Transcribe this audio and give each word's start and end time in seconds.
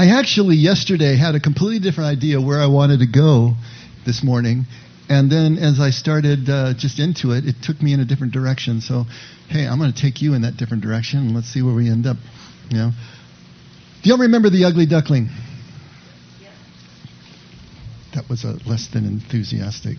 I 0.00 0.18
actually 0.18 0.56
yesterday 0.56 1.14
had 1.14 1.34
a 1.34 1.40
completely 1.40 1.78
different 1.78 2.08
idea 2.08 2.40
where 2.40 2.58
I 2.58 2.68
wanted 2.68 3.00
to 3.00 3.06
go 3.06 3.52
this 4.06 4.24
morning. 4.24 4.64
And 5.10 5.30
then 5.30 5.58
as 5.58 5.78
I 5.78 5.90
started 5.90 6.48
uh, 6.48 6.72
just 6.72 6.98
into 6.98 7.32
it, 7.32 7.44
it 7.44 7.56
took 7.62 7.82
me 7.82 7.92
in 7.92 8.00
a 8.00 8.06
different 8.06 8.32
direction. 8.32 8.80
So, 8.80 9.04
hey, 9.50 9.66
I'm 9.66 9.78
going 9.78 9.92
to 9.92 10.00
take 10.00 10.22
you 10.22 10.32
in 10.32 10.40
that 10.40 10.56
different 10.56 10.82
direction 10.82 11.18
and 11.18 11.34
let's 11.34 11.48
see 11.48 11.60
where 11.60 11.74
we 11.74 11.90
end 11.90 12.06
up. 12.06 12.16
You 12.70 12.78
know? 12.78 12.90
Do 14.02 14.08
y'all 14.08 14.18
remember 14.20 14.48
the 14.48 14.64
ugly 14.64 14.86
duckling? 14.86 15.28
That 18.14 18.26
was 18.30 18.44
a 18.44 18.56
less 18.66 18.88
than 18.90 19.04
enthusiastic. 19.04 19.98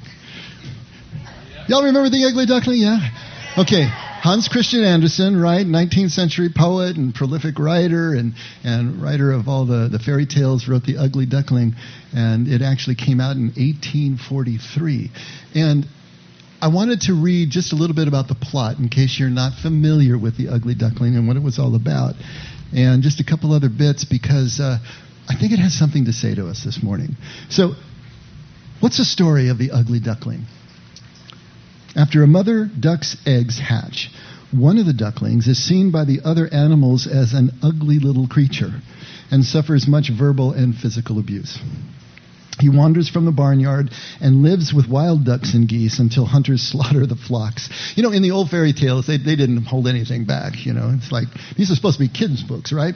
Y'all 1.67 1.83
remember 1.83 2.09
the 2.09 2.25
ugly 2.25 2.47
duckling? 2.47 2.79
Yeah? 2.79 3.07
Okay. 3.55 3.85
Hans 4.21 4.47
Christian 4.47 4.83
Andersen, 4.83 5.35
right? 5.41 5.65
19th 5.65 6.11
century 6.11 6.49
poet 6.55 6.95
and 6.95 7.11
prolific 7.11 7.57
writer 7.57 8.13
and, 8.13 8.35
and 8.63 9.01
writer 9.01 9.31
of 9.31 9.47
all 9.47 9.65
the, 9.65 9.89
the 9.91 9.97
fairy 9.97 10.27
tales, 10.27 10.67
wrote 10.67 10.83
The 10.83 10.97
Ugly 10.97 11.25
Duckling, 11.25 11.73
and 12.13 12.47
it 12.47 12.61
actually 12.61 12.97
came 12.97 13.19
out 13.19 13.35
in 13.35 13.45
1843. 13.45 15.09
And 15.55 15.87
I 16.61 16.67
wanted 16.67 17.01
to 17.09 17.19
read 17.19 17.49
just 17.49 17.73
a 17.73 17.75
little 17.75 17.95
bit 17.95 18.07
about 18.07 18.27
the 18.27 18.35
plot 18.35 18.77
in 18.77 18.89
case 18.89 19.19
you're 19.19 19.31
not 19.31 19.53
familiar 19.59 20.19
with 20.19 20.37
The 20.37 20.49
Ugly 20.49 20.75
Duckling 20.75 21.15
and 21.15 21.27
what 21.27 21.35
it 21.35 21.41
was 21.41 21.57
all 21.57 21.73
about, 21.73 22.13
and 22.75 23.01
just 23.01 23.19
a 23.21 23.23
couple 23.23 23.51
other 23.53 23.69
bits 23.69 24.05
because 24.05 24.59
uh, 24.59 24.77
I 25.27 25.33
think 25.33 25.51
it 25.51 25.57
has 25.57 25.73
something 25.73 26.05
to 26.05 26.13
say 26.13 26.35
to 26.35 26.47
us 26.47 26.63
this 26.63 26.83
morning. 26.83 27.17
So, 27.49 27.73
what's 28.81 28.99
the 28.99 29.05
story 29.05 29.49
of 29.49 29.57
The 29.57 29.71
Ugly 29.71 30.01
Duckling? 30.01 30.45
After 31.95 32.23
a 32.23 32.27
mother 32.27 32.69
duck's 32.79 33.17
eggs 33.25 33.59
hatch, 33.59 34.09
one 34.51 34.77
of 34.77 34.85
the 34.85 34.93
ducklings 34.93 35.47
is 35.47 35.57
seen 35.57 35.91
by 35.91 36.05
the 36.05 36.21
other 36.23 36.47
animals 36.53 37.07
as 37.07 37.33
an 37.33 37.51
ugly 37.61 37.99
little 37.99 38.27
creature 38.27 38.81
and 39.29 39.45
suffers 39.45 39.87
much 39.87 40.09
verbal 40.09 40.51
and 40.51 40.75
physical 40.75 41.19
abuse. 41.19 41.57
He 42.59 42.69
wanders 42.69 43.09
from 43.09 43.25
the 43.25 43.31
barnyard 43.31 43.91
and 44.19 44.43
lives 44.43 44.73
with 44.73 44.87
wild 44.87 45.25
ducks 45.25 45.53
and 45.53 45.67
geese 45.67 45.99
until 45.99 46.25
hunters 46.25 46.61
slaughter 46.71 47.05
the 47.05 47.15
flocks. 47.15 47.69
You 47.95 48.03
know, 48.03 48.11
in 48.11 48.21
the 48.21 48.31
old 48.31 48.49
fairy 48.49 48.73
tales, 48.73 49.07
they, 49.07 49.17
they 49.17 49.35
didn't 49.35 49.63
hold 49.65 49.87
anything 49.87 50.25
back. 50.25 50.65
You 50.65 50.73
know, 50.73 50.93
it's 50.95 51.11
like 51.11 51.27
these 51.57 51.71
are 51.71 51.75
supposed 51.75 51.97
to 51.97 52.03
be 52.03 52.09
kids' 52.09 52.43
books, 52.43 52.71
right? 52.71 52.95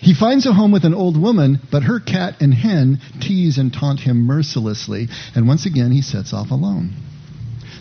He 0.00 0.14
finds 0.14 0.46
a 0.46 0.52
home 0.52 0.72
with 0.72 0.84
an 0.84 0.94
old 0.94 1.20
woman, 1.20 1.60
but 1.72 1.84
her 1.84 2.00
cat 2.00 2.40
and 2.40 2.52
hen 2.52 3.00
tease 3.20 3.56
and 3.56 3.72
taunt 3.72 3.98
him 3.98 4.26
mercilessly, 4.26 5.08
and 5.34 5.48
once 5.48 5.64
again 5.64 5.90
he 5.90 6.02
sets 6.02 6.34
off 6.34 6.50
alone. 6.50 6.92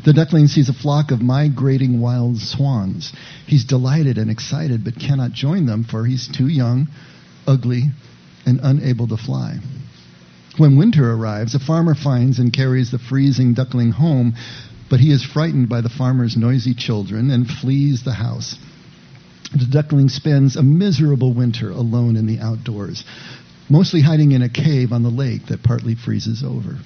The 0.06 0.14
duckling 0.14 0.48
sees 0.48 0.70
a 0.70 0.74
flock 0.74 1.10
of 1.10 1.24
migrating 1.24 2.00
wild 2.00 2.38
swans. 2.38 3.12
He's 3.48 3.66
delighted 3.66 4.20
and 4.20 4.30
excited, 4.30 4.84
but 4.84 5.00
cannot 5.00 5.32
join 5.32 5.66
them, 5.66 5.84
for 5.84 6.06
he's 6.06 6.28
too 6.28 6.48
young, 6.48 6.90
ugly, 7.48 7.90
and 8.46 8.60
unable 8.62 9.08
to 9.08 9.18
fly. 9.18 9.58
When 10.58 10.78
winter 10.78 11.12
arrives, 11.12 11.56
a 11.56 11.60
farmer 11.60 11.96
finds 11.96 12.38
and 12.38 12.54
carries 12.54 12.92
the 12.92 13.00
freezing 13.00 13.56
duckling 13.56 13.94
home, 13.94 14.36
but 14.90 15.00
he 15.00 15.10
is 15.10 15.24
frightened 15.24 15.70
by 15.70 15.82
the 15.82 15.90
farmer's 15.90 16.38
noisy 16.38 16.76
children 16.76 17.32
and 17.32 17.50
flees 17.50 18.04
the 18.04 18.14
house. 18.14 18.60
The 19.54 19.66
duckling 19.66 20.10
spends 20.10 20.56
a 20.56 20.62
miserable 20.62 21.34
winter 21.34 21.72
alone 21.72 22.16
in 22.16 22.28
the 22.28 22.40
outdoors, 22.40 23.04
mostly 23.70 24.02
hiding 24.02 24.34
in 24.34 24.44
a 24.44 24.50
cave 24.50 24.94
on 24.94 25.02
the 25.02 25.10
lake 25.10 25.48
that 25.48 25.64
partly 25.64 25.96
freezes 25.96 26.44
over. 26.44 26.78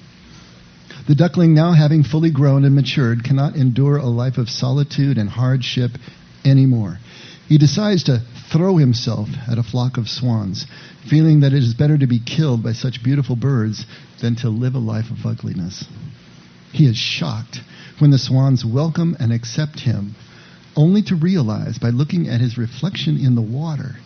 The 1.10 1.16
duckling, 1.16 1.54
now 1.54 1.72
having 1.72 2.04
fully 2.04 2.30
grown 2.30 2.64
and 2.64 2.72
matured, 2.72 3.24
cannot 3.24 3.56
endure 3.56 3.96
a 3.96 4.06
life 4.06 4.38
of 4.38 4.48
solitude 4.48 5.18
and 5.18 5.28
hardship 5.28 5.98
anymore. 6.44 7.00
He 7.48 7.58
decides 7.58 8.04
to 8.04 8.22
throw 8.52 8.76
himself 8.76 9.28
at 9.48 9.58
a 9.58 9.64
flock 9.64 9.96
of 9.96 10.08
swans, 10.08 10.66
feeling 11.08 11.40
that 11.40 11.52
it 11.52 11.64
is 11.64 11.74
better 11.74 11.98
to 11.98 12.06
be 12.06 12.20
killed 12.20 12.62
by 12.62 12.74
such 12.74 13.02
beautiful 13.02 13.34
birds 13.34 13.86
than 14.20 14.36
to 14.36 14.50
live 14.50 14.76
a 14.76 14.78
life 14.78 15.10
of 15.10 15.26
ugliness. 15.26 15.84
He 16.70 16.86
is 16.86 16.96
shocked 16.96 17.60
when 17.98 18.12
the 18.12 18.16
swans 18.16 18.64
welcome 18.64 19.16
and 19.18 19.32
accept 19.32 19.80
him, 19.80 20.14
only 20.76 21.02
to 21.02 21.16
realize 21.16 21.76
by 21.76 21.90
looking 21.90 22.28
at 22.28 22.40
his 22.40 22.56
reflection 22.56 23.16
in 23.18 23.34
the 23.34 23.42
water 23.42 23.96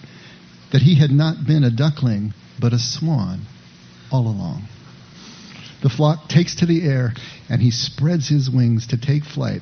that 0.72 0.80
he 0.80 0.94
had 0.94 1.10
not 1.10 1.46
been 1.46 1.64
a 1.64 1.70
duckling 1.70 2.32
but 2.58 2.72
a 2.72 2.78
swan 2.78 3.42
all 4.10 4.26
along. 4.26 4.68
The 5.84 5.90
flock 5.90 6.30
takes 6.30 6.54
to 6.56 6.66
the 6.66 6.82
air, 6.82 7.12
and 7.50 7.60
he 7.60 7.70
spreads 7.70 8.26
his 8.26 8.48
wings 8.48 8.86
to 8.86 8.96
take 8.96 9.22
flight 9.22 9.60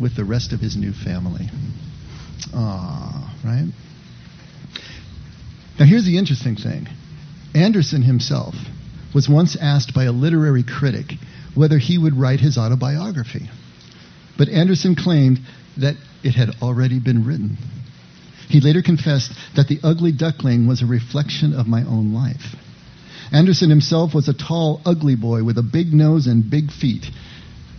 with 0.00 0.16
the 0.16 0.24
rest 0.24 0.52
of 0.52 0.58
his 0.58 0.76
new 0.76 0.92
family. 0.92 1.48
Ah, 2.52 3.32
right? 3.44 3.68
Now, 5.78 5.86
here's 5.86 6.04
the 6.04 6.18
interesting 6.18 6.56
thing 6.56 6.88
Andersen 7.54 8.02
himself 8.02 8.56
was 9.14 9.28
once 9.28 9.54
asked 9.54 9.94
by 9.94 10.02
a 10.02 10.10
literary 10.10 10.64
critic 10.64 11.12
whether 11.54 11.78
he 11.78 11.96
would 11.96 12.18
write 12.18 12.40
his 12.40 12.58
autobiography. 12.58 13.48
But 14.36 14.48
Andersen 14.48 14.96
claimed 14.96 15.38
that 15.76 15.94
it 16.24 16.34
had 16.34 16.56
already 16.60 16.98
been 16.98 17.24
written. 17.24 17.56
He 18.48 18.60
later 18.60 18.82
confessed 18.82 19.30
that 19.54 19.68
The 19.68 19.78
Ugly 19.84 20.10
Duckling 20.10 20.66
was 20.66 20.82
a 20.82 20.86
reflection 20.86 21.54
of 21.54 21.68
my 21.68 21.84
own 21.84 22.12
life. 22.12 22.56
Andersen 23.32 23.70
himself 23.70 24.14
was 24.14 24.28
a 24.28 24.34
tall, 24.34 24.82
ugly 24.84 25.16
boy 25.16 25.42
with 25.42 25.56
a 25.56 25.62
big 25.62 25.92
nose 25.94 26.26
and 26.26 26.50
big 26.50 26.70
feet. 26.70 27.06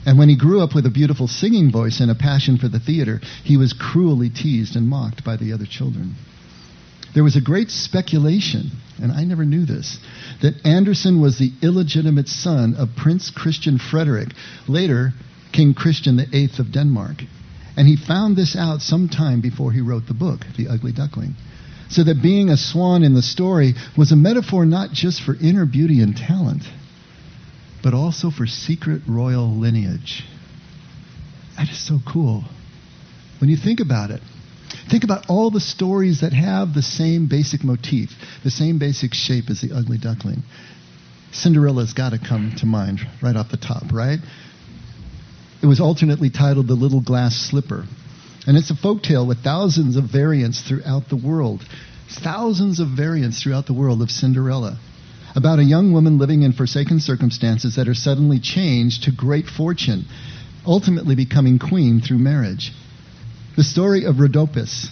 And 0.06 0.18
when 0.18 0.28
he 0.28 0.36
grew 0.36 0.62
up 0.62 0.74
with 0.74 0.86
a 0.86 0.92
beautiful 0.92 1.28
singing 1.28 1.72
voice 1.72 2.00
and 2.00 2.10
a 2.10 2.16
passion 2.16 2.58
for 2.58 2.68
the 2.68 2.80
theater, 2.80 3.22
he 3.44 3.56
was 3.56 3.72
cruelly 3.72 4.30
teased 4.30 4.76
and 4.76 4.90
mocked 4.90 5.24
by 5.24 5.38
the 5.38 5.54
other 5.54 5.66
children. 5.66 6.16
There 7.14 7.24
was 7.24 7.36
a 7.36 7.42
great 7.42 7.70
speculation, 7.70 8.72
and 9.00 9.12
I 9.12 9.24
never 9.24 9.46
knew 9.46 9.66
this, 9.66 10.00
that 10.42 10.66
Andersen 10.66 11.22
was 11.22 11.38
the 11.38 11.54
illegitimate 11.62 12.28
son 12.28 12.74
of 12.76 12.96
Prince 12.98 13.30
Christian 13.30 13.78
Frederick, 13.78 14.30
later 14.68 15.14
King 15.52 15.76
Christian 15.76 16.18
VIII 16.18 16.50
of 16.58 16.72
Denmark. 16.72 17.24
And 17.78 17.88
he 17.88 17.96
found 17.96 18.36
this 18.36 18.56
out 18.56 18.82
sometime 18.82 19.42
before 19.42 19.72
he 19.72 19.82
wrote 19.82 20.08
the 20.08 20.16
book, 20.16 20.42
The 20.58 20.68
Ugly 20.68 20.94
Duckling 20.94 21.36
so 21.90 22.04
that 22.04 22.22
being 22.22 22.50
a 22.50 22.58
swan 22.58 23.04
in 23.04 23.14
the 23.14 23.22
story 23.22 23.74
was 23.98 24.12
a 24.12 24.16
metaphor 24.16 24.66
not 24.66 24.92
just 24.92 25.22
for 25.22 25.36
inner 25.36 25.66
beauty 25.66 26.02
and 26.02 26.16
talent, 26.16 26.64
but 27.84 27.94
also 27.94 28.30
for 28.30 28.48
secret 28.48 29.02
royal 29.08 29.50
lineage. 29.50 30.24
That 31.58 31.70
is 31.70 31.86
so 31.86 32.00
cool. 32.12 32.44
When 33.40 33.50
you 33.50 33.58
think 33.58 33.80
about 33.80 34.10
it, 34.10 34.22
think 34.90 35.04
about 35.04 35.26
all 35.30 35.52
the 35.52 35.60
stories 35.60 36.22
that 36.22 36.34
have 36.34 36.74
the 36.74 36.82
same 36.82 37.28
basic 37.28 37.64
motif, 37.64 38.10
the 38.44 38.52
same 38.52 38.80
basic 38.80 39.14
shape 39.14 39.50
as 39.50 39.62
the 39.62 39.72
ugly 39.74 39.98
duckling. 39.98 40.44
Cinderella's 41.32 41.94
got 41.94 42.12
to 42.12 42.20
come 42.20 42.54
to 42.60 42.66
mind 42.66 43.00
right 43.22 43.36
off 43.36 43.50
the 43.50 43.58
top, 43.58 43.92
right? 43.92 44.20
It 45.62 45.66
was 45.66 45.80
alternately 45.80 46.30
titled 46.30 46.68
The 46.68 46.76
Little 46.76 47.02
Glass 47.02 47.36
Slipper 47.36 47.86
and 48.46 48.58
it's 48.58 48.72
a 48.72 48.76
folk 48.76 49.04
tale 49.04 49.26
with 49.26 49.44
thousands 49.44 49.96
of 49.96 50.06
variants 50.06 50.62
throughout 50.62 51.08
the 51.10 51.16
world. 51.16 51.64
Thousands 52.10 52.80
of 52.80 52.90
variants 52.90 53.42
throughout 53.42 53.68
the 53.68 53.74
world 53.74 54.02
of 54.02 54.12
Cinderella. 54.12 54.78
About 55.36 55.60
a 55.60 55.64
young 55.64 55.94
woman 55.94 56.18
living 56.18 56.44
in 56.44 56.54
forsaken 56.54 57.00
circumstances 57.00 57.76
that 57.76 57.88
are 57.88 57.94
suddenly 57.94 58.40
changed 58.40 59.04
to 59.04 59.12
great 59.12 59.48
fortune, 59.48 60.06
ultimately 60.66 61.16
becoming 61.16 61.58
queen 61.58 62.02
through 62.02 62.20
marriage. 62.20 62.72
The 63.56 63.64
story 63.64 64.06
of 64.06 64.16
Rhodopis, 64.16 64.90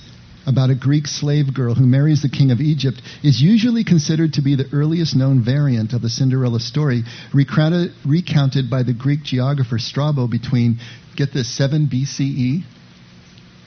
about 0.48 0.70
a 0.70 0.76
Greek 0.76 1.06
slave 1.06 1.54
girl 1.54 1.76
who 1.76 1.86
marries 1.86 2.22
the 2.22 2.30
king 2.30 2.52
of 2.52 2.62
Egypt, 2.62 3.02
is 3.22 3.42
usually 3.42 3.84
considered 3.84 4.34
to 4.34 4.42
be 4.42 4.56
the 4.56 4.70
earliest 4.72 5.16
known 5.16 5.44
variant 5.44 5.94
of 5.94 6.02
the 6.02 6.10
Cinderella 6.10 6.60
story, 6.60 7.04
recounted, 7.34 7.92
recounted 8.06 8.70
by 8.70 8.82
the 8.82 8.94
Greek 8.94 9.24
geographer 9.24 9.78
Strabo 9.78 10.28
between, 10.28 10.80
get 11.16 11.34
this, 11.34 11.56
7 11.56 11.88
BCE 11.88 12.64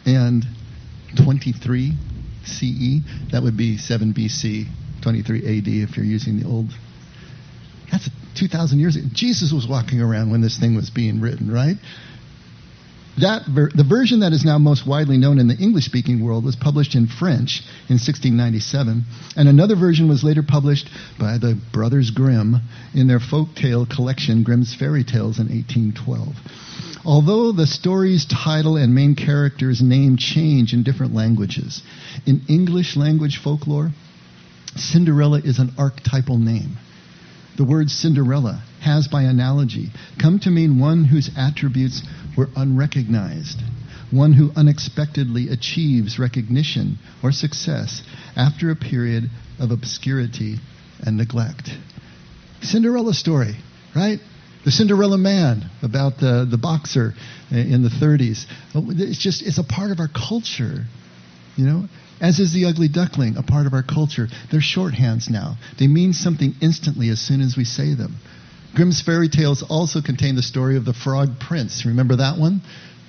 and 0.06 0.44
23 1.24 1.92
CE. 2.44 3.32
That 3.32 3.42
would 3.42 3.56
be 3.56 3.78
7 3.78 4.12
BC, 4.14 4.66
23 5.02 5.38
AD 5.38 5.68
if 5.68 5.96
you're 5.96 6.06
using 6.06 6.40
the 6.40 6.46
old. 6.46 6.70
That's 7.90 8.08
2,000 8.38 8.80
years 8.80 8.96
ago. 8.96 9.06
Jesus 9.12 9.52
was 9.52 9.66
walking 9.68 10.00
around 10.00 10.30
when 10.30 10.40
this 10.40 10.58
thing 10.58 10.74
was 10.74 10.90
being 10.90 11.20
written, 11.20 11.52
right? 11.52 11.76
That 13.18 13.42
ver- 13.46 13.70
the 13.72 13.84
version 13.84 14.20
that 14.20 14.32
is 14.32 14.44
now 14.44 14.58
most 14.58 14.86
widely 14.86 15.18
known 15.18 15.38
in 15.38 15.46
the 15.46 15.54
English 15.54 15.84
speaking 15.84 16.24
world 16.24 16.44
was 16.44 16.56
published 16.56 16.96
in 16.96 17.06
French 17.06 17.62
in 17.88 18.02
1697, 18.02 19.04
and 19.36 19.48
another 19.48 19.76
version 19.76 20.08
was 20.08 20.24
later 20.24 20.42
published 20.42 20.90
by 21.18 21.38
the 21.38 21.56
Brothers 21.72 22.10
Grimm 22.10 22.56
in 22.92 23.06
their 23.06 23.20
folk 23.20 23.54
tale 23.54 23.86
collection 23.86 24.42
Grimm's 24.42 24.74
Fairy 24.74 25.04
Tales 25.04 25.38
in 25.38 25.46
1812. 25.46 26.34
Although 27.06 27.52
the 27.52 27.66
story's 27.66 28.24
title 28.24 28.76
and 28.76 28.94
main 28.94 29.14
character's 29.14 29.82
name 29.82 30.16
change 30.16 30.72
in 30.72 30.82
different 30.82 31.14
languages, 31.14 31.82
in 32.24 32.42
English 32.48 32.96
language 32.96 33.36
folklore, 33.36 33.92
Cinderella 34.76 35.40
is 35.40 35.58
an 35.58 35.72
archetypal 35.76 36.38
name. 36.38 36.78
The 37.56 37.64
word 37.64 37.90
Cinderella 37.90 38.64
has, 38.80 39.06
by 39.06 39.22
analogy, 39.22 39.90
come 40.20 40.38
to 40.40 40.50
mean 40.50 40.80
one 40.80 41.04
whose 41.04 41.30
attributes 41.36 42.02
were 42.36 42.48
unrecognized, 42.56 43.60
one 44.10 44.32
who 44.32 44.50
unexpectedly 44.56 45.48
achieves 45.50 46.18
recognition 46.18 46.98
or 47.22 47.32
success 47.32 48.02
after 48.34 48.70
a 48.70 48.76
period 48.76 49.30
of 49.60 49.70
obscurity 49.70 50.58
and 51.00 51.16
neglect. 51.16 51.70
Cinderella 52.62 53.14
story, 53.14 53.56
right? 53.94 54.20
The 54.64 54.70
Cinderella 54.70 55.18
Man 55.18 55.70
about 55.82 56.18
the, 56.18 56.46
the 56.50 56.56
boxer 56.56 57.14
in 57.50 57.82
the 57.82 57.90
30s. 57.90 58.46
It's 58.74 59.18
just, 59.18 59.42
it's 59.42 59.58
a 59.58 59.64
part 59.64 59.90
of 59.90 60.00
our 60.00 60.08
culture, 60.08 60.84
you 61.56 61.66
know? 61.66 61.84
As 62.20 62.38
is 62.38 62.52
the 62.52 62.64
ugly 62.66 62.88
duckling, 62.88 63.36
a 63.36 63.42
part 63.42 63.66
of 63.66 63.74
our 63.74 63.82
culture. 63.82 64.28
They're 64.50 64.60
shorthands 64.60 65.28
now. 65.28 65.56
They 65.78 65.86
mean 65.86 66.12
something 66.12 66.54
instantly 66.62 67.10
as 67.10 67.20
soon 67.20 67.42
as 67.42 67.56
we 67.56 67.64
say 67.64 67.94
them. 67.94 68.16
Grimm's 68.74 69.02
fairy 69.02 69.28
tales 69.28 69.62
also 69.62 70.00
contain 70.00 70.34
the 70.34 70.42
story 70.42 70.76
of 70.76 70.84
the 70.84 70.94
frog 70.94 71.38
prince. 71.40 71.84
Remember 71.84 72.16
that 72.16 72.38
one? 72.38 72.62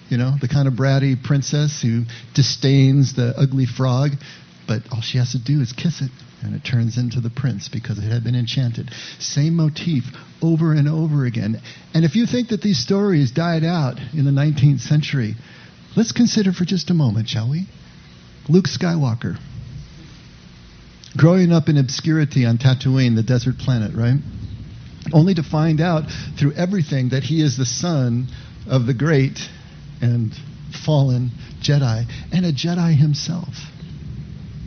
You 0.10 0.18
know, 0.18 0.34
the 0.40 0.48
kind 0.48 0.68
of 0.68 0.74
bratty 0.74 1.22
princess 1.22 1.82
who 1.82 2.04
disdains 2.34 3.16
the 3.16 3.34
ugly 3.38 3.66
frog, 3.66 4.12
but 4.68 4.84
all 4.92 5.02
she 5.02 5.18
has 5.18 5.32
to 5.32 5.40
do 5.40 5.62
is 5.62 5.74
kiss 5.74 6.02
it, 6.02 6.12
and 6.42 6.56
it 6.56 6.64
turns 6.64 6.98
into 6.98 7.20
the 7.22 7.30
prince 7.30 7.68
because 7.68 7.98
it 7.98 8.12
had 8.12 8.24
been 8.24 8.36
enchanted. 8.36 8.92
Same 9.20 9.56
motif 9.56 10.04
over 10.42 10.74
and 10.74 10.88
over 10.88 11.26
again. 11.26 11.62
And 11.94 12.06
if 12.06 12.16
you 12.16 12.26
think 12.26 12.50
that 12.50 12.62
these 12.62 12.80
stories 12.80 13.32
died 13.32 13.64
out 13.64 14.00
in 14.14 14.26
the 14.26 14.32
19th 14.32 14.82
century, 14.82 15.36
let's 15.96 16.12
consider 16.12 16.52
for 16.52 16.66
just 16.66 16.90
a 16.90 16.94
moment, 16.94 17.30
shall 17.30 17.50
we? 17.50 17.68
Luke 18.48 18.66
Skywalker. 18.68 19.38
Growing 21.18 21.52
up 21.52 21.70
in 21.70 21.78
obscurity 21.78 22.46
on 22.46 22.58
Tatooine, 22.58 23.16
the 23.16 23.24
desert 23.24 23.58
planet, 23.58 23.96
right? 23.96 24.20
Only 25.14 25.34
to 25.36 25.44
find 25.44 25.80
out 25.80 26.04
through 26.38 26.54
everything 26.54 27.10
that 27.10 27.24
he 27.24 27.42
is 27.42 27.58
the 27.58 27.66
son 27.66 28.28
of 28.68 28.86
the 28.86 28.94
great 28.94 29.40
and 30.02 30.34
fallen 30.86 31.32
Jedi 31.62 32.06
and 32.32 32.46
a 32.46 32.52
Jedi 32.52 32.96
himself. 32.96 33.56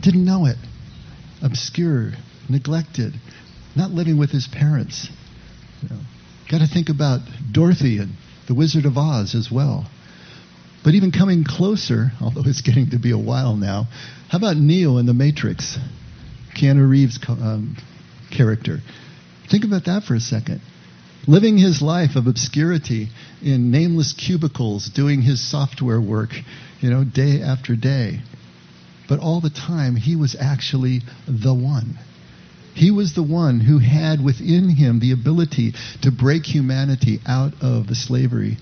Didn't 0.01 0.25
know 0.25 0.45
it. 0.45 0.57
Obscure, 1.41 2.13
neglected, 2.49 3.13
not 3.75 3.91
living 3.91 4.17
with 4.17 4.31
his 4.31 4.47
parents. 4.47 5.09
You 5.81 5.89
know, 5.89 6.01
Got 6.49 6.59
to 6.59 6.67
think 6.67 6.89
about 6.89 7.19
Dorothy 7.51 7.99
and 7.99 8.13
the 8.47 8.55
Wizard 8.55 8.85
of 8.85 8.97
Oz 8.97 9.35
as 9.35 9.51
well. 9.51 9.87
But 10.83 10.95
even 10.95 11.11
coming 11.11 11.43
closer, 11.43 12.11
although 12.21 12.43
it's 12.45 12.61
getting 12.61 12.89
to 12.89 12.99
be 12.99 13.11
a 13.11 13.17
while 13.17 13.55
now, 13.55 13.87
how 14.29 14.39
about 14.39 14.57
Neo 14.57 14.97
in 14.97 15.05
The 15.05 15.13
Matrix? 15.13 15.77
Keanu 16.59 16.89
Reeves' 16.89 17.19
um, 17.27 17.77
character. 18.35 18.79
Think 19.49 19.63
about 19.63 19.85
that 19.85 20.03
for 20.03 20.15
a 20.15 20.19
second. 20.19 20.61
Living 21.27 21.57
his 21.57 21.81
life 21.81 22.15
of 22.15 22.25
obscurity 22.25 23.09
in 23.43 23.69
nameless 23.69 24.13
cubicles, 24.13 24.89
doing 24.89 25.21
his 25.21 25.47
software 25.47 26.01
work, 26.01 26.31
you 26.79 26.89
know, 26.89 27.03
day 27.03 27.41
after 27.41 27.75
day. 27.75 28.21
But 29.09 29.19
all 29.19 29.41
the 29.41 29.49
time, 29.49 29.95
he 29.95 30.15
was 30.15 30.35
actually 30.39 31.01
the 31.27 31.53
one. 31.53 31.97
He 32.75 32.91
was 32.91 33.13
the 33.13 33.23
one 33.23 33.59
who 33.59 33.79
had 33.79 34.23
within 34.23 34.69
him 34.69 34.99
the 34.99 35.11
ability 35.11 35.73
to 36.03 36.11
break 36.11 36.45
humanity 36.45 37.19
out 37.25 37.53
of 37.59 37.87
the 37.87 37.95
slavery 37.95 38.57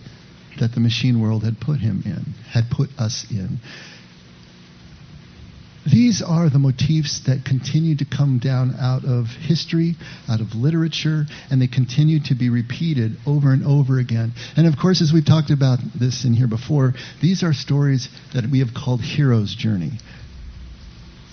that 0.60 0.74
the 0.74 0.80
machine 0.80 1.20
world 1.20 1.44
had 1.44 1.60
put 1.60 1.80
him 1.80 2.02
in, 2.06 2.34
had 2.50 2.72
put 2.72 2.90
us 2.98 3.28
in. 3.30 3.60
These 5.86 6.22
are 6.22 6.50
the 6.50 6.60
motifs 6.60 7.20
that 7.28 7.46
continue 7.46 7.96
to 7.98 8.06
come 8.06 8.40
down 8.40 8.76
out 8.80 9.06
of 9.06 9.28
history, 9.28 9.96
out 10.28 10.42
of 10.42 10.56
literature, 10.56 11.26
and 11.50 11.62
they 11.62 11.68
continue 11.68 12.20
to 12.26 12.36
be 12.36 12.50
repeated 12.50 13.18
over 13.26 13.54
and 13.54 13.66
over 13.66 14.00
again. 14.00 14.34
And 14.58 14.68
of 14.68 14.78
course, 14.78 15.02
as 15.02 15.14
we've 15.14 15.26
talked 15.26 15.50
about 15.50 15.80
this 15.98 16.26
in 16.26 16.34
here 16.34 16.48
before, 16.48 16.94
these 17.22 17.44
are 17.44 17.54
stories 17.54 18.10
that 18.34 18.50
we 18.50 18.60
have 18.60 18.74
called 18.74 19.02
hero's 19.02 19.56
journey. 19.56 20.00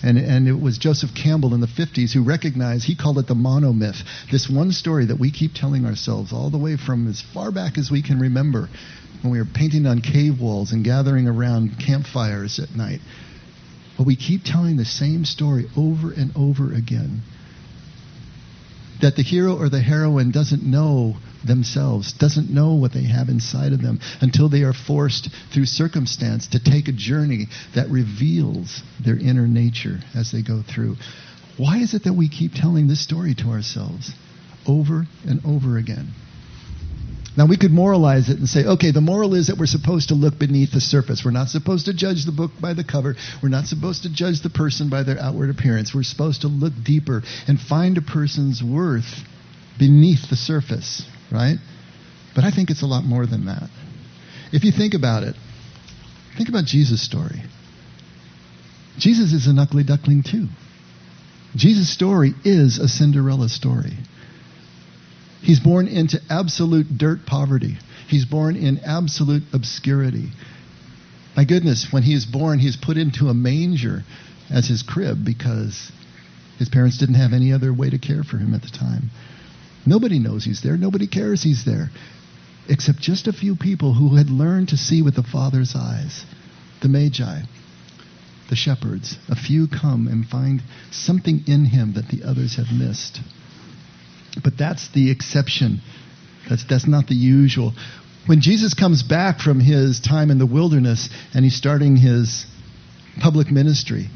And, 0.05 0.19
and, 0.19 0.47
it 0.47 0.61
was 0.61 0.77
Joseph 0.77 1.15
Campbell 1.15 1.55
in 1.55 1.61
the 1.61 1.67
50s 1.67 2.13
who 2.13 2.21
recognized, 2.21 2.85
he 2.85 2.95
called 2.95 3.17
it 3.17 3.25
the 3.25 3.33
monomyth, 3.33 4.03
this 4.31 4.47
one 4.47 4.71
story 4.71 5.05
that 5.05 5.19
we 5.19 5.31
keep 5.31 5.55
telling 5.55 5.83
ourselves 5.83 6.31
all 6.31 6.51
the 6.51 6.59
way 6.59 6.77
from 6.77 7.07
as 7.07 7.21
far 7.21 7.51
back 7.51 7.79
as 7.79 7.89
we 7.89 8.03
can 8.03 8.19
remember 8.19 8.69
when 9.23 9.31
we 9.31 9.39
were 9.39 9.45
painting 9.51 9.87
on 9.87 10.01
cave 10.01 10.39
walls 10.39 10.71
and 10.71 10.85
gathering 10.85 11.27
around 11.27 11.79
campfires 11.79 12.59
at 12.59 12.75
night. 12.75 12.99
But 13.97 14.05
we 14.05 14.15
keep 14.15 14.43
telling 14.43 14.77
the 14.77 14.85
same 14.85 15.25
story 15.25 15.65
over 15.75 16.11
and 16.11 16.31
over 16.35 16.71
again. 16.71 17.23
That 19.01 19.15
the 19.15 19.23
hero 19.23 19.57
or 19.57 19.69
the 19.69 19.81
heroine 19.81 20.29
doesn't 20.29 20.61
know 20.61 21.17
themselves, 21.47 22.13
doesn't 22.13 22.49
know 22.49 22.75
what 22.75 22.93
they 22.93 23.03
have 23.03 23.29
inside 23.29 23.73
of 23.73 23.81
them 23.81 23.99
until 24.21 24.49
they 24.49 24.63
are 24.63 24.73
forced 24.73 25.29
through 25.53 25.65
circumstance 25.65 26.47
to 26.47 26.59
take 26.59 26.87
a 26.87 26.91
journey 26.91 27.47
that 27.75 27.89
reveals 27.89 28.81
their 29.03 29.17
inner 29.17 29.47
nature 29.47 29.99
as 30.15 30.31
they 30.31 30.41
go 30.41 30.61
through. 30.61 30.95
Why 31.57 31.77
is 31.77 31.93
it 31.93 32.03
that 32.03 32.13
we 32.13 32.29
keep 32.29 32.51
telling 32.53 32.87
this 32.87 33.03
story 33.03 33.35
to 33.35 33.49
ourselves 33.49 34.11
over 34.67 35.05
and 35.25 35.41
over 35.45 35.77
again? 35.77 36.13
Now, 37.37 37.47
we 37.47 37.57
could 37.57 37.71
moralize 37.71 38.29
it 38.29 38.39
and 38.39 38.47
say, 38.47 38.63
okay, 38.63 38.91
the 38.91 39.01
moral 39.01 39.35
is 39.35 39.47
that 39.47 39.57
we're 39.57 39.65
supposed 39.65 40.07
to 40.09 40.15
look 40.15 40.39
beneath 40.39 40.71
the 40.71 40.79
surface. 40.79 41.23
We're 41.25 41.31
not 41.31 41.49
supposed 41.49 41.85
to 41.87 41.93
judge 41.93 42.25
the 42.25 42.31
book 42.31 42.51
by 42.61 42.73
the 42.73 42.85
cover. 42.85 43.15
We're 43.43 43.49
not 43.49 43.65
supposed 43.65 44.03
to 44.03 44.13
judge 44.13 44.41
the 44.41 44.49
person 44.49 44.89
by 44.89 45.03
their 45.03 45.19
outward 45.19 45.49
appearance. 45.49 45.93
We're 45.93 46.03
supposed 46.03 46.41
to 46.41 46.47
look 46.47 46.71
deeper 46.81 47.23
and 47.47 47.59
find 47.59 47.97
a 47.97 48.01
person's 48.01 48.63
worth 48.63 49.25
beneath 49.77 50.29
the 50.29 50.37
surface, 50.37 51.03
right? 51.35 51.57
But 52.33 52.45
I 52.45 52.51
think 52.51 52.69
it's 52.69 52.81
a 52.81 52.87
lot 52.87 53.03
more 53.03 53.25
than 53.25 53.45
that. 53.45 53.69
If 54.51 54.63
you 54.63 54.71
think 54.71 54.93
about 54.93 55.23
it, 55.23 55.35
think 56.37 56.49
about 56.49 56.65
Jesus' 56.65 57.03
story. 57.03 57.43
Jesus 58.97 59.33
is 59.33 59.47
an 59.47 59.59
ugly 59.59 59.83
duckling, 59.83 60.23
too. 60.23 60.47
Jesus' 61.55 61.93
story 61.93 62.33
is 62.43 62.79
a 62.79 62.87
Cinderella 62.87 63.49
story. 63.49 63.93
He's 65.41 65.59
born 65.59 65.87
into 65.87 66.19
absolute 66.29 66.97
dirt 66.97 67.25
poverty. 67.25 67.77
He's 68.07 68.25
born 68.25 68.55
in 68.55 68.79
absolute 68.79 69.43
obscurity. 69.53 70.29
My 71.35 71.43
goodness, 71.45 71.87
when 71.91 72.03
he 72.03 72.13
is 72.13 72.25
born, 72.25 72.59
he's 72.59 72.77
put 72.77 72.97
into 72.97 73.27
a 73.27 73.33
manger 73.33 74.03
as 74.49 74.67
his 74.67 74.83
crib 74.83 75.25
because 75.25 75.91
his 76.57 76.69
parents 76.69 76.97
didn't 76.97 77.15
have 77.15 77.33
any 77.33 77.51
other 77.51 77.73
way 77.73 77.89
to 77.89 77.97
care 77.97 78.23
for 78.23 78.37
him 78.37 78.53
at 78.53 78.61
the 78.61 78.69
time. 78.69 79.09
Nobody 79.85 80.19
knows 80.19 80.43
he's 80.43 80.61
there. 80.61 80.77
Nobody 80.77 81.07
cares 81.07 81.43
he's 81.43 81.65
there. 81.65 81.89
Except 82.67 82.99
just 82.99 83.27
a 83.27 83.33
few 83.33 83.55
people 83.55 83.93
who 83.93 84.15
had 84.15 84.29
learned 84.29 84.69
to 84.69 84.77
see 84.77 85.01
with 85.01 85.15
the 85.15 85.23
Father's 85.23 85.75
eyes. 85.75 86.25
The 86.81 86.87
Magi, 86.87 87.41
the 88.49 88.55
shepherds. 88.55 89.17
A 89.29 89.35
few 89.35 89.67
come 89.67 90.07
and 90.07 90.25
find 90.25 90.61
something 90.91 91.43
in 91.47 91.65
him 91.65 91.93
that 91.93 92.09
the 92.09 92.27
others 92.27 92.55
have 92.55 92.71
missed. 92.71 93.19
But 94.43 94.57
that's 94.57 94.89
the 94.89 95.11
exception. 95.11 95.81
That's, 96.49 96.65
that's 96.65 96.87
not 96.87 97.07
the 97.07 97.15
usual. 97.15 97.73
When 98.25 98.41
Jesus 98.41 98.73
comes 98.73 99.03
back 99.03 99.39
from 99.39 99.59
his 99.59 99.99
time 99.99 100.31
in 100.31 100.39
the 100.39 100.45
wilderness 100.45 101.09
and 101.33 101.45
he's 101.45 101.55
starting 101.55 101.95
his 101.95 102.45
public 103.21 103.51
ministry, 103.51 104.09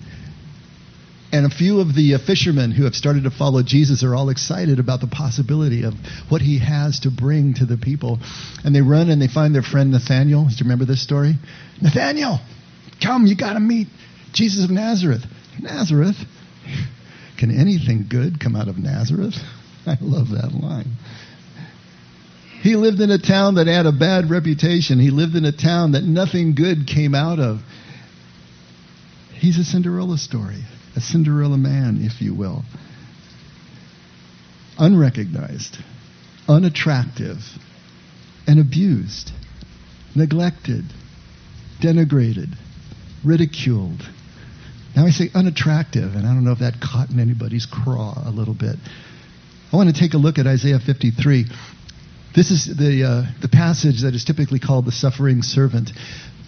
and 1.32 1.46
a 1.46 1.50
few 1.50 1.80
of 1.80 1.94
the 1.94 2.16
uh, 2.16 2.18
fishermen 2.18 2.72
who 2.72 2.86
have 2.86 2.96
started 2.96 3.24
to 3.24 3.32
follow 3.32 3.62
Jesus 3.62 4.04
are 4.04 4.16
all 4.16 4.30
excited 4.30 4.80
about 4.80 5.00
the 5.00 5.08
possibility 5.08 5.84
of 5.84 5.94
what 6.30 6.42
he 6.42 6.60
has 6.60 7.02
to 7.02 7.12
bring 7.12 7.54
to 7.56 7.66
the 7.66 7.78
people. 7.78 8.20
And 8.64 8.74
they 8.74 8.82
run 8.82 9.10
and 9.10 9.22
they 9.22 9.28
find 9.28 9.54
their 9.54 9.62
friend 9.62 9.92
Nathaniel. 9.92 10.46
Do 10.46 10.52
you 10.52 10.64
remember 10.64 10.86
this 10.86 11.04
story? 11.04 11.36
Nathaniel, 11.82 12.40
come, 13.02 13.28
you 13.28 13.36
got 13.36 13.54
to 13.54 13.60
meet 13.60 13.88
Jesus 14.34 14.66
of 14.66 14.72
Nazareth. 14.72 15.24
Nazareth? 15.62 16.18
Can 17.38 17.52
anything 17.52 18.08
good 18.10 18.40
come 18.40 18.56
out 18.56 18.68
of 18.68 18.78
Nazareth? 18.78 19.36
I 19.86 19.98
love 20.02 20.30
that 20.30 20.52
line. 20.52 20.98
He 22.62 22.76
lived 22.76 23.00
in 23.00 23.10
a 23.10 23.20
town 23.20 23.56
that 23.56 23.68
had 23.68 23.86
a 23.86 23.92
bad 23.92 24.30
reputation. 24.30 25.00
He 25.00 25.12
lived 25.12 25.36
in 25.36 25.46
a 25.46 25.52
town 25.56 25.94
that 25.94 26.04
nothing 26.04 26.56
good 26.56 26.88
came 26.88 27.16
out 27.16 27.40
of. 27.40 27.60
He's 29.36 29.58
a 29.58 29.64
Cinderella 29.64 30.18
story, 30.18 30.66
a 31.00 31.02
Cinderella 31.02 31.58
man, 31.58 32.00
if 32.02 32.22
you 32.22 32.36
will. 32.36 32.64
Unrecognized, 34.78 35.78
unattractive, 36.48 37.38
and 38.46 38.60
abused, 38.60 39.32
neglected, 40.14 40.84
denigrated, 41.82 42.54
ridiculed. 43.24 44.02
Now 44.94 45.06
I 45.06 45.12
say 45.12 45.30
unattractive, 45.34 46.16
and 46.16 46.28
I 46.28 46.34
don't 46.34 46.44
know 46.44 46.52
if 46.52 46.60
that 46.60 46.82
caught 46.82 47.10
in 47.10 47.22
anybody's 47.22 47.66
craw 47.66 48.22
a 48.26 48.32
little 48.32 48.54
bit. 48.54 48.76
I 49.72 49.76
want 49.78 49.94
to 49.94 49.98
take 49.98 50.14
a 50.16 50.18
look 50.18 50.38
at 50.38 50.48
Isaiah 50.48 50.80
53. 50.80 51.46
This 52.36 52.52
is 52.52 52.66
the, 52.66 53.04
uh, 53.06 53.42
the 53.42 53.48
passage 53.48 54.02
that 54.02 54.14
is 54.16 54.26
typically 54.26 54.60
called 54.60 54.86
the 54.86 54.92
suffering 54.92 55.44
servant. 55.44 55.92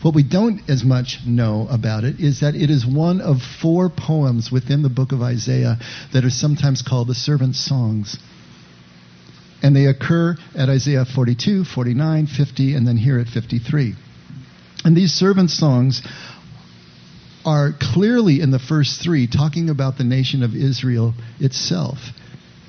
What 0.01 0.15
we 0.15 0.23
don't 0.23 0.67
as 0.67 0.83
much 0.83 1.19
know 1.27 1.67
about 1.69 2.03
it 2.03 2.19
is 2.19 2.39
that 2.39 2.55
it 2.55 2.71
is 2.71 2.85
one 2.85 3.21
of 3.21 3.37
four 3.61 3.89
poems 3.89 4.51
within 4.51 4.81
the 4.81 4.89
book 4.89 5.11
of 5.11 5.21
Isaiah 5.21 5.77
that 6.13 6.25
are 6.25 6.31
sometimes 6.31 6.81
called 6.81 7.07
the 7.07 7.15
servant 7.15 7.55
songs. 7.55 8.17
And 9.61 9.75
they 9.75 9.85
occur 9.85 10.35
at 10.57 10.69
Isaiah 10.69 11.05
42, 11.05 11.65
49, 11.65 12.25
50, 12.25 12.75
and 12.75 12.87
then 12.87 12.97
here 12.97 13.19
at 13.19 13.27
53. 13.27 13.93
And 14.83 14.97
these 14.97 15.13
servant 15.13 15.51
songs 15.51 16.01
are 17.45 17.71
clearly 17.79 18.41
in 18.41 18.49
the 18.49 18.59
first 18.59 19.03
three 19.03 19.27
talking 19.27 19.69
about 19.69 19.99
the 19.99 20.03
nation 20.03 20.41
of 20.41 20.55
Israel 20.55 21.13
itself 21.39 21.99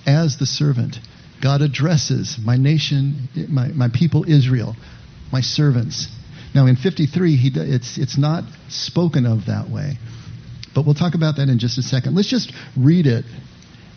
as 0.07 0.37
the 0.37 0.47
servant. 0.47 0.99
God 1.41 1.63
addresses 1.63 2.39
my 2.43 2.57
nation, 2.57 3.29
my, 3.49 3.69
my 3.69 3.89
people 3.89 4.25
Israel, 4.29 4.77
my 5.33 5.41
servants. 5.41 6.09
Now 6.55 6.67
in 6.67 6.77
53, 6.77 7.37
he, 7.37 7.51
it's, 7.55 7.99
it's 7.99 8.19
not 8.19 8.45
spoken 8.69 9.27
of 9.27 9.47
that 9.47 9.71
way. 9.71 9.99
But 10.75 10.87
we'll 10.87 10.95
talk 10.95 11.15
about 11.15 11.37
that 11.37 11.49
in 11.49 11.59
just 11.59 11.79
a 11.79 11.83
second. 11.83 12.15
Let's 12.15 12.31
just 12.31 12.53
read 12.77 13.07
it 13.07 13.25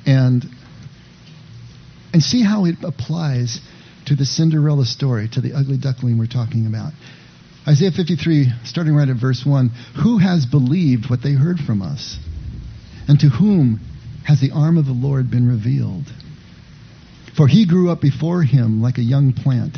and, 0.06 0.46
and 2.14 2.22
see 2.22 2.44
how 2.44 2.66
it 2.66 2.76
applies 2.84 3.60
to 4.06 4.16
the 4.16 4.26
Cinderella 4.26 4.86
story, 4.86 5.30
to 5.30 5.42
the 5.42 5.54
ugly 5.54 5.78
duckling 5.78 6.18
we're 6.18 6.28
talking 6.28 6.68
about. 6.68 6.94
Isaiah 7.68 7.92
53, 7.92 8.48
starting 8.66 8.94
right 8.96 9.10
at 9.10 9.16
verse 9.16 9.44
1 9.46 9.72
Who 10.04 10.20
has 10.20 10.46
believed 10.46 11.10
what 11.10 11.24
they 11.24 11.34
heard 11.34 11.60
from 11.60 11.82
us? 11.82 12.18
And 13.08 13.20
to 13.20 13.30
whom 13.30 13.80
has 14.26 14.40
the 14.40 14.52
arm 14.52 14.78
of 14.78 14.86
the 14.86 14.92
Lord 14.92 15.32
been 15.32 15.48
revealed? 15.48 16.06
For 17.36 17.48
he 17.48 17.66
grew 17.66 17.90
up 17.90 18.02
before 18.02 18.44
him 18.44 18.82
like 18.82 18.98
a 18.98 19.04
young 19.04 19.34
plant, 19.34 19.78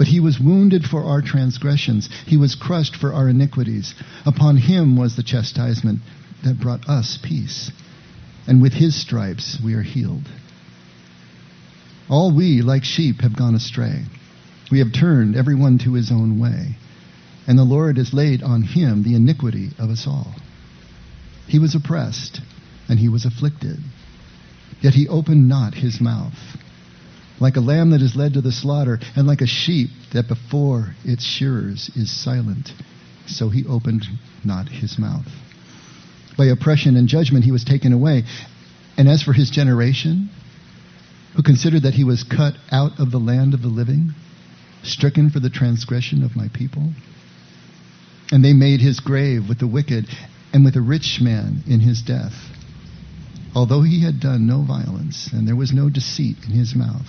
But 0.00 0.08
he 0.08 0.18
was 0.18 0.40
wounded 0.40 0.86
for 0.86 1.04
our 1.04 1.20
transgressions, 1.20 2.08
he 2.24 2.38
was 2.38 2.54
crushed 2.54 2.96
for 2.96 3.12
our 3.12 3.28
iniquities. 3.28 3.94
Upon 4.24 4.56
him 4.56 4.96
was 4.96 5.14
the 5.14 5.22
chastisement 5.22 6.00
that 6.42 6.58
brought 6.58 6.88
us 6.88 7.18
peace. 7.22 7.70
And 8.46 8.62
with 8.62 8.72
his 8.72 8.98
stripes 8.98 9.58
we 9.62 9.74
are 9.74 9.82
healed. 9.82 10.26
All 12.08 12.34
we, 12.34 12.62
like 12.62 12.82
sheep, 12.82 13.20
have 13.20 13.36
gone 13.36 13.54
astray. 13.54 14.06
We 14.70 14.78
have 14.78 14.94
turned 14.94 15.36
every 15.36 15.54
one 15.54 15.76
to 15.80 15.92
his 15.92 16.10
own 16.10 16.40
way. 16.40 16.76
And 17.46 17.58
the 17.58 17.64
Lord 17.64 17.98
has 17.98 18.14
laid 18.14 18.42
on 18.42 18.62
him 18.62 19.02
the 19.02 19.16
iniquity 19.16 19.68
of 19.78 19.90
us 19.90 20.06
all. 20.06 20.34
He 21.46 21.58
was 21.58 21.74
oppressed, 21.74 22.40
and 22.88 22.98
he 22.98 23.10
was 23.10 23.26
afflicted 23.26 23.80
Yet 24.80 24.94
he 24.94 25.08
opened 25.08 25.48
not 25.48 25.74
his 25.74 26.00
mouth. 26.00 26.56
Like 27.40 27.56
a 27.56 27.60
lamb 27.60 27.90
that 27.90 28.02
is 28.02 28.14
led 28.14 28.34
to 28.34 28.42
the 28.42 28.52
slaughter, 28.52 29.00
and 29.16 29.26
like 29.26 29.40
a 29.40 29.46
sheep 29.46 29.88
that 30.12 30.28
before 30.28 30.94
its 31.04 31.24
shearers 31.24 31.90
is 31.96 32.10
silent, 32.10 32.70
so 33.26 33.48
he 33.48 33.64
opened 33.64 34.04
not 34.44 34.68
his 34.68 34.98
mouth. 34.98 35.26
By 36.36 36.46
oppression 36.46 36.96
and 36.96 37.08
judgment 37.08 37.46
he 37.46 37.52
was 37.52 37.64
taken 37.64 37.94
away. 37.94 38.24
And 38.98 39.08
as 39.08 39.22
for 39.22 39.32
his 39.32 39.48
generation, 39.48 40.28
who 41.34 41.42
considered 41.42 41.82
that 41.82 41.94
he 41.94 42.04
was 42.04 42.24
cut 42.24 42.54
out 42.70 43.00
of 43.00 43.10
the 43.10 43.18
land 43.18 43.54
of 43.54 43.62
the 43.62 43.68
living, 43.68 44.12
stricken 44.82 45.30
for 45.30 45.40
the 45.40 45.50
transgression 45.50 46.22
of 46.22 46.36
my 46.36 46.48
people, 46.48 46.92
and 48.30 48.44
they 48.44 48.52
made 48.52 48.80
his 48.80 49.00
grave 49.00 49.48
with 49.48 49.58
the 49.58 49.66
wicked 49.66 50.06
and 50.52 50.64
with 50.64 50.76
a 50.76 50.80
rich 50.80 51.20
man 51.22 51.62
in 51.66 51.80
his 51.80 52.02
death 52.02 52.34
although 53.54 53.82
he 53.82 54.02
had 54.02 54.20
done 54.20 54.46
no 54.46 54.62
violence, 54.62 55.30
and 55.32 55.46
there 55.46 55.56
was 55.56 55.72
no 55.72 55.88
deceit 55.88 56.36
in 56.46 56.52
his 56.52 56.74
mouth, 56.74 57.08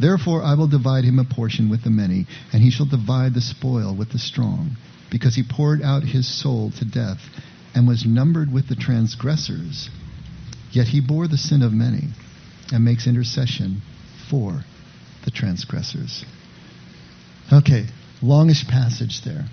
Therefore 0.00 0.42
I 0.42 0.54
will 0.54 0.66
divide 0.66 1.04
him 1.04 1.18
a 1.18 1.24
portion 1.24 1.68
with 1.68 1.84
the 1.84 1.90
many, 1.90 2.26
and 2.52 2.62
he 2.62 2.70
shall 2.70 2.86
divide 2.86 3.34
the 3.34 3.40
spoil 3.40 3.94
with 3.94 4.10
the 4.12 4.18
strong, 4.18 4.76
because 5.10 5.34
he 5.34 5.42
poured 5.42 5.82
out 5.82 6.02
his 6.02 6.26
soul 6.26 6.70
to 6.78 6.84
death, 6.84 7.20
and 7.74 7.86
was 7.86 8.06
numbered 8.06 8.52
with 8.52 8.68
the 8.68 8.76
transgressors. 8.76 9.90
Yet 10.72 10.88
he 10.88 11.00
bore 11.00 11.28
the 11.28 11.36
sin 11.36 11.62
of 11.62 11.72
many, 11.72 12.08
and 12.72 12.84
makes 12.84 13.06
intercession 13.06 13.82
for 14.30 14.64
the 15.24 15.30
transgressors. 15.30 16.24
Okay, 17.52 17.86
longish 18.22 18.66
passage 18.66 19.22
there. 19.22 19.44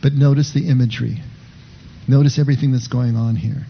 But 0.00 0.12
notice 0.14 0.52
the 0.52 0.68
imagery. 0.68 1.22
Notice 2.08 2.38
everything 2.38 2.72
that's 2.72 2.88
going 2.88 3.16
on 3.16 3.36
here. 3.36 3.66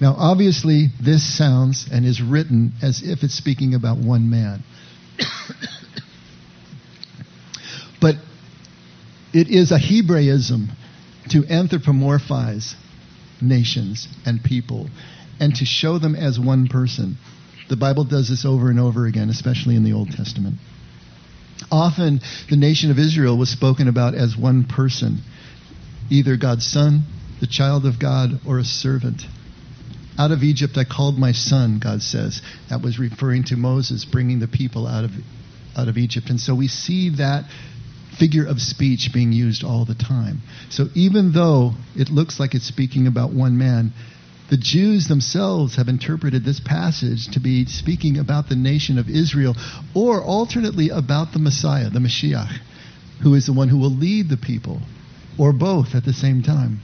Now, 0.00 0.14
obviously, 0.16 0.88
this 1.00 1.22
sounds 1.36 1.88
and 1.90 2.04
is 2.04 2.20
written 2.20 2.72
as 2.82 3.02
if 3.02 3.22
it's 3.22 3.34
speaking 3.34 3.74
about 3.74 3.98
one 3.98 4.30
man. 4.30 4.62
but 8.00 8.16
it 9.32 9.48
is 9.48 9.70
a 9.72 9.78
Hebraism 9.78 10.68
to 11.30 11.42
anthropomorphize 11.42 12.74
nations 13.40 14.08
and 14.24 14.42
people 14.42 14.88
and 15.40 15.54
to 15.56 15.64
show 15.64 15.98
them 15.98 16.14
as 16.14 16.38
one 16.38 16.68
person. 16.68 17.16
The 17.68 17.76
Bible 17.76 18.04
does 18.04 18.28
this 18.28 18.44
over 18.44 18.70
and 18.70 18.78
over 18.78 19.06
again, 19.06 19.30
especially 19.30 19.74
in 19.76 19.84
the 19.84 19.92
Old 19.92 20.10
Testament. 20.10 20.56
Often, 21.70 22.20
the 22.50 22.56
nation 22.56 22.90
of 22.90 22.98
Israel 22.98 23.38
was 23.38 23.48
spoken 23.48 23.88
about 23.88 24.14
as 24.14 24.36
one 24.36 24.64
person 24.64 25.18
either 26.10 26.36
God's 26.36 26.66
son, 26.66 27.04
the 27.40 27.46
child 27.46 27.86
of 27.86 27.98
God, 27.98 28.40
or 28.46 28.58
a 28.58 28.64
servant. 28.64 29.22
Out 30.18 30.30
of 30.30 30.42
Egypt 30.42 30.76
I 30.76 30.84
called 30.84 31.18
my 31.18 31.32
son, 31.32 31.80
God 31.82 32.02
says. 32.02 32.40
That 32.70 32.82
was 32.82 32.98
referring 32.98 33.44
to 33.44 33.56
Moses 33.56 34.04
bringing 34.04 34.40
the 34.40 34.48
people 34.48 34.86
out 34.86 35.04
of, 35.04 35.10
out 35.76 35.88
of 35.88 35.96
Egypt. 35.96 36.30
And 36.30 36.40
so 36.40 36.54
we 36.54 36.68
see 36.68 37.16
that 37.16 37.44
figure 38.18 38.46
of 38.46 38.60
speech 38.60 39.10
being 39.12 39.32
used 39.32 39.64
all 39.64 39.84
the 39.84 39.94
time. 39.94 40.40
So 40.70 40.86
even 40.94 41.32
though 41.32 41.72
it 41.96 42.10
looks 42.10 42.38
like 42.38 42.54
it's 42.54 42.66
speaking 42.66 43.06
about 43.06 43.32
one 43.32 43.58
man, 43.58 43.92
the 44.50 44.56
Jews 44.56 45.08
themselves 45.08 45.76
have 45.76 45.88
interpreted 45.88 46.44
this 46.44 46.60
passage 46.60 47.28
to 47.32 47.40
be 47.40 47.64
speaking 47.64 48.18
about 48.18 48.48
the 48.48 48.56
nation 48.56 48.98
of 48.98 49.08
Israel, 49.08 49.56
or 49.94 50.22
alternately 50.22 50.90
about 50.90 51.32
the 51.32 51.38
Messiah, 51.38 51.90
the 51.90 51.98
Mashiach, 51.98 52.52
who 53.22 53.34
is 53.34 53.46
the 53.46 53.52
one 53.52 53.68
who 53.68 53.78
will 53.78 53.90
lead 53.90 54.28
the 54.28 54.36
people, 54.36 54.80
or 55.38 55.52
both 55.52 55.94
at 55.94 56.04
the 56.04 56.12
same 56.12 56.42
time. 56.42 56.80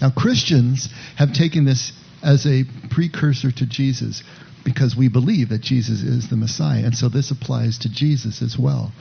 Now, 0.00 0.10
Christians 0.10 0.88
have 1.16 1.32
taken 1.32 1.64
this 1.64 1.92
as 2.22 2.46
a 2.46 2.64
precursor 2.90 3.50
to 3.50 3.66
Jesus 3.66 4.22
because 4.64 4.96
we 4.96 5.08
believe 5.08 5.50
that 5.50 5.60
Jesus 5.60 6.02
is 6.02 6.28
the 6.28 6.36
Messiah. 6.36 6.84
And 6.84 6.94
so 6.94 7.08
this 7.08 7.30
applies 7.30 7.78
to 7.78 7.88
Jesus 7.88 8.42
as 8.42 8.58
well. 8.58 8.92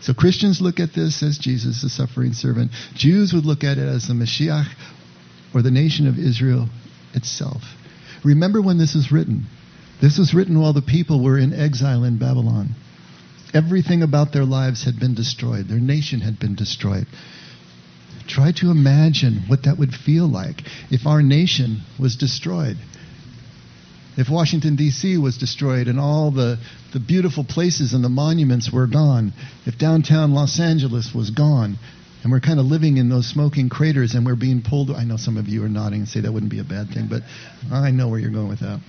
So 0.00 0.14
Christians 0.14 0.60
look 0.60 0.80
at 0.80 0.94
this 0.94 1.22
as 1.22 1.38
Jesus, 1.38 1.82
the 1.82 1.88
suffering 1.88 2.32
servant. 2.32 2.70
Jews 2.94 3.32
would 3.32 3.44
look 3.44 3.64
at 3.64 3.78
it 3.78 3.86
as 3.86 4.08
the 4.08 4.14
Mashiach 4.14 4.68
or 5.54 5.62
the 5.62 5.70
nation 5.70 6.06
of 6.06 6.18
Israel 6.18 6.68
itself. 7.14 7.62
Remember 8.24 8.62
when 8.62 8.78
this 8.78 8.94
was 8.94 9.12
written. 9.12 9.46
This 10.00 10.18
was 10.18 10.32
written 10.32 10.60
while 10.60 10.72
the 10.72 10.82
people 10.82 11.22
were 11.22 11.38
in 11.38 11.52
exile 11.52 12.04
in 12.04 12.18
Babylon. 12.18 12.70
Everything 13.52 14.02
about 14.02 14.32
their 14.32 14.44
lives 14.44 14.84
had 14.84 15.00
been 15.00 15.14
destroyed, 15.14 15.68
their 15.68 15.80
nation 15.80 16.20
had 16.20 16.38
been 16.38 16.54
destroyed. 16.54 17.06
Try 18.28 18.52
to 18.60 18.70
imagine 18.70 19.44
what 19.48 19.64
that 19.64 19.78
would 19.78 19.94
feel 19.94 20.28
like 20.28 20.62
if 20.90 21.06
our 21.06 21.22
nation 21.22 21.80
was 21.98 22.14
destroyed. 22.14 22.76
If 24.18 24.28
Washington, 24.28 24.76
D.C. 24.76 25.16
was 25.16 25.38
destroyed 25.38 25.88
and 25.88 25.98
all 25.98 26.30
the, 26.30 26.58
the 26.92 27.00
beautiful 27.00 27.44
places 27.44 27.94
and 27.94 28.04
the 28.04 28.08
monuments 28.08 28.70
were 28.70 28.86
gone. 28.86 29.32
If 29.64 29.78
downtown 29.78 30.34
Los 30.34 30.60
Angeles 30.60 31.14
was 31.14 31.30
gone. 31.30 31.78
And 32.22 32.32
we're 32.32 32.40
kind 32.40 32.58
of 32.58 32.66
living 32.66 32.96
in 32.96 33.08
those 33.08 33.28
smoking 33.28 33.68
craters 33.68 34.14
and 34.14 34.26
we're 34.26 34.34
being 34.34 34.60
pulled. 34.60 34.90
I 34.90 35.04
know 35.04 35.16
some 35.16 35.36
of 35.36 35.48
you 35.48 35.64
are 35.64 35.68
nodding 35.68 36.00
and 36.00 36.08
say 36.08 36.20
that 36.20 36.32
wouldn't 36.32 36.50
be 36.50 36.58
a 36.58 36.64
bad 36.64 36.90
thing, 36.90 37.06
but 37.08 37.22
I 37.72 37.92
know 37.92 38.08
where 38.08 38.18
you're 38.18 38.32
going 38.32 38.48
with 38.48 38.60
that. 38.60 38.80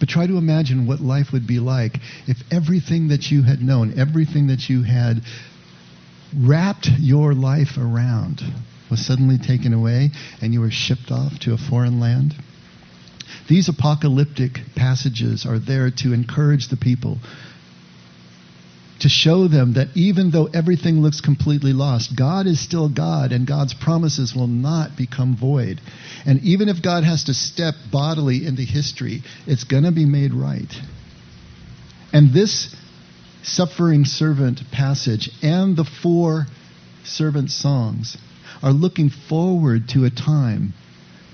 But 0.00 0.08
try 0.08 0.26
to 0.26 0.36
imagine 0.36 0.86
what 0.86 1.00
life 1.00 1.28
would 1.32 1.46
be 1.46 1.60
like 1.60 2.00
if 2.26 2.38
everything 2.50 3.08
that 3.08 3.30
you 3.30 3.42
had 3.42 3.62
known, 3.62 3.98
everything 3.98 4.48
that 4.48 4.68
you 4.68 4.82
had 4.82 5.22
wrapped 6.36 6.88
your 6.98 7.34
life 7.34 7.78
around 7.78 8.42
was 8.90 9.04
suddenly 9.04 9.38
taken 9.38 9.72
away 9.72 10.10
and 10.40 10.52
you 10.52 10.60
were 10.60 10.70
shipped 10.70 11.10
off 11.10 11.38
to 11.40 11.54
a 11.54 11.58
foreign 11.58 12.00
land? 12.00 12.34
These 13.48 13.68
apocalyptic 13.68 14.60
passages 14.74 15.46
are 15.46 15.58
there 15.58 15.90
to 16.02 16.12
encourage 16.12 16.68
the 16.68 16.76
people, 16.76 17.18
to 19.00 19.08
show 19.08 19.46
them 19.46 19.74
that 19.74 19.88
even 19.94 20.30
though 20.30 20.46
everything 20.46 21.00
looks 21.00 21.20
completely 21.20 21.72
lost, 21.72 22.16
God 22.16 22.46
is 22.46 22.60
still 22.60 22.88
God 22.88 23.32
and 23.32 23.46
God's 23.46 23.74
promises 23.74 24.34
will 24.34 24.46
not 24.46 24.96
become 24.96 25.36
void. 25.36 25.80
And 26.24 26.42
even 26.42 26.68
if 26.68 26.82
God 26.82 27.04
has 27.04 27.24
to 27.24 27.34
step 27.34 27.74
bodily 27.92 28.46
into 28.46 28.62
history, 28.62 29.22
it's 29.46 29.64
going 29.64 29.84
to 29.84 29.92
be 29.92 30.06
made 30.06 30.32
right. 30.34 30.72
And 32.12 32.32
this 32.32 32.74
suffering 33.46 34.04
servant 34.04 34.60
passage 34.72 35.30
and 35.42 35.76
the 35.76 35.88
four 36.02 36.46
servant 37.04 37.50
songs 37.50 38.16
are 38.62 38.72
looking 38.72 39.08
forward 39.08 39.88
to 39.88 40.04
a 40.04 40.10
time 40.10 40.74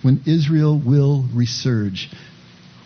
when 0.03 0.21
Israel 0.27 0.79
will 0.79 1.25
resurge, 1.35 2.13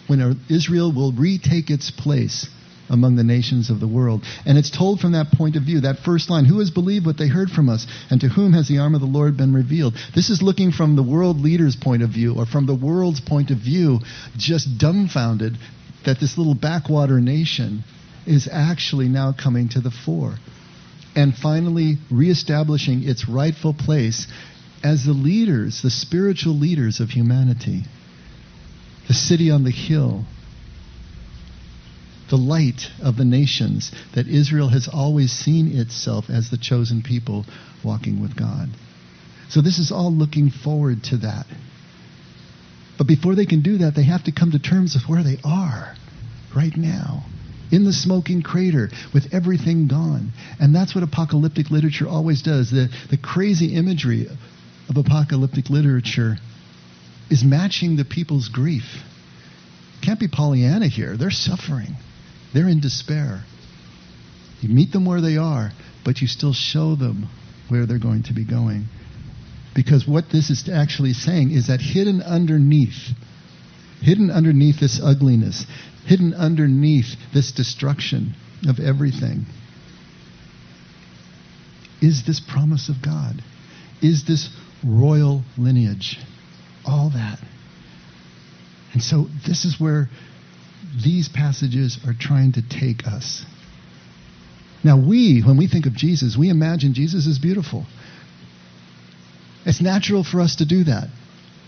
when 0.07 0.39
Israel 0.49 0.93
will 0.93 1.13
retake 1.13 1.71
its 1.71 1.91
place 1.91 2.47
among 2.89 3.17
the 3.17 3.25
nations 3.25 3.69
of 3.69 3.81
the 3.81 3.89
world. 3.89 4.23
And 4.45 4.57
it's 4.57 4.71
told 4.71 5.01
from 5.01 5.13
that 5.13 5.33
point 5.33 5.57
of 5.57 5.65
view, 5.65 5.81
that 5.81 5.99
first 6.05 6.31
line, 6.31 6.45
who 6.45 6.61
has 6.61 6.71
believed 6.71 7.05
what 7.05 7.19
they 7.19 7.27
heard 7.27 7.51
from 7.51 7.69
us, 7.69 7.85
and 8.11 8.21
to 8.21 8.29
whom 8.29 8.53
has 8.53 8.69
the 8.69 8.79
arm 8.79 8.95
of 8.95 9.01
the 9.01 9.09
Lord 9.09 9.37
been 9.37 9.53
revealed? 9.53 9.95
This 10.15 10.31
is 10.31 10.41
looking 10.41 10.71
from 10.71 10.95
the 10.95 11.03
world 11.03 11.41
leader's 11.41 11.75
point 11.75 12.03
of 12.03 12.11
view, 12.11 12.35
or 12.37 12.47
from 12.47 12.67
the 12.67 12.77
world's 12.77 13.21
point 13.21 13.51
of 13.51 13.59
view, 13.59 13.99
just 14.37 14.79
dumbfounded 14.79 15.59
that 16.05 16.21
this 16.21 16.39
little 16.39 16.55
backwater 16.55 17.21
nation 17.21 17.83
is 18.27 18.49
actually 18.51 19.09
now 19.09 19.33
coming 19.33 19.69
to 19.71 19.81
the 19.81 19.91
fore. 19.91 20.37
And 21.15 21.35
finally, 21.35 21.97
reestablishing 22.11 23.09
its 23.09 23.29
rightful 23.29 23.73
place 23.73 24.27
as 24.85 25.05
the 25.05 25.13
leaders, 25.13 25.81
the 25.83 25.91
spiritual 25.91 26.55
leaders 26.55 27.01
of 27.01 27.11
humanity, 27.11 27.85
the 29.09 29.15
city 29.15 29.51
on 29.51 29.65
the 29.65 29.71
hill, 29.71 30.25
the 32.29 32.37
light 32.37 32.91
of 33.03 33.17
the 33.17 33.25
nations, 33.25 33.93
that 34.15 34.27
Israel 34.27 34.69
has 34.69 34.89
always 34.93 35.33
seen 35.33 35.79
itself 35.79 36.29
as 36.29 36.51
the 36.51 36.59
chosen 36.59 37.03
people 37.03 37.47
walking 37.85 38.21
with 38.21 38.37
God. 38.37 38.69
So 39.49 39.63
this 39.63 39.79
is 39.79 39.93
all 39.93 40.13
looking 40.13 40.51
forward 40.51 41.05
to 41.05 41.19
that. 41.19 41.47
But 42.99 43.07
before 43.07 43.35
they 43.35 43.47
can 43.47 43.63
do 43.63 43.79
that, 43.79 43.95
they 43.95 44.03
have 44.05 44.25
to 44.25 44.33
come 44.33 44.51
to 44.51 44.59
terms 44.59 44.95
with 44.95 45.09
where 45.09 45.23
they 45.23 45.39
are 45.45 45.95
right 46.55 46.77
now 46.77 47.25
in 47.73 47.85
the 47.85 47.93
smoking 47.93 48.43
crater 48.43 48.91
with 49.13 49.33
everything 49.33 49.89
gone. 49.89 50.33
And 50.61 50.75
that's 50.75 50.95
what 50.95 51.05
apocalyptic 51.05 51.71
literature 51.71 52.09
always 52.09 52.43
does. 52.43 52.71
The, 52.71 52.89
the 53.11 53.19
crazy 53.19 53.75
imagery 53.75 54.29
of 54.89 54.97
apocalyptic 54.97 55.71
literature 55.71 56.37
is 57.31 57.43
matching 57.45 57.97
the 57.97 58.05
people's 58.05 58.49
grief. 58.49 58.85
Can't 60.03 60.21
be 60.21 60.29
Pollyanna 60.29 60.89
here. 60.89 61.17
They're 61.17 61.31
suffering, 61.31 61.97
they're 62.55 62.69
in 62.69 62.81
despair. 62.81 63.45
You 64.61 64.75
meet 64.75 64.93
them 64.93 65.05
where 65.05 65.21
they 65.21 65.37
are, 65.37 65.71
but 66.05 66.21
you 66.21 66.27
still 66.27 66.55
show 66.55 66.95
them 66.95 67.29
where 67.69 67.85
they're 67.85 67.99
going 67.99 68.23
to 68.25 68.33
be 68.33 68.45
going. 68.45 68.87
Because 69.75 70.09
what 70.09 70.31
this 70.33 70.49
is 70.49 70.69
actually 70.73 71.13
saying 71.13 71.51
is 71.51 71.67
that 71.67 71.81
hidden 71.81 72.23
underneath, 72.23 73.11
hidden 74.01 74.31
underneath 74.31 74.81
this 74.81 74.99
ugliness, 75.03 75.67
hidden 76.07 76.35
underneath 76.35 77.17
this 77.35 77.53
destruction 77.53 78.35
of 78.69 78.79
everything, 78.79 79.45
is 82.01 82.25
this 82.27 82.41
promise 82.41 82.89
of 82.89 82.97
God, 83.03 83.43
is 84.03 84.25
this 84.25 84.49
royal 84.85 85.43
lineage, 85.59 86.19
all 86.85 87.11
that. 87.11 87.39
And 88.93 89.03
so 89.03 89.27
this 89.47 89.65
is 89.65 89.81
where 89.81 90.09
these 91.03 91.29
passages 91.29 91.99
are 92.07 92.15
trying 92.19 92.53
to 92.53 92.63
take 92.63 93.07
us. 93.07 93.45
Now, 94.85 94.97
we, 94.97 95.43
when 95.43 95.57
we 95.57 95.67
think 95.67 95.87
of 95.87 95.95
Jesus, 95.95 96.37
we 96.39 96.49
imagine 96.49 96.95
Jesus 96.95 97.27
is 97.27 97.39
beautiful. 97.39 97.85
It's 99.65 99.81
natural 99.81 100.23
for 100.23 100.41
us 100.41 100.57
to 100.57 100.65
do 100.65 100.85
that. 100.85 101.09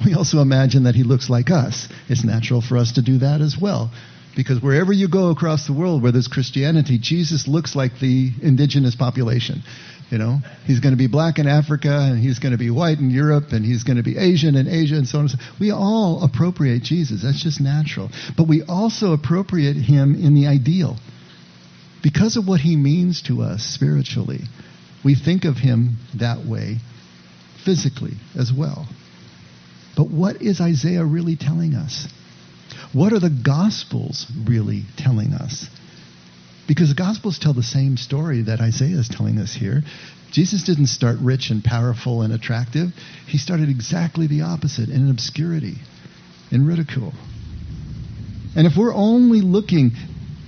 We 0.07 0.15
also 0.15 0.41
imagine 0.41 0.85
that 0.85 0.95
he 0.95 1.03
looks 1.03 1.29
like 1.29 1.51
us. 1.51 1.89
It's 2.09 2.23
natural 2.23 2.61
for 2.61 2.77
us 2.77 2.93
to 2.93 3.03
do 3.03 3.19
that 3.19 3.41
as 3.41 3.57
well. 3.61 3.91
Because 4.39 4.63
wherever 4.63 4.93
you 4.93 5.09
go 5.09 5.31
across 5.31 5.67
the 5.67 5.73
world 5.73 6.01
where 6.01 6.13
there's 6.13 6.29
Christianity, 6.29 6.97
Jesus 7.03 7.49
looks 7.49 7.75
like 7.75 7.99
the 7.99 8.31
indigenous 8.41 8.95
population. 8.95 9.65
You 10.13 10.19
know, 10.19 10.39
he's 10.65 10.79
going 10.79 10.93
to 10.93 10.97
be 10.97 11.09
black 11.09 11.41
in 11.41 11.49
Africa, 11.49 11.91
and 11.91 12.23
he's 12.23 12.39
going 12.39 12.53
to 12.53 12.59
be 12.59 12.71
white 12.71 12.99
in 12.99 13.11
Europe, 13.11 13.47
and 13.51 13.65
he's 13.65 13.83
going 13.83 13.97
to 13.97 14.05
be 14.05 14.17
Asian 14.17 14.55
in 14.55 14.69
Asia, 14.69 14.95
and 14.95 15.09
so 15.09 15.19
on 15.19 15.23
and 15.23 15.33
so 15.33 15.39
on. 15.41 15.57
We 15.59 15.73
all 15.73 16.23
appropriate 16.23 16.85
Jesus. 16.85 17.25
That's 17.25 17.43
just 17.43 17.61
natural. 17.61 18.11
But 18.37 18.47
we 18.47 18.63
also 18.63 19.13
appropriate 19.13 19.75
him 19.75 20.15
in 20.15 20.37
the 20.37 20.47
ideal. 20.47 20.99
Because 22.05 22.37
of 22.37 22.47
what 22.47 22.61
he 22.61 22.77
means 22.77 23.23
to 23.23 23.43
us 23.43 23.65
spiritually, 23.65 24.43
we 25.05 25.17
think 25.17 25.47
of 25.47 25.57
him 25.57 25.97
that 26.15 26.47
way 26.47 26.77
physically 27.65 28.15
as 28.39 28.53
well. 28.57 28.87
But 29.97 30.13
what 30.13 30.41
is 30.41 30.61
Isaiah 30.61 31.05
really 31.05 31.35
telling 31.35 31.75
us? 31.75 32.07
What 32.93 33.13
are 33.13 33.21
the 33.21 33.31
Gospels 33.31 34.27
really 34.47 34.85
telling 34.97 35.35
us? 35.35 35.67
Because 36.67 36.89
the 36.89 36.95
Gospels 36.95 37.39
tell 37.39 37.55
the 37.55 37.63
same 37.63 37.97
story 37.97 38.43
that 38.43 38.61
Isaiah 38.61 38.99
is 38.99 39.09
telling 39.09 39.39
us 39.39 39.55
here. 39.55 39.83
Jesus 40.33 40.65
didn't 40.65 40.89
start 40.89 41.19
rich 41.21 41.51
and 41.51 41.65
powerful 41.65 42.23
and 42.23 42.33
attractive. 42.33 42.91
He 43.27 43.39
started 43.39 43.69
exactly 43.69 44.27
the 44.27 44.43
opposite 44.43 44.89
in 44.89 45.11
obscurity, 45.11 45.77
in 46.51 46.67
ridicule. 46.67 47.13
And 48.57 48.67
if 48.67 48.77
we're 48.77 48.95
only 48.95 49.41
looking 49.41 49.93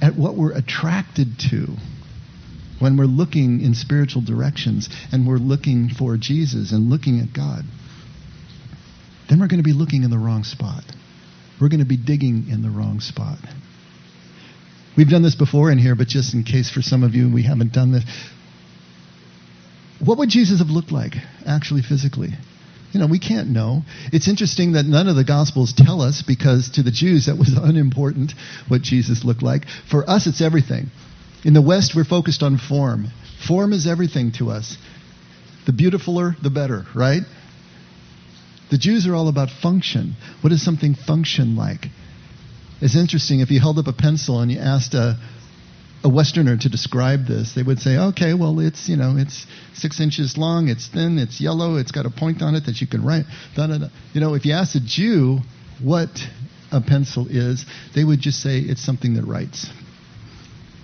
at 0.02 0.16
what 0.16 0.36
we're 0.36 0.52
attracted 0.52 1.38
to 1.50 1.76
when 2.78 2.96
we're 2.96 3.04
looking 3.04 3.60
in 3.60 3.74
spiritual 3.74 4.22
directions 4.22 4.88
and 5.12 5.26
we're 5.26 5.36
looking 5.36 5.90
for 5.90 6.16
Jesus 6.16 6.72
and 6.72 6.88
looking 6.88 7.20
at 7.20 7.32
God, 7.32 7.64
then 9.28 9.38
we're 9.38 9.48
going 9.48 9.62
to 9.62 9.64
be 9.64 9.74
looking 9.74 10.02
in 10.02 10.10
the 10.10 10.18
wrong 10.18 10.44
spot. 10.44 10.84
We're 11.60 11.68
going 11.68 11.80
to 11.80 11.86
be 11.86 11.96
digging 11.96 12.46
in 12.50 12.62
the 12.62 12.70
wrong 12.70 13.00
spot. 13.00 13.38
We've 14.96 15.08
done 15.08 15.22
this 15.22 15.34
before 15.34 15.70
in 15.70 15.78
here, 15.78 15.94
but 15.94 16.08
just 16.08 16.34
in 16.34 16.44
case 16.44 16.70
for 16.70 16.82
some 16.82 17.02
of 17.02 17.14
you 17.14 17.32
we 17.32 17.42
haven't 17.42 17.72
done 17.72 17.92
this. 17.92 18.04
What 20.04 20.18
would 20.18 20.30
Jesus 20.30 20.58
have 20.60 20.70
looked 20.70 20.90
like, 20.90 21.14
actually, 21.46 21.82
physically? 21.82 22.30
You 22.92 23.00
know, 23.00 23.06
we 23.06 23.18
can't 23.18 23.50
know. 23.50 23.82
It's 24.12 24.26
interesting 24.26 24.72
that 24.72 24.84
none 24.84 25.06
of 25.06 25.14
the 25.14 25.24
Gospels 25.24 25.72
tell 25.72 26.00
us 26.00 26.22
because 26.22 26.70
to 26.70 26.82
the 26.82 26.90
Jews 26.90 27.26
that 27.26 27.38
was 27.38 27.52
unimportant 27.56 28.32
what 28.66 28.82
Jesus 28.82 29.24
looked 29.24 29.42
like. 29.42 29.66
For 29.90 30.08
us, 30.08 30.26
it's 30.26 30.40
everything. 30.40 30.86
In 31.44 31.54
the 31.54 31.62
West, 31.62 31.94
we're 31.94 32.04
focused 32.04 32.42
on 32.42 32.58
form. 32.58 33.08
Form 33.46 33.72
is 33.72 33.86
everything 33.86 34.32
to 34.32 34.50
us. 34.50 34.76
The 35.66 35.72
beautifuler, 35.72 36.40
the 36.42 36.50
better, 36.50 36.84
right? 36.94 37.22
The 38.70 38.78
Jews 38.78 39.06
are 39.06 39.14
all 39.14 39.28
about 39.28 39.50
function. 39.50 40.14
What 40.42 40.50
does 40.50 40.62
something 40.62 40.94
function 40.94 41.56
like? 41.56 41.86
It's 42.80 42.96
interesting 42.96 43.40
if 43.40 43.50
you 43.50 43.60
held 43.60 43.78
up 43.78 43.88
a 43.88 43.92
pencil 43.92 44.40
and 44.40 44.50
you 44.50 44.58
asked 44.58 44.94
a, 44.94 45.18
a 46.02 46.08
Westerner 46.08 46.56
to 46.56 46.68
describe 46.68 47.26
this, 47.26 47.52
they 47.54 47.62
would 47.62 47.80
say, 47.80 47.98
okay, 47.98 48.32
well, 48.32 48.58
it's, 48.60 48.88
you 48.88 48.96
know, 48.96 49.16
it's 49.18 49.44
six 49.74 50.00
inches 50.00 50.38
long, 50.38 50.68
it's 50.68 50.88
thin, 50.88 51.18
it's 51.18 51.40
yellow, 51.40 51.76
it's 51.76 51.90
got 51.90 52.06
a 52.06 52.10
point 52.10 52.42
on 52.42 52.54
it 52.54 52.66
that 52.66 52.80
you 52.80 52.86
can 52.86 53.04
write. 53.04 53.24
Da, 53.56 53.66
da, 53.66 53.78
da. 53.78 53.88
You 54.14 54.20
know, 54.20 54.34
if 54.34 54.46
you 54.46 54.54
ask 54.54 54.74
a 54.76 54.80
Jew 54.80 55.40
what 55.82 56.10
a 56.72 56.80
pencil 56.80 57.26
is, 57.28 57.66
they 57.94 58.04
would 58.04 58.20
just 58.20 58.40
say 58.40 58.58
it's 58.58 58.82
something 58.82 59.14
that 59.14 59.24
writes. 59.24 59.68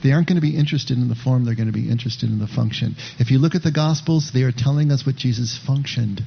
They 0.02 0.12
aren't 0.12 0.28
going 0.28 0.36
to 0.36 0.42
be 0.42 0.56
interested 0.56 0.98
in 0.98 1.08
the 1.08 1.14
form, 1.14 1.44
they're 1.44 1.54
going 1.54 1.68
to 1.68 1.72
be 1.72 1.88
interested 1.88 2.28
in 2.28 2.38
the 2.38 2.46
function. 2.46 2.96
If 3.18 3.30
you 3.30 3.38
look 3.38 3.54
at 3.54 3.62
the 3.62 3.72
Gospels, 3.72 4.32
they 4.34 4.42
are 4.42 4.52
telling 4.52 4.90
us 4.90 5.06
what 5.06 5.16
Jesus 5.16 5.58
functioned 5.66 6.22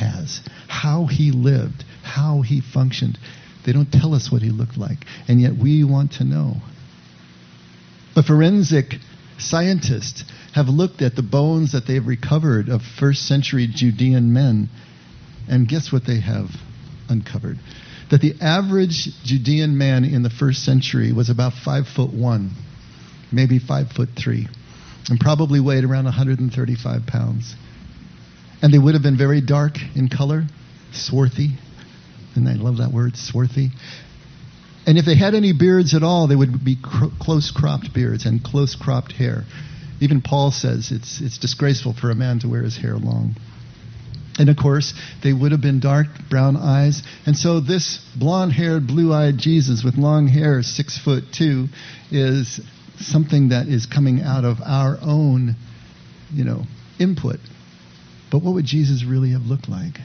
as, 0.00 0.40
how 0.68 1.06
he 1.06 1.30
lived, 1.30 1.84
how 2.02 2.42
he 2.42 2.60
functioned. 2.60 3.18
They 3.64 3.72
don't 3.72 3.90
tell 3.90 4.14
us 4.14 4.30
what 4.30 4.42
he 4.42 4.50
looked 4.50 4.76
like, 4.76 4.98
and 5.28 5.40
yet 5.40 5.56
we 5.56 5.84
want 5.84 6.12
to 6.12 6.24
know. 6.24 6.56
But 8.14 8.26
forensic 8.26 8.94
scientists 9.38 10.24
have 10.54 10.68
looked 10.68 11.02
at 11.02 11.16
the 11.16 11.22
bones 11.22 11.72
that 11.72 11.86
they've 11.86 12.06
recovered 12.06 12.68
of 12.68 12.80
first 12.82 13.26
century 13.26 13.68
Judean 13.70 14.32
men, 14.32 14.70
and 15.48 15.68
guess 15.68 15.92
what 15.92 16.06
they 16.06 16.20
have 16.20 16.48
uncovered? 17.08 17.58
That 18.10 18.20
the 18.20 18.34
average 18.40 19.08
Judean 19.24 19.76
man 19.76 20.04
in 20.04 20.22
the 20.22 20.30
first 20.30 20.64
century 20.64 21.12
was 21.12 21.28
about 21.28 21.52
five 21.52 21.88
foot 21.88 22.12
one, 22.12 22.52
maybe 23.32 23.58
five 23.58 23.90
foot 23.90 24.10
three, 24.16 24.48
and 25.10 25.20
probably 25.20 25.60
weighed 25.60 25.84
around 25.84 26.04
135 26.04 27.06
pounds. 27.06 27.54
And 28.62 28.72
they 28.72 28.78
would 28.78 28.94
have 28.94 29.02
been 29.02 29.18
very 29.18 29.40
dark 29.40 29.74
in 29.94 30.08
color, 30.08 30.44
swarthy, 30.92 31.50
and 32.34 32.48
I 32.48 32.54
love 32.54 32.78
that 32.78 32.92
word, 32.92 33.16
swarthy. 33.16 33.70
And 34.86 34.98
if 34.98 35.04
they 35.04 35.16
had 35.16 35.34
any 35.34 35.52
beards 35.52 35.94
at 35.94 36.02
all, 36.02 36.28
they 36.28 36.36
would 36.36 36.64
be 36.64 36.76
cr- 36.80 37.06
close 37.20 37.50
cropped 37.50 37.92
beards 37.92 38.24
and 38.24 38.42
close 38.42 38.76
cropped 38.76 39.12
hair. 39.12 39.44
Even 40.00 40.20
Paul 40.20 40.52
says 40.52 40.92
it's, 40.92 41.20
it's 41.20 41.38
disgraceful 41.38 41.94
for 41.94 42.10
a 42.10 42.14
man 42.14 42.38
to 42.40 42.48
wear 42.48 42.62
his 42.62 42.76
hair 42.76 42.94
long. 42.94 43.34
And 44.38 44.50
of 44.50 44.56
course, 44.56 44.92
they 45.24 45.32
would 45.32 45.52
have 45.52 45.62
been 45.62 45.80
dark 45.80 46.06
brown 46.28 46.56
eyes. 46.56 47.02
And 47.24 47.36
so 47.36 47.60
this 47.60 47.98
blonde 48.14 48.52
haired, 48.52 48.86
blue 48.86 49.12
eyed 49.12 49.38
Jesus 49.38 49.82
with 49.82 49.96
long 49.96 50.28
hair, 50.28 50.62
six 50.62 50.98
foot 50.98 51.24
two, 51.32 51.68
is 52.10 52.60
something 53.00 53.48
that 53.48 53.66
is 53.66 53.86
coming 53.86 54.20
out 54.20 54.44
of 54.44 54.58
our 54.60 54.98
own, 55.00 55.56
you 56.32 56.44
know, 56.44 56.64
input. 57.00 57.40
But 58.30 58.42
what 58.42 58.54
would 58.54 58.64
Jesus 58.64 59.04
really 59.04 59.30
have 59.30 59.42
looked 59.42 59.68
like? 59.68 59.98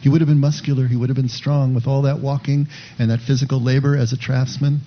He 0.00 0.08
would 0.08 0.20
have 0.20 0.28
been 0.28 0.40
muscular, 0.40 0.86
he 0.86 0.96
would 0.96 1.08
have 1.08 1.16
been 1.16 1.28
strong 1.28 1.74
with 1.74 1.86
all 1.86 2.02
that 2.02 2.20
walking 2.20 2.68
and 2.98 3.10
that 3.10 3.20
physical 3.20 3.60
labor 3.60 3.96
as 3.96 4.12
a 4.12 4.18
craftsman, 4.18 4.80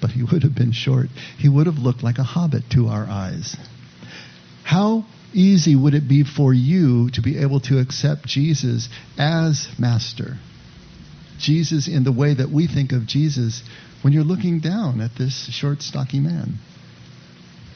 but 0.00 0.10
he 0.10 0.22
would 0.22 0.42
have 0.42 0.54
been 0.54 0.72
short. 0.72 1.08
He 1.38 1.48
would 1.48 1.66
have 1.66 1.78
looked 1.78 2.02
like 2.02 2.18
a 2.18 2.22
hobbit 2.24 2.64
to 2.72 2.88
our 2.88 3.06
eyes. 3.06 3.56
How 4.64 5.06
easy 5.32 5.74
would 5.74 5.94
it 5.94 6.08
be 6.08 6.24
for 6.24 6.52
you 6.52 7.08
to 7.10 7.22
be 7.22 7.38
able 7.38 7.60
to 7.60 7.78
accept 7.78 8.26
Jesus 8.26 8.88
as 9.16 9.68
master? 9.78 10.36
Jesus 11.38 11.88
in 11.88 12.04
the 12.04 12.12
way 12.12 12.34
that 12.34 12.50
we 12.50 12.66
think 12.66 12.92
of 12.92 13.06
Jesus 13.06 13.62
when 14.02 14.12
you're 14.12 14.24
looking 14.24 14.60
down 14.60 15.00
at 15.00 15.16
this 15.16 15.48
short, 15.50 15.82
stocky 15.82 16.20
man. 16.20 16.58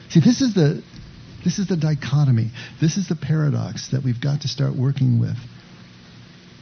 See, 0.09 0.19
this 0.19 0.41
is 0.41 0.53
the 0.53 0.83
this 1.43 1.59
is 1.59 1.67
the 1.67 1.77
dichotomy. 1.77 2.51
This 2.81 2.97
is 2.97 3.07
the 3.07 3.15
paradox 3.15 3.89
that 3.91 4.03
we've 4.03 4.19
got 4.19 4.41
to 4.41 4.47
start 4.47 4.75
working 4.75 5.19
with. 5.19 5.37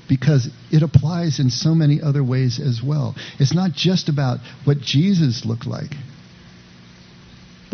Because 0.08 0.50
it 0.72 0.84
applies 0.84 1.40
in 1.40 1.50
so 1.50 1.74
many 1.74 2.00
other 2.02 2.24
ways 2.24 2.60
as 2.60 2.82
well. 2.84 3.16
It's 3.40 3.54
not 3.54 3.72
just 3.72 4.08
about 4.08 4.40
what 4.66 4.80
Jesus 4.80 5.46
looked 5.46 5.66
like 5.66 5.92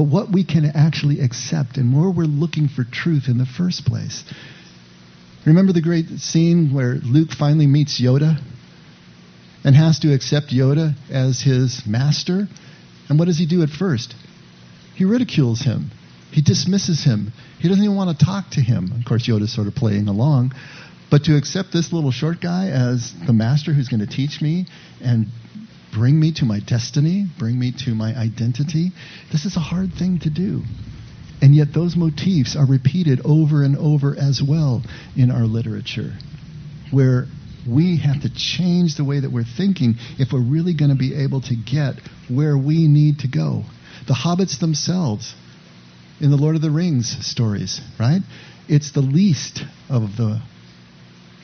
but 0.01 0.07
what 0.07 0.31
we 0.31 0.43
can 0.43 0.65
actually 0.65 1.19
accept 1.19 1.77
and 1.77 1.95
where 1.95 2.09
we're 2.09 2.23
looking 2.23 2.67
for 2.67 2.83
truth 2.83 3.25
in 3.27 3.37
the 3.37 3.45
first 3.45 3.85
place. 3.85 4.23
Remember 5.45 5.73
the 5.73 5.81
great 5.81 6.07
scene 6.19 6.73
where 6.73 6.95
Luke 6.95 7.29
finally 7.37 7.67
meets 7.67 8.01
Yoda 8.01 8.41
and 9.63 9.75
has 9.75 9.99
to 9.99 10.11
accept 10.11 10.47
Yoda 10.47 10.95
as 11.11 11.41
his 11.41 11.83
master? 11.85 12.47
And 13.09 13.19
what 13.19 13.25
does 13.25 13.37
he 13.37 13.45
do 13.45 13.63
at 13.63 13.69
first? 13.69 14.15
He 14.95 15.05
ridicules 15.05 15.61
him. 15.61 15.91
He 16.31 16.41
dismisses 16.41 17.03
him. 17.03 17.33
He 17.59 17.67
doesn't 17.67 17.83
even 17.83 17.95
want 17.95 18.17
to 18.17 18.25
talk 18.25 18.51
to 18.51 18.61
him. 18.61 18.93
Of 18.97 19.05
course, 19.05 19.27
Yoda's 19.27 19.53
sort 19.53 19.67
of 19.67 19.75
playing 19.75 20.07
along. 20.07 20.53
But 21.09 21.25
to 21.25 21.35
accept 21.35 21.73
this 21.73 21.91
little 21.91 22.11
short 22.11 22.39
guy 22.41 22.69
as 22.69 23.13
the 23.27 23.33
master 23.33 23.73
who's 23.73 23.89
going 23.89 23.99
to 23.99 24.07
teach 24.07 24.41
me 24.41 24.65
and 25.01 25.27
bring 25.93 26.17
me 26.17 26.31
to 26.33 26.45
my 26.45 26.61
destiny, 26.61 27.25
bring 27.37 27.59
me 27.59 27.73
to 27.85 27.93
my 27.93 28.15
identity. 28.15 28.91
This 29.31 29.43
is 29.43 29.57
a 29.57 29.59
hard 29.59 29.93
thing 29.93 30.19
to 30.19 30.29
do. 30.29 30.61
And 31.41 31.53
yet, 31.53 31.73
those 31.73 31.95
motifs 31.95 32.55
are 32.55 32.65
repeated 32.65 33.21
over 33.25 33.63
and 33.63 33.75
over 33.75 34.15
as 34.17 34.41
well 34.41 34.83
in 35.17 35.31
our 35.31 35.45
literature, 35.45 36.13
where 36.91 37.25
we 37.67 37.97
have 37.97 38.21
to 38.21 38.29
change 38.33 38.95
the 38.95 39.03
way 39.03 39.19
that 39.19 39.31
we're 39.31 39.43
thinking 39.43 39.95
if 40.17 40.31
we're 40.31 40.39
really 40.39 40.73
going 40.73 40.91
to 40.91 40.97
be 40.97 41.15
able 41.15 41.41
to 41.41 41.55
get 41.55 41.95
where 42.29 42.57
we 42.57 42.87
need 42.87 43.19
to 43.19 43.27
go. 43.27 43.63
The 44.07 44.13
hobbits 44.13 44.59
themselves, 44.59 45.35
in 46.21 46.29
the 46.29 46.37
Lord 46.37 46.55
of 46.55 46.61
the 46.61 46.69
Rings 46.69 47.25
stories, 47.25 47.81
right? 47.99 48.21
It's 48.69 48.91
the 48.91 49.01
least 49.01 49.63
of 49.89 50.17
the 50.17 50.39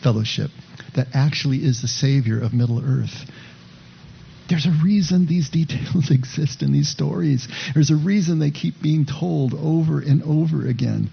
fellowship 0.03 0.51
that 0.95 1.07
actually 1.15 1.57
is 1.57 1.81
the 1.81 1.87
savior 1.87 2.39
of 2.39 2.53
Middle 2.53 2.79
Earth. 2.79 3.25
There's 4.49 4.67
a 4.67 4.83
reason 4.83 5.25
these 5.25 5.49
details 5.61 6.11
exist 6.11 6.61
in 6.61 6.71
these 6.71 6.89
stories. 6.89 7.47
There's 7.73 7.89
a 7.89 7.95
reason 7.95 8.37
they 8.37 8.51
keep 8.51 8.75
being 8.81 9.05
told 9.05 9.55
over 9.55 9.99
and 9.99 10.21
over 10.21 10.67
again. 10.67 11.09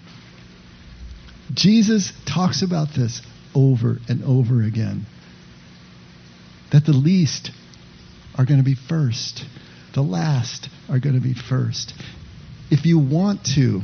Jesus 1.51 2.13
talks 2.27 2.61
about 2.61 2.89
this 2.95 3.23
over 3.55 3.97
and 4.07 4.23
over 4.23 4.61
again. 4.61 5.07
That 6.71 6.85
the 6.85 6.93
least 6.93 7.49
are 8.37 8.45
going 8.45 8.59
to 8.59 8.65
be 8.65 8.75
first, 8.75 9.43
the 9.95 10.01
last 10.01 10.69
are 10.87 10.99
going 10.99 11.15
to 11.15 11.21
be 11.21 11.33
first. 11.33 11.93
If 12.71 12.85
you 12.85 12.99
want 12.99 13.45
to 13.55 13.81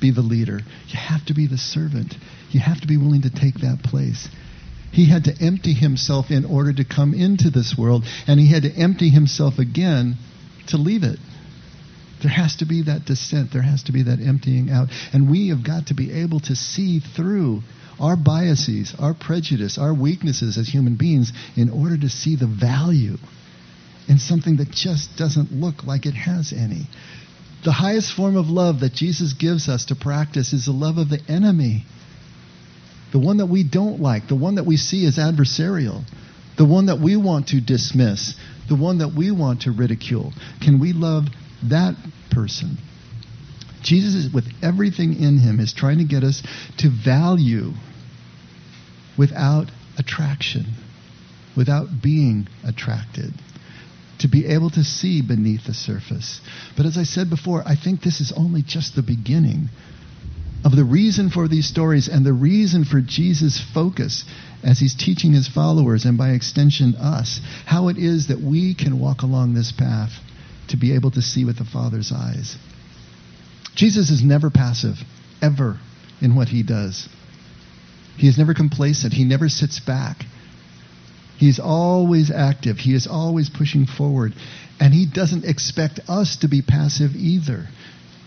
be 0.00 0.10
the 0.10 0.22
leader, 0.22 0.60
you 0.88 0.98
have 0.98 1.24
to 1.26 1.34
be 1.34 1.46
the 1.46 1.58
servant. 1.58 2.14
You 2.50 2.60
have 2.60 2.80
to 2.80 2.86
be 2.86 2.96
willing 2.96 3.22
to 3.22 3.30
take 3.30 3.56
that 3.56 3.82
place. 3.82 4.28
He 4.92 5.08
had 5.10 5.24
to 5.24 5.34
empty 5.40 5.74
himself 5.74 6.30
in 6.30 6.44
order 6.44 6.72
to 6.72 6.84
come 6.84 7.14
into 7.14 7.50
this 7.50 7.76
world, 7.76 8.04
and 8.26 8.40
he 8.40 8.50
had 8.50 8.62
to 8.62 8.72
empty 8.72 9.10
himself 9.10 9.58
again 9.58 10.16
to 10.68 10.76
leave 10.76 11.02
it. 11.02 11.18
There 12.22 12.30
has 12.30 12.56
to 12.56 12.64
be 12.64 12.82
that 12.82 13.04
descent, 13.04 13.52
there 13.52 13.62
has 13.62 13.84
to 13.84 13.92
be 13.92 14.04
that 14.04 14.20
emptying 14.20 14.70
out. 14.70 14.88
And 15.12 15.30
we 15.30 15.48
have 15.48 15.62
got 15.62 15.88
to 15.88 15.94
be 15.94 16.12
able 16.12 16.40
to 16.40 16.56
see 16.56 17.00
through 17.00 17.62
our 18.00 18.16
biases, 18.16 18.94
our 18.98 19.14
prejudice, 19.14 19.78
our 19.78 19.94
weaknesses 19.94 20.58
as 20.58 20.68
human 20.68 20.96
beings 20.96 21.32
in 21.56 21.70
order 21.70 21.96
to 21.96 22.08
see 22.08 22.36
the 22.36 22.46
value 22.46 23.16
in 24.08 24.18
something 24.18 24.56
that 24.56 24.70
just 24.70 25.16
doesn't 25.16 25.52
look 25.52 25.84
like 25.84 26.06
it 26.06 26.14
has 26.14 26.52
any. 26.52 26.86
The 27.64 27.72
highest 27.72 28.12
form 28.12 28.36
of 28.36 28.48
love 28.48 28.80
that 28.80 28.94
Jesus 28.94 29.32
gives 29.32 29.68
us 29.68 29.86
to 29.86 29.96
practice 29.96 30.52
is 30.52 30.66
the 30.66 30.72
love 30.72 30.98
of 30.98 31.08
the 31.08 31.20
enemy 31.28 31.84
the 33.12 33.18
one 33.18 33.38
that 33.38 33.46
we 33.46 33.64
don't 33.64 34.00
like, 34.00 34.28
the 34.28 34.36
one 34.36 34.56
that 34.56 34.64
we 34.64 34.76
see 34.76 35.06
as 35.06 35.16
adversarial, 35.16 36.04
the 36.56 36.64
one 36.64 36.86
that 36.86 37.00
we 37.00 37.16
want 37.16 37.48
to 37.48 37.60
dismiss, 37.60 38.34
the 38.68 38.76
one 38.76 38.98
that 38.98 39.14
we 39.16 39.30
want 39.30 39.62
to 39.62 39.72
ridicule. 39.72 40.32
Can 40.60 40.78
we 40.78 40.92
love 40.92 41.24
that 41.64 41.94
person? 42.30 42.76
Jesus, 43.82 44.14
is, 44.14 44.32
with 44.32 44.46
everything 44.62 45.22
in 45.22 45.38
him, 45.38 45.60
is 45.60 45.72
trying 45.72 45.98
to 45.98 46.04
get 46.04 46.24
us 46.24 46.42
to 46.78 46.90
value 46.90 47.72
without 49.16 49.70
attraction, 49.96 50.66
without 51.56 52.02
being 52.02 52.48
attracted, 52.64 53.32
to 54.18 54.28
be 54.28 54.46
able 54.46 54.70
to 54.70 54.84
see 54.84 55.22
beneath 55.22 55.64
the 55.66 55.74
surface. 55.74 56.40
But 56.76 56.86
as 56.86 56.98
I 56.98 57.04
said 57.04 57.30
before, 57.30 57.62
I 57.66 57.76
think 57.76 58.02
this 58.02 58.20
is 58.20 58.32
only 58.32 58.62
just 58.62 58.94
the 58.94 59.02
beginning 59.02 59.68
of 60.64 60.74
the 60.74 60.84
reason 60.84 61.30
for 61.30 61.46
these 61.46 61.68
stories 61.68 62.08
and 62.08 62.26
the 62.26 62.32
reason 62.32 62.84
for 62.84 63.00
Jesus' 63.00 63.62
focus 63.72 64.24
as 64.64 64.80
he's 64.80 64.94
teaching 64.94 65.32
his 65.32 65.46
followers 65.46 66.04
and 66.04 66.18
by 66.18 66.30
extension 66.30 66.96
us, 66.96 67.40
how 67.64 67.88
it 67.88 67.96
is 67.96 68.26
that 68.26 68.40
we 68.40 68.74
can 68.74 68.98
walk 68.98 69.22
along 69.22 69.54
this 69.54 69.70
path 69.70 70.12
to 70.68 70.76
be 70.76 70.94
able 70.94 71.12
to 71.12 71.22
see 71.22 71.44
with 71.44 71.58
the 71.58 71.64
Father's 71.64 72.12
eyes. 72.12 72.56
Jesus 73.76 74.10
is 74.10 74.22
never 74.22 74.50
passive, 74.50 74.96
ever, 75.40 75.78
in 76.20 76.34
what 76.34 76.48
he 76.48 76.64
does. 76.64 77.08
He 78.16 78.26
is 78.26 78.36
never 78.36 78.52
complacent. 78.52 79.12
He 79.12 79.24
never 79.24 79.48
sits 79.48 79.78
back. 79.78 80.24
He's 81.38 81.60
always 81.60 82.30
active. 82.30 82.78
He 82.78 82.94
is 82.94 83.06
always 83.06 83.48
pushing 83.48 83.86
forward. 83.86 84.32
And 84.80 84.92
he 84.92 85.06
doesn't 85.06 85.44
expect 85.44 86.00
us 86.08 86.36
to 86.38 86.48
be 86.48 86.62
passive 86.62 87.12
either. 87.14 87.66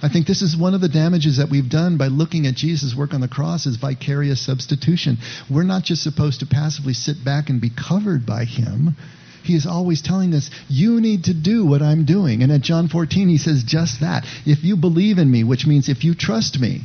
I 0.03 0.09
think 0.09 0.25
this 0.25 0.41
is 0.41 0.57
one 0.57 0.73
of 0.73 0.81
the 0.81 0.89
damages 0.89 1.37
that 1.37 1.49
we've 1.49 1.69
done 1.69 1.97
by 1.97 2.07
looking 2.07 2.47
at 2.47 2.55
Jesus' 2.55 2.95
work 2.95 3.13
on 3.13 3.21
the 3.21 3.27
cross 3.27 3.67
as 3.67 3.75
vicarious 3.75 4.43
substitution. 4.43 5.17
We're 5.49 5.63
not 5.63 5.83
just 5.83 6.01
supposed 6.01 6.39
to 6.39 6.47
passively 6.47 6.93
sit 6.93 7.23
back 7.23 7.49
and 7.49 7.61
be 7.61 7.69
covered 7.69 8.25
by 8.25 8.45
him. 8.45 8.95
He 9.43 9.55
is 9.55 9.65
always 9.65 10.01
telling 10.01 10.33
us, 10.33 10.49
you 10.69 11.01
need 11.01 11.25
to 11.25 11.33
do 11.33 11.65
what 11.65 11.81
I'm 11.81 12.05
doing. 12.05 12.43
And 12.43 12.51
at 12.51 12.61
John 12.61 12.87
14, 12.87 13.27
he 13.27 13.37
says 13.37 13.63
just 13.63 14.01
that. 14.01 14.23
If 14.45 14.63
you 14.63 14.75
believe 14.75 15.17
in 15.17 15.29
me, 15.29 15.43
which 15.43 15.67
means 15.67 15.89
if 15.89 16.03
you 16.03 16.15
trust 16.15 16.59
me, 16.59 16.81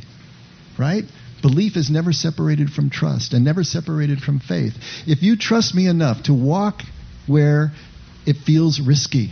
right? 0.77 1.03
Belief 1.41 1.77
is 1.77 1.89
never 1.89 2.13
separated 2.13 2.71
from 2.71 2.89
trust 2.89 3.33
and 3.33 3.45
never 3.45 3.63
separated 3.63 4.21
from 4.21 4.39
faith. 4.39 4.73
If 5.05 5.21
you 5.21 5.37
trust 5.37 5.75
me 5.75 5.87
enough 5.87 6.23
to 6.23 6.33
walk 6.33 6.81
where 7.27 7.71
it 8.25 8.37
feels 8.37 8.79
risky, 8.79 9.31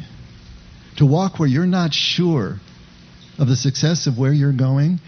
to 0.98 1.06
walk 1.06 1.40
where 1.40 1.50
you're 1.50 1.66
not 1.66 1.94
sure 1.94 2.60
of 3.38 3.48
the 3.48 3.56
success 3.56 4.08
of 4.08 4.18
where 4.18 4.32
you're 4.32 4.54
going, 4.54 5.00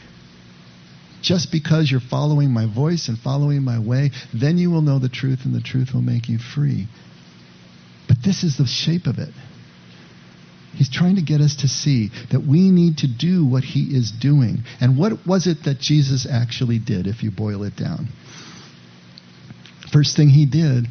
just 1.21 1.51
because 1.51 1.89
you're 1.89 1.99
following 1.99 2.51
my 2.51 2.65
voice 2.65 3.07
and 3.07 3.17
following 3.17 3.63
my 3.63 3.79
way, 3.79 4.11
then 4.33 4.57
you 4.57 4.71
will 4.71 4.81
know 4.81 4.99
the 4.99 5.09
truth 5.09 5.45
and 5.45 5.53
the 5.53 5.61
truth 5.61 5.93
will 5.93 6.01
make 6.01 6.29
you 6.29 6.37
free. 6.37 6.87
But 8.07 8.17
this 8.23 8.43
is 8.43 8.57
the 8.57 8.65
shape 8.65 9.07
of 9.07 9.19
it. 9.19 9.33
He's 10.77 10.89
trying 10.89 11.15
to 11.15 11.21
get 11.21 11.41
us 11.41 11.57
to 11.57 11.67
see 11.67 12.11
that 12.31 12.41
we 12.41 12.69
need 12.69 12.99
to 12.99 13.07
do 13.07 13.45
what 13.45 13.63
he 13.63 13.95
is 13.95 14.11
doing. 14.11 14.63
And 14.79 14.97
what 14.97 15.25
was 15.25 15.47
it 15.47 15.63
that 15.65 15.79
Jesus 15.79 16.27
actually 16.29 16.79
did, 16.79 17.07
if 17.07 17.23
you 17.23 17.31
boil 17.31 17.63
it 17.63 17.75
down? 17.75 18.09
First 19.91 20.15
thing 20.15 20.29
he 20.29 20.45
did 20.45 20.87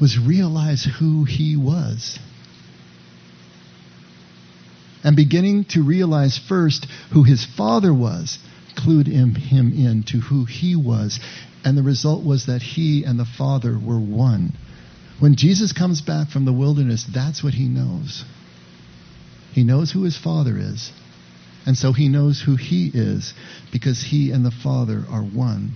was 0.00 0.18
realize 0.18 0.86
who 0.98 1.24
he 1.24 1.56
was 1.56 2.18
and 5.04 5.16
beginning 5.16 5.64
to 5.64 5.82
realize 5.82 6.38
first 6.38 6.86
who 7.12 7.22
his 7.22 7.44
father 7.44 7.94
was, 7.94 8.38
clued 8.76 9.06
him, 9.06 9.34
him 9.34 9.72
in 9.72 10.02
to 10.04 10.18
who 10.18 10.44
he 10.44 10.76
was. 10.76 11.20
And 11.64 11.76
the 11.76 11.82
result 11.82 12.24
was 12.24 12.46
that 12.46 12.62
he 12.62 13.04
and 13.04 13.18
the 13.18 13.24
Father 13.24 13.72
were 13.78 13.98
one. 13.98 14.52
When 15.18 15.34
Jesus 15.34 15.72
comes 15.72 16.00
back 16.00 16.28
from 16.28 16.44
the 16.44 16.52
wilderness, 16.52 17.04
that's 17.12 17.42
what 17.42 17.54
he 17.54 17.68
knows. 17.68 18.24
He 19.58 19.64
knows 19.64 19.90
who 19.90 20.04
his 20.04 20.16
Father 20.16 20.56
is. 20.56 20.92
And 21.66 21.76
so 21.76 21.92
he 21.92 22.08
knows 22.08 22.40
who 22.40 22.54
he 22.54 22.92
is 22.94 23.34
because 23.72 24.00
he 24.00 24.30
and 24.30 24.46
the 24.46 24.52
Father 24.52 25.02
are 25.10 25.24
one. 25.24 25.72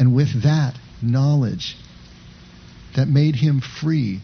And 0.00 0.16
with 0.16 0.42
that, 0.42 0.74
knowledge 1.00 1.76
that 2.96 3.06
made 3.06 3.36
him 3.36 3.60
free 3.60 4.18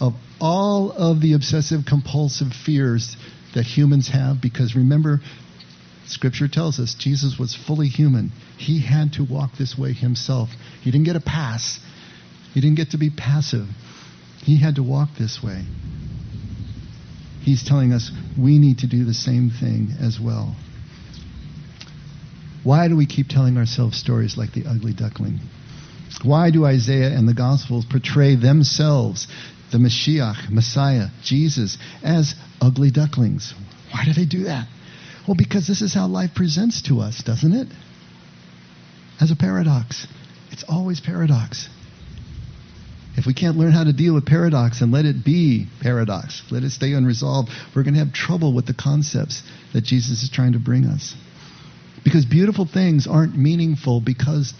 of 0.00 0.14
all 0.40 0.92
of 0.92 1.20
the 1.20 1.32
obsessive 1.32 1.80
compulsive 1.88 2.52
fears 2.52 3.16
that 3.56 3.64
humans 3.64 4.10
have 4.10 4.40
because 4.40 4.76
remember 4.76 5.18
scripture 6.06 6.46
tells 6.46 6.78
us 6.78 6.94
Jesus 6.94 7.40
was 7.40 7.52
fully 7.52 7.88
human. 7.88 8.30
He 8.58 8.80
had 8.80 9.14
to 9.14 9.24
walk 9.24 9.56
this 9.58 9.76
way 9.76 9.92
himself. 9.92 10.50
He 10.82 10.92
didn't 10.92 11.06
get 11.06 11.16
a 11.16 11.20
pass. 11.20 11.80
He 12.54 12.60
didn't 12.60 12.76
get 12.76 12.90
to 12.90 12.96
be 12.96 13.10
passive. 13.10 13.66
He 14.44 14.56
had 14.56 14.76
to 14.76 14.84
walk 14.84 15.08
this 15.18 15.42
way. 15.42 15.64
He's 17.46 17.62
telling 17.62 17.92
us 17.92 18.10
we 18.36 18.58
need 18.58 18.78
to 18.78 18.88
do 18.88 19.04
the 19.04 19.14
same 19.14 19.50
thing 19.50 19.90
as 20.00 20.18
well. 20.18 20.56
Why 22.64 22.88
do 22.88 22.96
we 22.96 23.06
keep 23.06 23.28
telling 23.28 23.56
ourselves 23.56 23.96
stories 23.96 24.36
like 24.36 24.52
the 24.52 24.64
ugly 24.66 24.92
duckling? 24.92 25.38
Why 26.24 26.50
do 26.50 26.66
Isaiah 26.66 27.16
and 27.16 27.28
the 27.28 27.34
Gospels 27.34 27.86
portray 27.88 28.34
themselves, 28.34 29.28
the 29.70 29.78
Mashiach, 29.78 30.50
Messiah, 30.50 31.06
Jesus, 31.22 31.78
as 32.02 32.34
ugly 32.60 32.90
ducklings? 32.90 33.54
Why 33.92 34.04
do 34.04 34.12
they 34.12 34.26
do 34.26 34.44
that? 34.44 34.66
Well, 35.28 35.36
because 35.36 35.68
this 35.68 35.82
is 35.82 35.94
how 35.94 36.08
life 36.08 36.30
presents 36.34 36.82
to 36.88 36.98
us, 36.98 37.22
doesn't 37.22 37.52
it? 37.52 37.68
As 39.20 39.30
a 39.30 39.36
paradox. 39.36 40.08
It's 40.50 40.64
always 40.68 40.98
paradox. 40.98 41.68
If 43.16 43.24
we 43.24 43.32
can't 43.32 43.56
learn 43.56 43.72
how 43.72 43.84
to 43.84 43.92
deal 43.92 44.14
with 44.14 44.26
paradox 44.26 44.82
and 44.82 44.92
let 44.92 45.06
it 45.06 45.24
be 45.24 45.66
paradox, 45.80 46.42
let 46.50 46.62
it 46.64 46.70
stay 46.70 46.92
unresolved, 46.92 47.50
we're 47.74 47.82
going 47.82 47.94
to 47.94 48.00
have 48.00 48.12
trouble 48.12 48.52
with 48.52 48.66
the 48.66 48.74
concepts 48.74 49.42
that 49.72 49.84
Jesus 49.84 50.22
is 50.22 50.30
trying 50.30 50.52
to 50.52 50.58
bring 50.58 50.84
us. 50.84 51.14
Because 52.04 52.26
beautiful 52.26 52.66
things 52.66 53.06
aren't 53.06 53.36
meaningful 53.36 54.00
because 54.00 54.52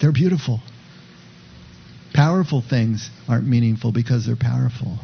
they're 0.00 0.12
beautiful. 0.12 0.60
Powerful 2.12 2.62
things 2.68 3.08
aren't 3.28 3.46
meaningful 3.46 3.92
because 3.92 4.26
they're 4.26 4.36
powerful. 4.36 4.98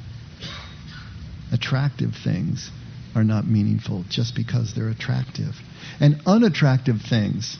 Attractive 1.53 2.11
things 2.25 2.71
are 3.15 3.25
not 3.25 3.47
meaningful 3.47 4.05
just 4.11 4.35
because 4.35 4.75
they're 4.75 4.89
attractive. 4.89 5.55
And 6.01 6.21
unattractive 6.27 6.97
things 7.09 7.57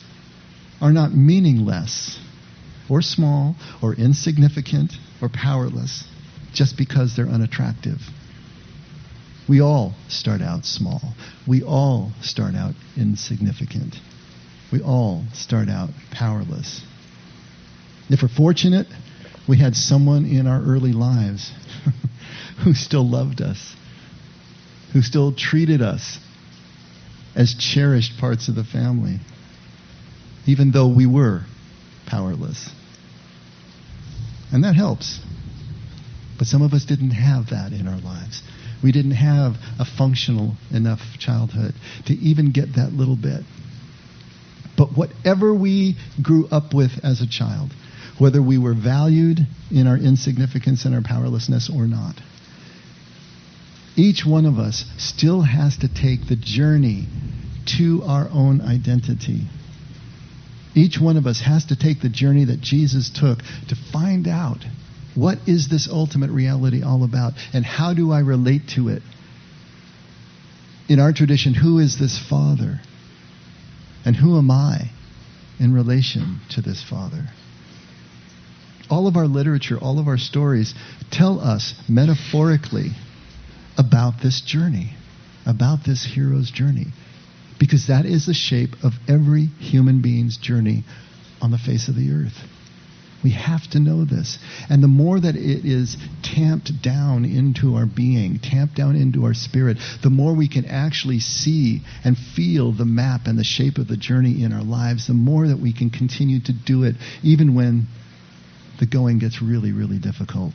are 0.81 0.91
not 0.91 1.13
meaningless 1.13 2.19
or 2.89 3.01
small 3.01 3.55
or 3.81 3.93
insignificant 3.95 4.91
or 5.21 5.29
powerless 5.29 6.03
just 6.53 6.77
because 6.77 7.15
they're 7.15 7.27
unattractive. 7.27 7.99
We 9.47 9.61
all 9.61 9.95
start 10.09 10.41
out 10.41 10.65
small. 10.65 11.13
We 11.47 11.63
all 11.63 12.11
start 12.21 12.55
out 12.55 12.73
insignificant. 12.97 13.95
We 14.71 14.81
all 14.81 15.23
start 15.33 15.69
out 15.69 15.89
powerless. 16.11 16.81
If 18.09 18.21
we're 18.21 18.27
fortunate, 18.27 18.87
we 19.47 19.57
had 19.57 19.75
someone 19.75 20.25
in 20.25 20.47
our 20.47 20.61
early 20.61 20.91
lives 20.91 21.51
who 22.63 22.73
still 22.73 23.07
loved 23.07 23.41
us, 23.41 23.75
who 24.91 25.01
still 25.01 25.33
treated 25.33 25.81
us 25.81 26.19
as 27.35 27.53
cherished 27.53 28.19
parts 28.19 28.49
of 28.49 28.55
the 28.55 28.63
family, 28.63 29.19
even 30.45 30.71
though 30.71 30.87
we 30.87 31.05
were 31.05 31.43
powerless. 32.07 32.69
And 34.51 34.63
that 34.63 34.75
helps. 34.75 35.19
But 36.37 36.47
some 36.47 36.61
of 36.61 36.73
us 36.73 36.85
didn't 36.85 37.11
have 37.11 37.47
that 37.49 37.73
in 37.73 37.87
our 37.87 37.99
lives. 37.99 38.41
We 38.83 38.91
didn't 38.91 39.11
have 39.11 39.55
a 39.79 39.85
functional 39.85 40.55
enough 40.71 41.01
childhood 41.19 41.73
to 42.05 42.13
even 42.13 42.51
get 42.51 42.75
that 42.75 42.93
little 42.93 43.15
bit. 43.15 43.43
But 44.77 44.95
whatever 44.95 45.53
we 45.53 45.97
grew 46.21 46.47
up 46.47 46.73
with 46.73 46.91
as 47.03 47.21
a 47.21 47.27
child, 47.27 47.73
whether 48.19 48.41
we 48.41 48.59
were 48.59 48.75
valued 48.75 49.39
in 49.71 49.87
our 49.87 49.97
insignificance 49.97 50.85
and 50.85 50.93
our 50.93 51.01
powerlessness 51.01 51.71
or 51.73 51.87
not, 51.87 52.15
each 53.95 54.23
one 54.25 54.45
of 54.45 54.59
us 54.59 54.85
still 54.97 55.41
has 55.41 55.77
to 55.77 55.87
take 55.87 56.27
the 56.27 56.35
journey 56.35 57.07
to 57.79 58.03
our 58.05 58.29
own 58.31 58.61
identity. 58.61 59.47
Each 60.77 60.99
one 60.99 61.17
of 61.17 61.25
us 61.25 61.41
has 61.41 61.65
to 61.65 61.75
take 61.75 62.01
the 62.01 62.09
journey 62.09 62.45
that 62.45 62.61
Jesus 62.61 63.09
took 63.09 63.39
to 63.69 63.75
find 63.91 64.27
out 64.27 64.63
what 65.15 65.39
is 65.47 65.69
this 65.69 65.89
ultimate 65.91 66.29
reality 66.29 66.83
all 66.83 67.03
about 67.03 67.33
and 67.51 67.65
how 67.65 67.95
do 67.95 68.11
I 68.11 68.19
relate 68.19 68.61
to 68.75 68.89
it? 68.89 69.01
In 70.87 70.99
our 70.99 71.13
tradition, 71.13 71.55
who 71.55 71.79
is 71.79 71.97
this 71.97 72.19
Father? 72.29 72.79
And 74.05 74.15
who 74.15 74.37
am 74.37 74.51
I 74.51 74.91
in 75.59 75.73
relation 75.73 76.41
to 76.51 76.61
this 76.61 76.83
Father? 76.87 77.25
All 78.87 79.07
of 79.07 79.17
our 79.17 79.25
literature, 79.25 79.79
all 79.79 79.97
of 79.97 80.07
our 80.07 80.19
stories 80.19 80.75
tell 81.09 81.39
us 81.39 81.73
metaphorically 81.89 82.91
about 83.79 84.21
this 84.21 84.41
journey, 84.41 84.95
about 85.43 85.79
this 85.83 86.05
hero's 86.05 86.51
journey, 86.51 86.93
because 87.59 87.87
that 87.87 88.05
is 88.05 88.25
the 88.25 88.33
shape 88.33 88.75
of 88.83 88.93
every 89.07 89.45
human 89.45 90.01
being's 90.01 90.37
journey 90.37 90.83
on 91.41 91.51
the 91.51 91.57
face 91.57 91.87
of 91.87 91.95
the 91.95 92.11
earth. 92.11 92.37
We 93.23 93.31
have 93.31 93.67
to 93.71 93.79
know 93.79 94.05
this. 94.05 94.37
And 94.69 94.83
the 94.83 94.87
more 94.87 95.19
that 95.19 95.35
it 95.35 95.65
is 95.65 95.97
tamped 96.21 96.81
down 96.83 97.25
into 97.25 97.75
our 97.75 97.87
being, 97.87 98.39
tamped 98.39 98.75
down 98.75 98.95
into 98.95 99.25
our 99.25 99.33
spirit, 99.33 99.77
the 100.03 100.11
more 100.11 100.35
we 100.35 100.47
can 100.47 100.65
actually 100.65 101.19
see 101.19 101.81
and 102.03 102.15
feel 102.15 102.71
the 102.71 102.85
map 102.85 103.21
and 103.25 103.37
the 103.37 103.43
shape 103.43 103.79
of 103.79 103.87
the 103.87 103.97
journey 103.97 104.43
in 104.43 104.53
our 104.53 104.63
lives, 104.63 105.07
the 105.07 105.13
more 105.13 105.47
that 105.47 105.59
we 105.59 105.73
can 105.73 105.89
continue 105.89 106.39
to 106.41 106.53
do 106.53 106.83
it, 106.83 106.95
even 107.23 107.55
when 107.55 107.87
the 108.79 108.85
going 108.85 109.17
gets 109.17 109.41
really, 109.41 109.71
really 109.71 109.97
difficult. 109.97 110.53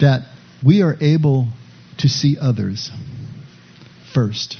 That 0.00 0.28
we 0.64 0.82
are 0.82 0.96
able 1.00 1.48
to 1.98 2.08
see 2.08 2.36
others 2.38 2.90
first 4.18 4.56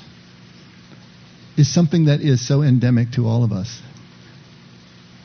is 1.56 1.72
something 1.74 2.04
that 2.04 2.20
is 2.20 2.46
so 2.46 2.62
endemic 2.62 3.10
to 3.10 3.26
all 3.26 3.42
of 3.42 3.50
us. 3.50 3.82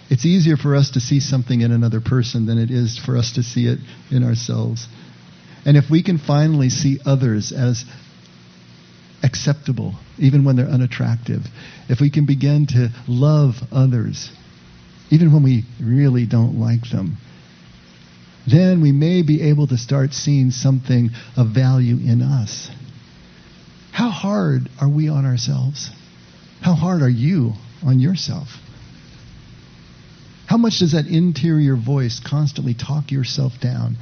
It's 0.09 0.25
easier 0.25 0.57
for 0.57 0.75
us 0.75 0.89
to 0.91 0.99
see 0.99 1.19
something 1.19 1.61
in 1.61 1.71
another 1.71 2.01
person 2.01 2.47
than 2.47 2.57
it 2.57 2.71
is 2.71 2.97
for 2.97 3.15
us 3.15 3.33
to 3.33 3.43
see 3.43 3.67
it 3.67 3.77
in 4.09 4.23
ourselves. 4.23 4.87
And 5.65 5.77
if 5.77 5.85
we 5.91 6.01
can 6.01 6.17
finally 6.17 6.69
see 6.69 6.99
others 7.05 7.51
as 7.51 7.85
acceptable, 9.21 9.93
even 10.17 10.43
when 10.45 10.55
they're 10.55 10.65
unattractive, 10.65 11.43
if 11.87 12.01
we 12.01 12.09
can 12.09 12.25
begin 12.25 12.65
to 12.67 12.89
love 13.07 13.53
others, 13.71 14.31
even 15.11 15.31
when 15.31 15.43
we 15.43 15.63
really 15.79 16.25
don't 16.25 16.59
like 16.59 16.89
them, 16.89 17.17
then 18.51 18.81
we 18.81 18.91
may 18.91 19.21
be 19.21 19.43
able 19.43 19.67
to 19.67 19.77
start 19.77 20.11
seeing 20.11 20.49
something 20.49 21.11
of 21.37 21.49
value 21.49 21.97
in 21.97 22.23
us. 22.23 22.71
How 23.93 24.09
hard 24.09 24.69
are 24.81 24.89
we 24.89 25.07
on 25.07 25.23
ourselves? 25.23 25.91
How 26.61 26.73
hard 26.73 27.03
are 27.03 27.09
you 27.09 27.53
on 27.85 27.99
yourself? 27.99 28.47
How 30.47 30.57
much 30.57 30.79
does 30.79 30.93
that 30.93 31.05
interior 31.05 31.75
voice 31.75 32.19
constantly 32.19 32.73
talk 32.73 33.11
yourself 33.11 33.53
down 33.61 33.97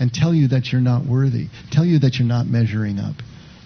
and 0.00 0.12
tell 0.12 0.34
you 0.34 0.48
that 0.48 0.72
you're 0.72 0.80
not 0.80 1.04
worthy, 1.04 1.48
tell 1.70 1.84
you 1.84 1.98
that 2.00 2.18
you're 2.18 2.26
not 2.26 2.46
measuring 2.46 2.98
up? 2.98 3.16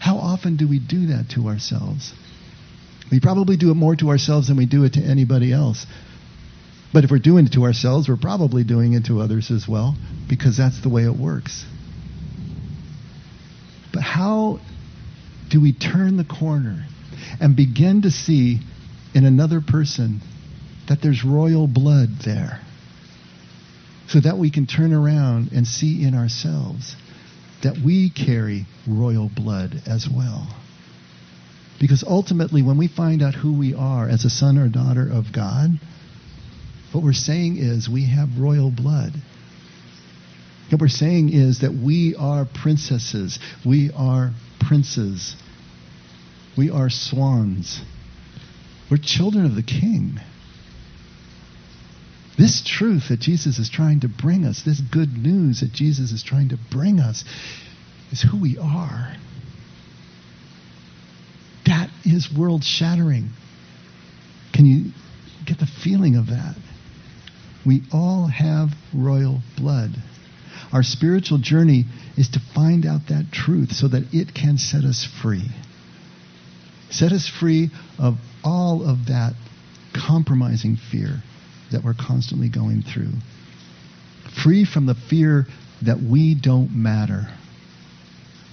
How 0.01 0.17
often 0.17 0.57
do 0.57 0.69
we 0.69 0.81
do 0.81 1.07
that 1.07 1.31
to 1.37 1.47
ourselves? 1.47 2.13
We 3.13 3.21
probably 3.21 3.57
do 3.57 3.71
it 3.71 3.75
more 3.75 3.95
to 3.97 4.11
ourselves 4.11 4.49
than 4.49 4.57
we 4.57 4.67
do 4.67 4.83
it 4.83 4.95
to 4.95 5.01
anybody 5.01 5.53
else. 5.53 5.87
But 6.93 7.05
if 7.05 7.11
we're 7.13 7.19
doing 7.19 7.47
it 7.47 7.53
to 7.53 7.63
ourselves, 7.63 8.09
we're 8.09 8.17
probably 8.17 8.65
doing 8.65 8.95
it 8.95 9.07
to 9.07 9.21
others 9.21 9.53
as 9.53 9.69
well, 9.69 9.97
because 10.29 10.57
that's 10.57 10.83
the 10.83 10.89
way 10.89 11.05
it 11.05 11.17
works. 11.17 11.65
But 13.93 14.03
how 14.03 14.61
do 15.51 15.61
we 15.61 15.73
turn 15.73 16.17
the 16.17 16.25
corner 16.25 16.87
and 17.41 17.57
begin 17.57 18.03
to 18.03 18.11
see 18.11 18.61
in 19.15 19.25
another 19.25 19.61
person 19.61 20.21
that 20.89 21.03
there's 21.03 21.25
royal 21.25 21.67
blood 21.67 22.09
there. 22.25 22.61
So 24.09 24.21
that 24.21 24.39
we 24.39 24.51
can 24.51 24.67
turn 24.67 24.95
around 24.95 25.53
and 25.53 25.67
see 25.67 26.03
in 26.03 26.15
ourselves 26.15 26.97
that 27.63 27.77
we 27.85 28.11
carry 28.11 28.65
royal 28.87 29.31
blood 29.35 29.83
as 29.87 30.09
well. 30.11 30.49
Because 31.79 32.03
ultimately, 32.07 32.63
when 32.63 32.79
we 32.79 32.89
find 32.89 33.23
out 33.23 33.35
who 33.35 33.57
we 33.57 33.75
are 33.75 34.09
as 34.09 34.25
a 34.25 34.31
son 34.31 34.57
or 34.57 34.69
daughter 34.69 35.09
of 35.13 35.27
God, 35.33 35.79
what 36.93 37.05
we're 37.05 37.13
saying 37.13 37.59
is 37.59 37.89
we 37.89 38.07
have 38.07 38.39
royal 38.39 38.71
blood. 38.71 39.13
What 40.71 40.81
we're 40.81 40.89
saying 40.89 41.31
is 41.33 41.61
that 41.61 41.73
we 41.73 42.15
are 42.19 42.47
princesses, 42.47 43.39
we 43.65 43.91
are 43.95 44.33
princes, 44.61 45.37
we 46.57 46.71
are 46.71 46.91
swans. 46.91 47.81
We're 48.91 48.97
children 48.97 49.45
of 49.45 49.55
the 49.55 49.63
king. 49.63 50.19
This 52.39 52.63
truth 52.65 53.09
that 53.09 53.21
Jesus 53.21 53.59
is 53.59 53.69
trying 53.69 54.01
to 54.01 54.09
bring 54.09 54.45
us, 54.45 54.63
this 54.63 54.81
good 54.81 55.17
news 55.17 55.61
that 55.61 55.73
Jesus 55.73 56.13
is 56.13 56.23
trying 56.23 56.51
to 56.51 56.59
bring 56.71 57.01
us, 57.01 57.25
is 58.13 58.23
who 58.23 58.41
we 58.41 58.57
are. 58.59 59.15
That 61.67 61.91
is 62.05 62.33
world 62.33 62.65
shattering. 62.65 63.31
Can 64.55 64.67
you 64.67 64.93
get 65.45 65.59
the 65.59 65.67
feeling 65.67 66.17
of 66.17 66.29
that? 66.29 66.57
We 67.67 67.83
all 67.93 68.29
have 68.29 68.71
royal 68.95 69.41
blood. 69.57 69.91
Our 70.73 70.83
spiritual 70.83 71.39
journey 71.39 71.87
is 72.17 72.31
to 72.31 72.41
find 72.55 72.85
out 72.85 73.09
that 73.09 73.33
truth 73.33 73.73
so 73.73 73.89
that 73.89 74.13
it 74.13 74.35
can 74.35 74.59
set 74.59 74.85
us 74.85 75.07
free. 75.23 75.49
Set 76.91 77.13
us 77.13 77.29
free 77.29 77.71
of 77.99 78.17
all 78.45 78.89
of 78.89 79.07
that 79.07 79.35
compromising 79.95 80.77
fear 80.77 81.23
that 81.73 81.85
we're 81.85 81.95
constantly 81.95 82.49
going 82.49 82.83
through. 82.83 83.13
Free 84.43 84.65
from 84.65 84.87
the 84.87 84.95
fear 84.95 85.47
that 85.83 86.01
we 86.01 86.35
don't 86.35 86.75
matter. 86.75 87.29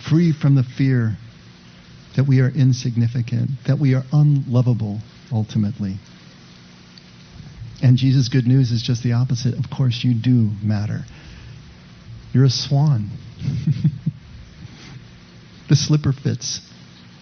Free 0.09 0.31
from 0.31 0.55
the 0.55 0.63
fear 0.63 1.17
that 2.15 2.27
we 2.27 2.39
are 2.39 2.49
insignificant, 2.49 3.49
that 3.67 3.79
we 3.79 3.93
are 3.93 4.03
unlovable 4.11 4.99
ultimately. 5.31 5.97
And 7.83 7.97
Jesus' 7.97 8.29
good 8.29 8.47
news 8.47 8.71
is 8.71 8.81
just 8.81 9.03
the 9.03 9.13
opposite. 9.13 9.53
Of 9.57 9.69
course, 9.69 10.03
you 10.03 10.13
do 10.13 10.49
matter. 10.63 11.03
You're 12.35 12.43
a 12.43 12.49
swan. 12.49 13.11
the 15.69 15.75
slipper 15.77 16.11
fits. 16.11 16.59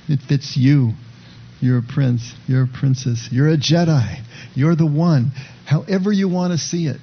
It 0.09 0.21
fits 0.27 0.57
you. 0.57 0.93
You're 1.61 1.77
a 1.77 1.83
prince. 1.83 2.33
You're 2.47 2.63
a 2.63 2.67
princess. 2.67 3.29
You're 3.31 3.49
a 3.49 3.57
Jedi. 3.57 4.23
You're 4.55 4.75
the 4.75 4.87
one. 4.87 5.31
However 5.67 6.11
you 6.11 6.29
want 6.29 6.53
to 6.53 6.57
see 6.57 6.87
it. 6.87 6.99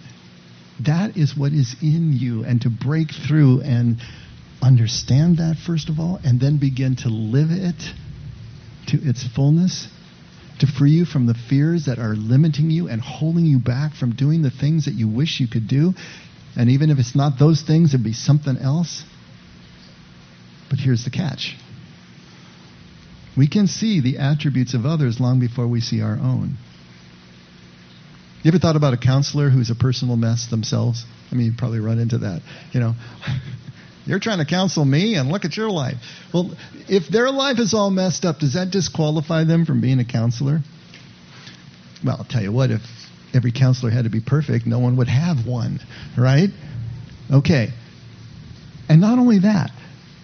That 0.85 1.17
is 1.17 1.37
what 1.37 1.53
is 1.53 1.77
in 1.81 2.13
you. 2.13 2.43
And 2.43 2.61
to 2.63 2.69
break 2.69 3.13
through 3.13 3.61
and 3.61 3.99
understand 4.61 5.37
that, 5.37 5.55
first 5.65 5.89
of 5.89 6.01
all, 6.01 6.19
and 6.25 6.41
then 6.41 6.59
begin 6.59 6.97
to 6.97 7.11
live 7.11 7.53
it 7.53 7.81
to 8.89 9.09
its 9.09 9.25
fullness, 9.25 9.87
to 10.59 10.67
free 10.67 10.91
you 10.91 11.05
from 11.05 11.27
the 11.27 11.37
fears 11.49 11.85
that 11.85 12.01
are 12.01 12.17
limiting 12.17 12.73
you 12.73 12.89
and 12.89 13.01
holding 13.01 13.47
you 13.47 13.61
back 13.61 13.95
from 13.95 14.17
doing 14.17 14.43
the 14.43 14.51
things 14.51 14.87
that 14.87 14.95
you 14.95 15.07
wish 15.07 15.39
you 15.39 15.47
could 15.47 15.69
do. 15.69 15.95
And 16.57 16.71
even 16.71 16.91
if 16.91 16.99
it's 16.99 17.15
not 17.15 17.39
those 17.39 17.63
things, 17.63 17.95
it'd 17.95 18.05
be 18.05 18.13
something 18.13 18.57
else. 18.57 19.05
But 20.69 20.79
here's 20.79 21.05
the 21.05 21.11
catch 21.11 21.57
we 23.37 23.49
can 23.49 23.69
see 23.69 24.01
the 24.01 24.19
attributes 24.19 24.75
of 24.75 24.85
others 24.85 25.21
long 25.21 25.41
before 25.41 25.67
we 25.67 25.81
see 25.81 26.03
our 26.03 26.19
own. 26.19 26.57
You 28.43 28.51
ever 28.51 28.59
thought 28.59 28.77
about 28.77 28.93
a 28.93 28.97
counselor 28.97 29.51
who's 29.51 29.71
a 29.71 29.75
personal 29.75 30.17
mess 30.17 30.47
themselves? 30.47 31.05
I 31.31 31.35
mean, 31.37 31.47
you 31.47 31.53
probably 31.57 31.79
run 31.79 31.99
into 31.99 32.19
that. 32.19 32.43
You 32.73 32.81
know, 32.81 32.95
you're 34.07 34.19
trying 34.19 34.39
to 34.39 34.47
counsel 34.47 34.85
me, 34.85 35.15
and 35.15 35.31
look 35.31 35.45
at 35.45 35.57
your 35.57 35.71
life. 35.71 35.97
Well, 36.35 36.55
if 36.89 37.09
their 37.09 37.31
life 37.31 37.59
is 37.59 37.73
all 37.73 37.91
messed 37.91 38.25
up, 38.25 38.39
does 38.39 38.55
that 38.55 38.71
disqualify 38.71 39.45
them 39.45 39.65
from 39.65 39.81
being 39.81 40.01
a 40.01 40.05
counselor? 40.05 40.61
Well, 42.05 42.17
I'll 42.19 42.25
tell 42.25 42.43
you 42.43 42.51
what, 42.51 42.71
if 42.71 42.81
every 43.35 43.53
counselor 43.53 43.91
had 43.91 44.05
to 44.05 44.11
be 44.11 44.21
perfect, 44.21 44.67
no 44.67 44.79
one 44.79 44.97
would 44.97 45.09
have 45.09 45.47
one, 45.47 45.81
right? 46.17 46.51
Okay. 47.33 47.69
And 48.89 49.01
not 49.01 49.19
only 49.19 49.41
that, 49.41 49.71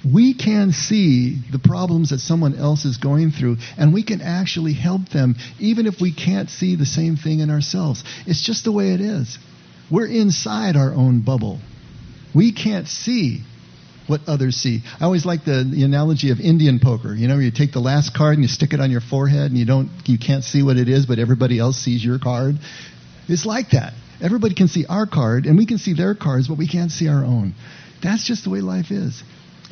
we 0.05 0.35
can 0.35 0.73
see 0.73 1.41
the 1.51 1.59
problems 1.59 2.11
that 2.11 2.19
someone 2.19 2.55
else 2.55 2.85
is 2.85 2.99
going 2.99 3.31
through, 3.31 3.57
and 3.77 3.93
we 3.93 4.05
can 4.05 4.21
actually 4.21 4.73
help 4.73 5.09
them 5.09 5.37
even 5.59 5.87
if 5.87 6.01
we 6.01 6.13
can't 6.13 6.51
see 6.51 6.77
the 6.77 6.87
same 6.87 7.17
thing 7.17 7.41
in 7.41 7.51
ourselves. 7.51 8.05
It's 8.27 8.43
just 8.43 8.65
the 8.65 8.73
way 8.73 8.93
it 8.93 9.01
is. 9.01 9.39
We're 9.91 10.07
inside 10.07 10.77
our 10.77 10.93
own 10.93 11.21
bubble. 11.21 11.61
We 12.35 12.53
can't 12.53 12.87
see 12.87 13.43
what 14.07 14.21
others 14.29 14.57
see. 14.57 14.83
I 15.01 15.05
always 15.05 15.25
like 15.25 15.45
the, 15.45 15.69
the 15.69 15.83
analogy 15.83 16.31
of 16.31 16.39
Indian 16.39 16.79
poker. 16.81 17.13
You 17.15 17.27
know, 17.27 17.39
you 17.39 17.51
take 17.51 17.73
the 17.73 17.81
last 17.81 18.15
card 18.15 18.35
and 18.35 18.43
you 18.43 18.49
stick 18.49 18.73
it 18.73 18.81
on 18.81 18.91
your 18.91 19.01
forehead, 19.01 19.51
and 19.51 19.59
you 19.59 19.65
don't, 19.65 19.91
you 20.07 20.19
can't 20.19 20.45
see 20.45 20.63
what 20.63 20.77
it 20.77 20.89
is, 20.89 21.07
but 21.07 21.19
everybody 21.19 21.59
else 21.59 21.77
sees 21.77 22.05
your 22.05 22.19
card. 22.19 22.57
It's 23.29 23.47
like 23.47 23.71
that. 23.71 23.93
Everybody 24.23 24.55
can 24.55 24.69
see 24.69 24.87
our 24.87 25.07
card, 25.07 25.47
and 25.47 25.59
we 25.59 25.67
can 25.67 25.79
see 25.79 25.93
their 25.93 26.15
cards, 26.15 26.49
but 26.49 26.57
we 26.57 26.69
can't 26.69 26.91
see 26.91 27.09
our 27.09 27.25
own. 27.25 27.55
That's 28.03 28.27
just 28.27 28.45
the 28.45 28.51
way 28.51 28.61
life 28.61 28.91
is. 28.91 29.23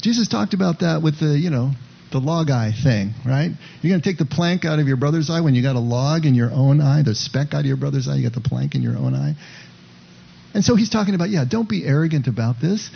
Jesus 0.02 0.28
talked 0.28 0.54
about 0.54 0.80
that 0.80 1.02
with 1.02 1.18
the, 1.20 1.38
you 1.38 1.50
know, 1.50 1.72
the 2.12 2.18
log 2.18 2.50
eye 2.50 2.72
thing, 2.72 3.14
right? 3.26 3.50
You're 3.80 3.90
going 3.90 4.02
to 4.02 4.08
take 4.08 4.18
the 4.18 4.26
plank 4.26 4.64
out 4.64 4.78
of 4.78 4.86
your 4.86 4.96
brother's 4.96 5.30
eye 5.30 5.40
when 5.40 5.54
you 5.54 5.62
got 5.62 5.76
a 5.76 5.80
log 5.80 6.26
in 6.26 6.34
your 6.34 6.50
own 6.52 6.80
eye, 6.80 7.02
the 7.02 7.14
speck 7.14 7.54
out 7.54 7.60
of 7.60 7.66
your 7.66 7.76
brother's 7.76 8.06
eye, 8.06 8.16
you 8.16 8.22
got 8.22 8.34
the 8.34 8.46
plank 8.46 8.74
in 8.74 8.82
your 8.82 8.96
own 8.96 9.14
eye. 9.14 9.34
And 10.52 10.64
so 10.64 10.76
he's 10.76 10.90
talking 10.90 11.14
about, 11.14 11.30
yeah, 11.30 11.44
don't 11.48 11.68
be 11.68 11.84
arrogant 11.84 12.28
about 12.28 12.60
this. 12.60 12.90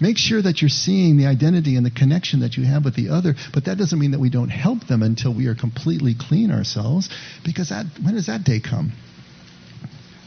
Make 0.00 0.18
sure 0.18 0.42
that 0.42 0.60
you're 0.60 0.68
seeing 0.68 1.16
the 1.16 1.26
identity 1.26 1.76
and 1.76 1.86
the 1.86 1.90
connection 1.90 2.40
that 2.40 2.56
you 2.56 2.64
have 2.64 2.84
with 2.84 2.94
the 2.94 3.08
other, 3.08 3.34
but 3.54 3.64
that 3.66 3.78
doesn't 3.78 3.98
mean 3.98 4.12
that 4.12 4.20
we 4.20 4.30
don't 4.30 4.50
help 4.50 4.86
them 4.86 5.02
until 5.02 5.34
we 5.34 5.46
are 5.46 5.54
completely 5.54 6.14
clean 6.18 6.50
ourselves, 6.50 7.08
because 7.44 7.70
that, 7.70 7.86
when 8.02 8.14
does 8.14 8.26
that 8.26 8.44
day 8.44 8.60
come? 8.60 8.92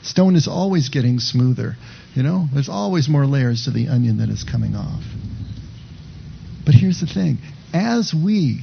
Stone 0.06 0.36
is 0.36 0.48
always 0.48 0.89
getting 0.89 1.20
smoother. 1.20 1.76
You 2.13 2.22
know, 2.22 2.48
there's 2.54 2.70
always 2.70 3.10
more 3.10 3.26
layers 3.26 3.65
to 3.65 3.72
the 3.72 3.88
onion 3.88 4.18
that 4.18 4.30
is 4.30 4.44
coming 4.44 4.76
off. 4.76 5.04
But 6.63 6.76
here's 6.76 7.00
the 7.00 7.08
thing 7.08 7.39
as 7.74 8.13
we 8.13 8.62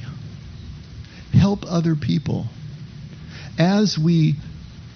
help 1.33 1.65
other 1.67 1.95
people, 1.95 2.45
as 3.59 3.97
we 3.97 4.35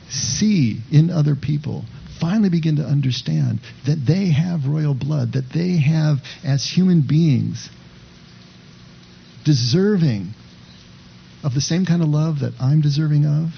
see 0.10 0.80
in 0.90 1.10
other 1.10 1.36
people, 1.36 1.84
finally 2.20 2.50
begin 2.50 2.78
to 2.78 2.84
understand 2.84 3.60
that 3.86 4.06
they 4.06 4.32
have 4.32 4.66
royal 4.66 4.94
blood, 4.94 5.34
that 5.34 5.52
they 5.54 5.78
have, 5.78 6.20
as 6.46 6.64
human 6.66 7.02
beings, 7.02 7.70
deserving 9.44 10.34
of 11.44 11.54
the 11.54 11.62
same 11.62 11.86
kind 11.86 12.02
of 12.02 12.08
love 12.08 12.40
that 12.40 12.54
I'm 12.60 12.82
deserving 12.82 13.26
of, 13.26 13.50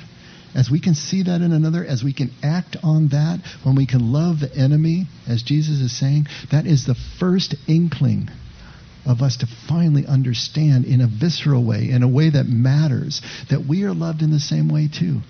as 0.55 0.69
we 0.69 0.79
can 0.79 0.95
see 0.95 1.23
that 1.23 1.41
in 1.41 1.51
another, 1.51 1.85
as 1.85 2.03
we 2.03 2.13
can 2.13 2.31
act 2.41 2.77
on 2.83 3.09
that, 3.09 3.39
when 3.63 3.75
we 3.75 3.85
can 3.85 4.11
love 4.11 4.39
the 4.39 4.53
enemy, 4.55 5.05
as 5.27 5.43
Jesus 5.43 5.79
is 5.79 5.97
saying, 5.97 6.27
that 6.51 6.65
is 6.65 6.85
the 6.85 6.95
first 7.19 7.55
inkling 7.67 8.29
of 9.05 9.21
us 9.21 9.37
to 9.37 9.47
finally 9.67 10.05
understand 10.05 10.85
in 10.85 11.01
a 11.01 11.07
visceral 11.07 11.63
way, 11.63 11.89
in 11.89 12.03
a 12.03 12.07
way 12.07 12.29
that 12.29 12.45
matters, 12.45 13.21
that 13.49 13.65
we 13.67 13.83
are 13.83 13.93
loved 13.93 14.21
in 14.21 14.31
the 14.31 14.39
same 14.39 14.69
way 14.69 14.87
too. 14.87 15.21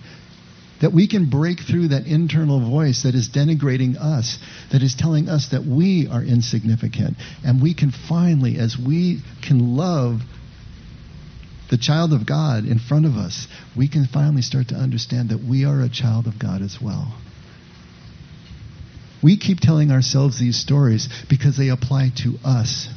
That 0.81 0.93
we 0.93 1.07
can 1.07 1.29
break 1.29 1.59
through 1.59 1.89
that 1.89 2.07
internal 2.07 2.69
voice 2.69 3.03
that 3.03 3.13
is 3.13 3.29
denigrating 3.29 3.97
us, 3.97 4.39
that 4.71 4.81
is 4.81 4.95
telling 4.95 5.27
us 5.27 5.49
that 5.49 5.65
we 5.65 6.07
are 6.09 6.23
insignificant. 6.23 7.17
And 7.43 7.61
we 7.61 7.73
can 7.73 7.91
finally, 7.91 8.57
as 8.57 8.77
we 8.77 9.21
can 9.45 9.75
love 9.75 10.21
the 11.69 11.77
child 11.77 12.13
of 12.13 12.25
God 12.25 12.65
in 12.65 12.79
front 12.79 13.05
of 13.05 13.15
us, 13.15 13.47
we 13.77 13.87
can 13.87 14.05
finally 14.05 14.41
start 14.41 14.69
to 14.69 14.75
understand 14.75 15.29
that 15.29 15.43
we 15.43 15.65
are 15.65 15.81
a 15.81 15.89
child 15.89 16.27
of 16.27 16.39
God 16.39 16.61
as 16.61 16.79
well. 16.81 17.15
We 19.21 19.37
keep 19.37 19.59
telling 19.59 19.91
ourselves 19.91 20.39
these 20.39 20.57
stories 20.57 21.09
because 21.29 21.57
they 21.57 21.69
apply 21.69 22.11
to 22.23 22.35
us. 22.43 22.87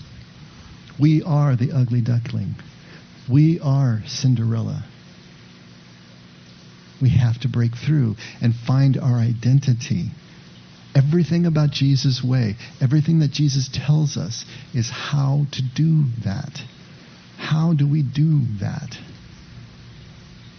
We 0.99 1.23
are 1.23 1.57
the 1.57 1.73
ugly 1.73 2.01
duckling. 2.01 2.55
We 3.31 3.61
are 3.61 4.03
Cinderella. 4.07 4.85
We 7.01 7.11
have 7.11 7.41
to 7.41 7.49
break 7.49 7.73
through 7.77 8.17
and 8.41 8.55
find 8.55 8.97
our 8.97 9.17
identity. 9.17 10.11
Everything 10.95 11.47
about 11.47 11.71
Jesus' 11.71 12.23
way, 12.23 12.57
everything 12.81 13.19
that 13.19 13.33
Jesus 13.33 13.69
tells 13.73 14.17
us 14.17 14.45
is 14.73 14.89
how 14.89 15.47
to 15.53 15.63
do 15.75 16.05
that. 16.25 16.61
How 17.43 17.73
do 17.73 17.89
we 17.89 18.03
do 18.03 18.41
that? 18.61 18.97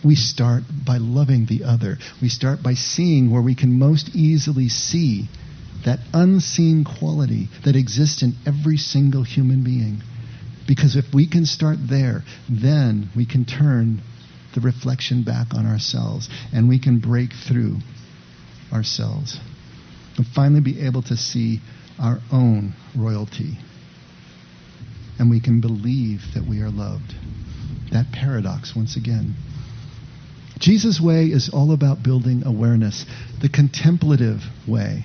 We 0.04 0.15
start 0.15 0.63
by 0.86 0.98
loving 0.98 1.46
the 1.46 1.63
other. 1.63 1.98
We 2.22 2.28
start 2.28 2.62
by 2.62 2.74
seeing 2.74 3.32
where 3.32 3.41
we 3.41 3.56
can 3.56 3.80
most 3.80 4.13
easily 4.13 4.67
see 4.67 5.30
that 5.86 6.00
unseen 6.13 6.84
quality 6.84 7.48
that 7.63 7.78
exists 7.78 8.22
in 8.22 8.34
every 8.46 8.76
single 8.76 9.24
human 9.24 9.63
being. 9.63 10.02
Because 10.67 10.98
if 10.98 11.06
we 11.13 11.26
can 11.26 11.46
start 11.46 11.78
there, 11.89 12.24
then 12.50 13.10
we 13.15 13.26
can 13.26 13.46
turn 13.46 14.02
the 14.54 14.60
reflection 14.60 15.24
back 15.24 15.54
on 15.54 15.65
ourselves 15.65 16.28
and 16.52 16.67
we 16.67 16.80
can 16.80 17.00
break 17.00 17.32
through 17.48 17.78
ourselves 18.74 19.39
and 20.18 20.28
finally 20.28 20.62
be 20.62 20.82
able 20.82 21.01
to 21.03 21.16
see 21.16 21.62
our 21.97 22.20
own 22.30 22.74
royalty. 22.93 23.57
And 25.20 25.30
we 25.30 25.39
can 25.39 25.61
believe 25.61 26.22
that 26.34 26.45
we 26.47 26.61
are 26.61 26.70
loved. 26.70 27.14
That 27.91 28.11
paradox, 28.11 28.76
once 28.76 28.97
again. 28.97 29.36
Jesus' 30.59 30.99
way 31.01 31.26
is 31.26 31.49
all 31.53 31.72
about 31.74 32.03
building 32.03 32.43
awareness, 32.45 33.05
the 33.41 33.49
contemplative 33.49 34.39
way 34.68 35.03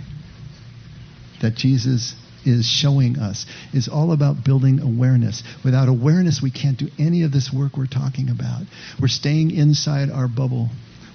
that 1.43 1.55
Jesus 1.55 2.15
is 2.45 2.65
showing 2.67 3.19
us 3.19 3.47
is 3.73 3.89
all 3.89 4.13
about 4.13 4.45
building 4.45 4.81
awareness. 4.81 5.43
Without 5.65 5.89
awareness, 5.89 6.41
we 6.43 6.51
can't 6.51 6.79
do 6.79 6.89
any 6.99 7.23
of 7.23 7.33
this 7.33 7.53
work 7.53 7.77
we're 7.77 7.87
talking 7.87 8.31
about. 8.31 8.63
We're 9.01 9.09
staying 9.09 9.51
inside 9.51 10.11
our 10.11 10.29
bubble. 10.29 10.69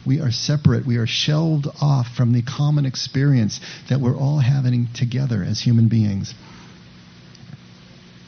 We 0.06 0.20
are 0.20 0.32
separate. 0.32 0.86
We 0.86 0.98
are 0.98 1.08
shelved 1.08 1.68
off 1.82 2.08
from 2.16 2.34
the 2.34 2.42
common 2.44 2.86
experience 2.86 3.60
that 3.90 4.02
we're 4.02 4.18
all 4.18 4.40
having 4.40 4.90
together 4.94 5.44
as 5.44 5.62
human 5.62 5.88
beings. 5.88 6.34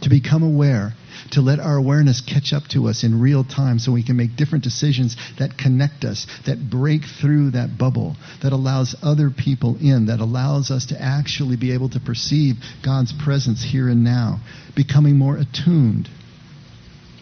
To 0.05 0.09
become 0.11 0.43
aware, 0.43 0.93
to 1.31 1.41
let 1.41 1.59
our 1.59 1.77
awareness 1.77 2.21
catch 2.21 2.53
up 2.53 2.61
to 2.67 2.87
us 2.87 3.03
in 3.03 3.19
real 3.19 3.43
time 3.43 3.79
so 3.79 3.91
we 3.91 4.03
can 4.03 4.15
make 4.15 4.35
different 4.35 4.63
decisions 4.63 5.17
that 5.39 5.57
connect 5.57 6.05
us, 6.05 6.27
that 6.45 6.69
break 6.69 7.01
through 7.19 7.49
that 7.49 7.75
bubble, 7.75 8.15
that 8.43 8.53
allows 8.53 8.95
other 9.01 9.31
people 9.31 9.75
in, 9.81 10.05
that 10.05 10.19
allows 10.19 10.69
us 10.69 10.85
to 10.85 11.01
actually 11.01 11.57
be 11.57 11.73
able 11.73 11.89
to 11.89 11.99
perceive 11.99 12.57
God's 12.83 13.13
presence 13.13 13.63
here 13.63 13.89
and 13.89 14.03
now, 14.03 14.41
becoming 14.75 15.17
more 15.17 15.37
attuned 15.37 16.07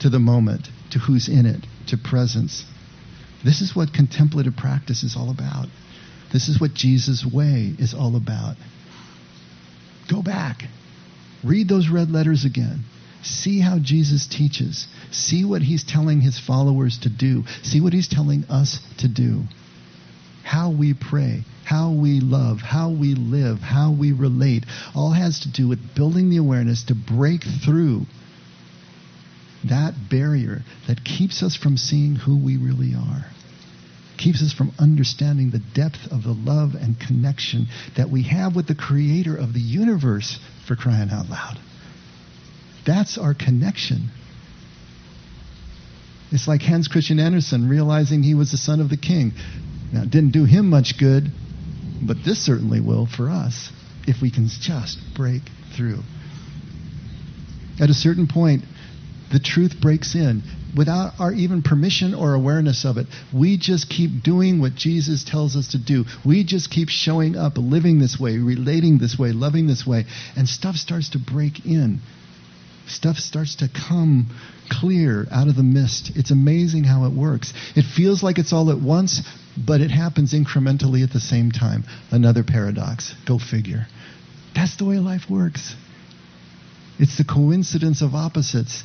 to 0.02 0.10
the 0.10 0.20
moment, 0.20 0.68
to 0.92 1.00
who's 1.00 1.30
in 1.30 1.46
it, 1.46 1.66
to 1.88 1.98
presence. 1.98 2.66
This 3.46 3.62
is 3.62 3.74
what 3.74 3.94
contemplative 3.94 4.58
practice 4.58 5.04
is 5.04 5.16
all 5.16 5.32
about. 5.32 5.68
This 6.34 6.50
is 6.50 6.60
what 6.60 6.74
Jesus' 6.74 7.26
way 7.26 7.74
is 7.80 7.94
all 7.94 8.18
about. 8.18 8.58
Go 10.12 10.22
back. 10.22 10.64
Read 11.44 11.68
those 11.68 11.90
red 11.90 12.10
letters 12.12 12.46
again. 12.46 12.84
See 13.24 13.60
how 13.60 13.80
Jesus 13.80 14.28
teaches. 14.28 14.88
See 15.12 15.46
what 15.46 15.62
he's 15.62 15.84
telling 15.84 16.22
his 16.22 16.40
followers 16.40 17.00
to 17.00 17.10
do. 17.10 17.44
See 17.62 17.82
what 17.82 17.94
he's 17.94 18.08
telling 18.08 18.44
us 18.46 18.80
to 19.00 19.08
do. 19.08 19.44
How 20.44 20.72
we 20.72 20.94
pray, 20.94 21.44
how 21.64 21.94
we 21.94 22.20
love, 22.20 22.60
how 22.60 22.92
we 22.92 23.16
live, 23.16 23.60
how 23.60 23.92
we 23.92 24.12
relate, 24.12 24.66
all 24.94 25.12
has 25.12 25.40
to 25.42 25.52
do 25.52 25.70
with 25.70 25.96
building 25.96 26.30
the 26.30 26.38
awareness 26.38 26.84
to 26.86 26.96
break 26.96 27.44
through 27.44 28.06
that 29.64 29.94
barrier 30.10 30.62
that 30.88 31.06
keeps 31.06 31.42
us 31.42 31.56
from 31.56 31.78
seeing 31.78 32.16
who 32.16 32.38
we 32.38 32.58
really 32.58 32.94
are 32.94 33.26
keeps 34.18 34.44
us 34.44 34.54
from 34.54 34.72
understanding 34.80 35.52
the 35.52 35.62
depth 35.74 36.12
of 36.12 36.24
the 36.24 36.34
love 36.34 36.76
and 36.76 37.00
connection 37.00 37.68
that 37.98 38.10
we 38.10 38.24
have 38.24 38.56
with 38.56 38.68
the 38.68 38.76
creator 38.76 39.36
of 39.36 39.54
the 39.54 39.60
universe 39.60 40.40
for 40.68 40.76
crying 40.76 41.10
out 41.10 41.30
loud. 41.30 41.60
That's 42.86 43.18
our 43.18 43.34
connection. 43.34 44.10
It's 46.32 46.48
like 46.48 46.62
Hans 46.62 46.88
Christian 46.88 47.20
Andersen 47.20 47.70
realizing 47.70 48.24
he 48.24 48.34
was 48.34 48.52
the 48.52 48.58
son 48.58 48.80
of 48.80 48.90
the 48.90 48.98
king. 48.98 49.34
Now, 49.92 50.04
it 50.04 50.10
didn't 50.10 50.32
do 50.32 50.46
him 50.46 50.70
much 50.70 50.98
good, 50.98 51.32
but 52.02 52.18
this 52.26 52.44
certainly 52.44 52.82
will 52.82 53.06
for 53.06 53.30
us 53.30 53.72
if 54.08 54.22
we 54.22 54.32
can 54.32 54.48
just 54.48 55.00
break 55.16 55.44
through. 55.76 56.00
At 57.80 57.90
a 57.90 57.94
certain 57.94 58.28
point, 58.28 58.64
the 59.32 59.40
truth 59.40 59.80
breaks 59.80 60.16
in 60.16 60.44
without 60.76 61.14
our 61.20 61.32
even 61.32 61.62
permission 61.62 62.14
or 62.14 62.34
awareness 62.34 62.86
of 62.86 62.98
it. 62.98 63.08
We 63.34 63.58
just 63.58 63.90
keep 63.90 64.24
doing 64.24 64.60
what 64.60 64.76
Jesus 64.76 65.24
tells 65.24 65.56
us 65.56 65.70
to 65.70 65.78
do. 65.78 66.06
We 66.26 66.44
just 66.44 66.72
keep 66.72 66.90
showing 66.90 67.36
up, 67.36 67.54
living 67.58 68.00
this 68.00 68.20
way, 68.20 68.38
relating 68.38 68.98
this 68.98 69.18
way, 69.18 69.32
loving 69.32 69.68
this 69.68 69.86
way, 69.86 70.06
and 70.36 70.48
stuff 70.48 70.76
starts 70.76 71.10
to 71.10 71.20
break 71.20 71.66
in. 71.66 72.00
Stuff 72.88 73.18
starts 73.18 73.56
to 73.58 73.70
come 73.70 74.30
clear 74.70 75.26
out 75.32 75.48
of 75.48 75.56
the 75.56 75.64
mist. 75.64 76.12
It's 76.16 76.32
amazing 76.32 76.84
how 76.84 77.06
it 77.06 77.14
works. 77.14 77.54
It 77.76 77.84
feels 77.84 78.24
like 78.24 78.38
it's 78.38 78.52
all 78.52 78.72
at 78.72 78.82
once, 78.82 79.22
but 79.58 79.80
it 79.80 79.92
happens 79.92 80.34
incrementally 80.34 81.04
at 81.04 81.14
the 81.14 81.20
same 81.20 81.52
time. 81.52 81.86
Another 82.12 82.44
paradox. 82.44 83.16
Go 83.26 83.40
figure. 83.40 83.88
That's 84.54 84.76
the 84.76 84.86
way 84.86 84.98
life 84.98 85.30
works. 85.30 85.76
It's 87.00 87.18
the 87.18 87.24
coincidence 87.24 88.02
of 88.02 88.14
opposites 88.16 88.84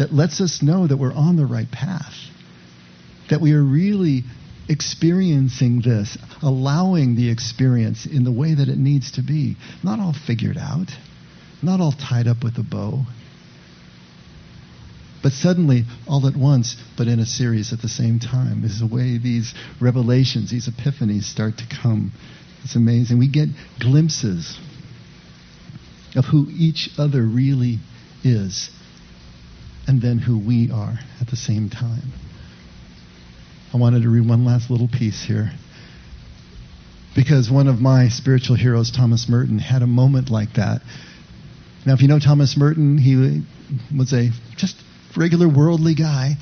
that 0.00 0.14
lets 0.14 0.40
us 0.40 0.62
know 0.62 0.86
that 0.86 0.96
we're 0.96 1.12
on 1.12 1.36
the 1.36 1.44
right 1.44 1.70
path, 1.70 2.14
that 3.28 3.38
we 3.38 3.52
are 3.52 3.62
really 3.62 4.22
experiencing 4.66 5.82
this, 5.82 6.16
allowing 6.40 7.16
the 7.16 7.30
experience 7.30 8.06
in 8.06 8.24
the 8.24 8.32
way 8.32 8.54
that 8.54 8.68
it 8.70 8.78
needs 8.78 9.12
to 9.12 9.22
be, 9.22 9.58
not 9.84 10.00
all 10.00 10.14
figured 10.14 10.56
out, 10.56 10.90
not 11.62 11.82
all 11.82 11.92
tied 11.92 12.26
up 12.26 12.42
with 12.42 12.56
a 12.56 12.62
bow. 12.62 13.02
But 15.22 15.32
suddenly, 15.32 15.84
all 16.08 16.26
at 16.26 16.34
once, 16.34 16.76
but 16.96 17.06
in 17.06 17.20
a 17.20 17.26
series 17.26 17.74
at 17.74 17.82
the 17.82 17.88
same 17.88 18.20
time, 18.20 18.64
is 18.64 18.80
the 18.80 18.86
way 18.86 19.18
these 19.18 19.52
revelations, 19.82 20.50
these 20.50 20.66
epiphanies 20.66 21.24
start 21.24 21.58
to 21.58 21.64
come. 21.82 22.12
It's 22.64 22.74
amazing. 22.74 23.18
We 23.18 23.28
get 23.28 23.50
glimpses 23.78 24.58
of 26.16 26.24
who 26.24 26.46
each 26.48 26.88
other 26.96 27.22
really 27.22 27.80
is 28.24 28.70
and 29.86 30.00
then 30.00 30.18
who 30.18 30.38
we 30.38 30.70
are 30.70 30.98
at 31.20 31.28
the 31.28 31.36
same 31.36 31.70
time. 31.70 32.12
I 33.72 33.76
wanted 33.76 34.02
to 34.02 34.08
read 34.08 34.28
one 34.28 34.44
last 34.44 34.70
little 34.70 34.88
piece 34.88 35.22
here. 35.22 35.52
Because 37.14 37.50
one 37.50 37.66
of 37.66 37.80
my 37.80 38.08
spiritual 38.08 38.56
heroes, 38.56 38.90
Thomas 38.90 39.28
Merton, 39.28 39.58
had 39.58 39.82
a 39.82 39.86
moment 39.86 40.30
like 40.30 40.54
that. 40.54 40.80
Now, 41.86 41.94
if 41.94 42.02
you 42.02 42.08
know 42.08 42.18
Thomas 42.18 42.56
Merton, 42.56 42.98
he 42.98 43.42
was 43.96 44.12
a 44.12 44.30
just 44.56 44.76
regular 45.16 45.48
worldly 45.48 45.94
guy, 45.94 46.34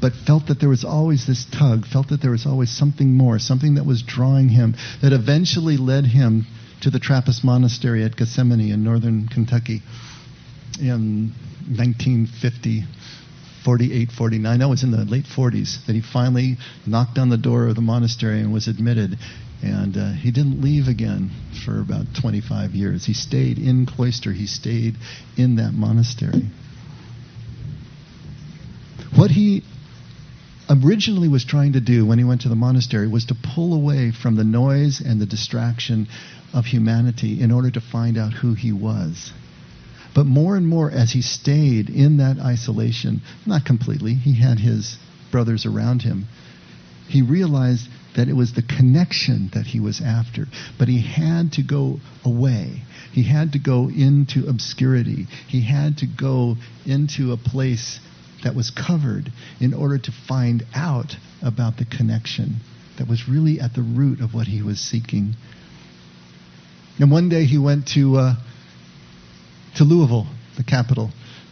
but 0.00 0.12
felt 0.26 0.46
that 0.46 0.60
there 0.60 0.68
was 0.68 0.84
always 0.84 1.26
this 1.26 1.44
tug, 1.44 1.86
felt 1.86 2.08
that 2.08 2.20
there 2.20 2.30
was 2.30 2.46
always 2.46 2.70
something 2.70 3.12
more, 3.12 3.38
something 3.38 3.74
that 3.74 3.84
was 3.86 4.02
drawing 4.02 4.48
him, 4.48 4.74
that 5.02 5.12
eventually 5.12 5.76
led 5.76 6.04
him 6.04 6.46
to 6.80 6.90
the 6.90 6.98
Trappist 6.98 7.44
monastery 7.44 8.04
at 8.04 8.16
Gethsemane 8.16 8.72
in 8.72 8.84
northern 8.84 9.28
Kentucky 9.28 9.82
in 10.80 11.32
1950, 11.68 12.84
48, 13.64 14.10
49. 14.12 14.58
No, 14.58 14.66
it 14.66 14.70
was 14.70 14.82
in 14.82 14.90
the 14.90 15.04
late 15.04 15.26
40s 15.26 15.86
that 15.86 15.94
he 15.94 16.00
finally 16.00 16.56
knocked 16.86 17.18
on 17.18 17.28
the 17.28 17.36
door 17.36 17.66
of 17.66 17.74
the 17.74 17.80
monastery 17.80 18.40
and 18.40 18.52
was 18.52 18.68
admitted. 18.68 19.18
And 19.62 19.96
uh, 19.96 20.12
he 20.12 20.30
didn't 20.30 20.62
leave 20.62 20.88
again 20.88 21.30
for 21.64 21.80
about 21.80 22.06
25 22.20 22.72
years. 22.72 23.04
He 23.04 23.12
stayed 23.12 23.58
in 23.58 23.86
cloister, 23.86 24.32
he 24.32 24.46
stayed 24.46 24.96
in 25.36 25.56
that 25.56 25.72
monastery. 25.72 26.46
What 29.16 29.30
he 29.30 29.64
originally 30.70 31.28
was 31.28 31.44
trying 31.44 31.72
to 31.72 31.80
do 31.80 32.06
when 32.06 32.18
he 32.18 32.24
went 32.24 32.42
to 32.42 32.48
the 32.48 32.54
monastery 32.54 33.08
was 33.08 33.24
to 33.26 33.34
pull 33.34 33.74
away 33.74 34.12
from 34.12 34.36
the 34.36 34.44
noise 34.44 35.00
and 35.00 35.20
the 35.20 35.26
distraction 35.26 36.06
of 36.52 36.66
humanity 36.66 37.40
in 37.40 37.50
order 37.50 37.70
to 37.70 37.80
find 37.80 38.16
out 38.16 38.32
who 38.32 38.54
he 38.54 38.72
was. 38.72 39.32
But 40.18 40.26
more 40.26 40.56
and 40.56 40.66
more, 40.66 40.90
as 40.90 41.12
he 41.12 41.22
stayed 41.22 41.88
in 41.88 42.16
that 42.16 42.40
isolation, 42.40 43.22
not 43.46 43.64
completely, 43.64 44.14
he 44.14 44.32
had 44.32 44.58
his 44.58 44.96
brothers 45.30 45.64
around 45.64 46.02
him, 46.02 46.26
he 47.06 47.22
realized 47.22 47.88
that 48.16 48.28
it 48.28 48.32
was 48.32 48.52
the 48.52 48.62
connection 48.62 49.48
that 49.54 49.66
he 49.66 49.78
was 49.78 50.00
after. 50.00 50.48
But 50.76 50.88
he 50.88 51.00
had 51.02 51.52
to 51.52 51.62
go 51.62 52.00
away. 52.24 52.82
He 53.12 53.22
had 53.22 53.52
to 53.52 53.60
go 53.60 53.90
into 53.90 54.48
obscurity. 54.48 55.28
He 55.46 55.60
had 55.60 55.98
to 55.98 56.06
go 56.06 56.56
into 56.84 57.30
a 57.30 57.36
place 57.36 58.00
that 58.42 58.56
was 58.56 58.72
covered 58.72 59.30
in 59.60 59.72
order 59.72 59.98
to 59.98 60.10
find 60.10 60.66
out 60.74 61.14
about 61.42 61.76
the 61.76 61.84
connection 61.84 62.56
that 62.96 63.06
was 63.06 63.28
really 63.28 63.60
at 63.60 63.72
the 63.74 63.82
root 63.82 64.20
of 64.20 64.34
what 64.34 64.48
he 64.48 64.62
was 64.62 64.80
seeking. 64.80 65.36
And 66.98 67.08
one 67.08 67.28
day 67.28 67.44
he 67.44 67.58
went 67.58 67.86
to 67.94 68.16
uh, 68.16 68.34
to 69.78 69.84
Louisville, 69.84 70.26
the 70.56 70.64
capital 70.64 71.10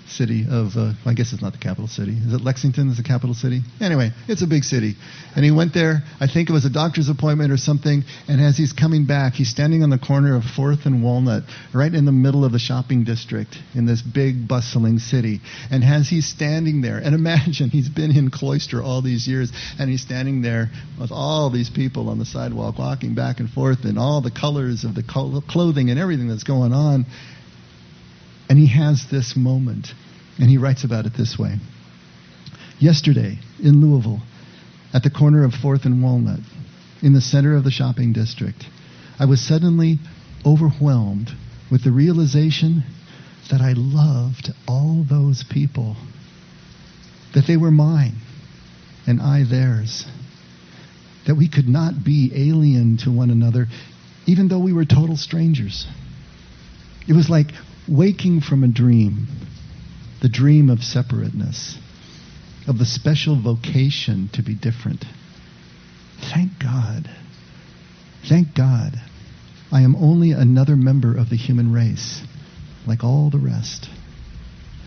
city 0.08 0.44
of, 0.48 0.76
uh, 0.76 0.92
I 1.04 1.14
guess 1.14 1.32
it's 1.32 1.42
not 1.42 1.52
the 1.52 1.58
capital 1.58 1.88
city. 1.88 2.12
Is 2.12 2.32
it 2.32 2.40
Lexington 2.40 2.90
is 2.90 2.96
the 2.96 3.02
capital 3.02 3.34
city? 3.34 3.60
Anyway, 3.80 4.10
it's 4.28 4.42
a 4.42 4.46
big 4.46 4.64
city. 4.64 4.94
And 5.34 5.44
he 5.44 5.50
went 5.50 5.74
there, 5.74 6.02
I 6.20 6.26
think 6.26 6.48
it 6.48 6.52
was 6.52 6.64
a 6.64 6.70
doctor's 6.70 7.08
appointment 7.08 7.52
or 7.52 7.56
something, 7.56 8.02
and 8.28 8.40
as 8.40 8.56
he's 8.56 8.72
coming 8.72 9.06
back, 9.06 9.34
he's 9.34 9.50
standing 9.50 9.82
on 9.82 9.90
the 9.90 9.98
corner 9.98 10.36
of 10.36 10.42
4th 10.42 10.86
and 10.86 11.02
Walnut, 11.02 11.44
right 11.74 11.92
in 11.92 12.04
the 12.04 12.12
middle 12.12 12.44
of 12.44 12.52
the 12.52 12.58
shopping 12.58 13.04
district 13.04 13.58
in 13.74 13.86
this 13.86 14.02
big, 14.02 14.48
bustling 14.48 14.98
city. 14.98 15.40
And 15.70 15.84
as 15.84 16.08
he's 16.08 16.26
standing 16.26 16.80
there, 16.82 16.98
and 16.98 17.14
imagine 17.26 17.70
he's 17.70 17.88
been 17.88 18.16
in 18.16 18.30
cloister 18.30 18.82
all 18.82 19.02
these 19.02 19.26
years, 19.26 19.52
and 19.78 19.90
he's 19.90 20.02
standing 20.02 20.42
there 20.42 20.70
with 21.00 21.10
all 21.12 21.50
these 21.50 21.70
people 21.70 22.08
on 22.08 22.18
the 22.18 22.26
sidewalk 22.26 22.78
walking 22.78 23.14
back 23.14 23.40
and 23.40 23.50
forth, 23.50 23.84
and 23.84 23.98
all 23.98 24.20
the 24.20 24.30
colors 24.30 24.84
of 24.84 24.94
the 24.94 25.42
clothing 25.48 25.90
and 25.90 25.98
everything 25.98 26.28
that's 26.28 26.44
going 26.44 26.72
on. 26.72 27.06
And 28.48 28.58
he 28.58 28.68
has 28.68 29.06
this 29.10 29.36
moment, 29.36 29.88
and 30.38 30.48
he 30.48 30.58
writes 30.58 30.84
about 30.84 31.06
it 31.06 31.14
this 31.16 31.38
way. 31.38 31.56
Yesterday 32.78 33.38
in 33.62 33.80
Louisville, 33.80 34.20
at 34.92 35.02
the 35.02 35.10
corner 35.10 35.44
of 35.44 35.52
4th 35.52 35.84
and 35.84 36.02
Walnut, 36.02 36.40
in 37.02 37.12
the 37.12 37.20
center 37.20 37.56
of 37.56 37.64
the 37.64 37.70
shopping 37.70 38.12
district, 38.12 38.64
I 39.18 39.24
was 39.24 39.40
suddenly 39.40 39.98
overwhelmed 40.44 41.30
with 41.70 41.82
the 41.84 41.90
realization 41.90 42.84
that 43.50 43.60
I 43.60 43.72
loved 43.76 44.52
all 44.68 45.04
those 45.08 45.44
people, 45.50 45.96
that 47.34 47.46
they 47.46 47.56
were 47.56 47.70
mine 47.70 48.16
and 49.06 49.20
I 49.20 49.44
theirs, 49.44 50.06
that 51.26 51.36
we 51.36 51.48
could 51.48 51.68
not 51.68 52.04
be 52.04 52.32
alien 52.34 52.98
to 52.98 53.10
one 53.10 53.30
another, 53.30 53.66
even 54.26 54.48
though 54.48 54.58
we 54.58 54.72
were 54.72 54.84
total 54.84 55.16
strangers. 55.16 55.86
It 57.08 57.14
was 57.14 57.30
like 57.30 57.48
waking 57.88 58.40
from 58.40 58.64
a 58.64 58.68
dream, 58.68 59.26
the 60.22 60.28
dream 60.28 60.70
of 60.70 60.82
separateness, 60.82 61.78
of 62.66 62.78
the 62.78 62.84
special 62.86 63.40
vocation 63.40 64.28
to 64.32 64.42
be 64.42 64.54
different. 64.54 65.04
Thank 66.32 66.58
God. 66.60 67.08
Thank 68.28 68.54
God. 68.54 69.00
I 69.70 69.82
am 69.82 69.96
only 69.96 70.32
another 70.32 70.76
member 70.76 71.16
of 71.16 71.28
the 71.28 71.36
human 71.36 71.72
race, 71.72 72.22
like 72.86 73.04
all 73.04 73.30
the 73.30 73.38
rest. 73.38 73.88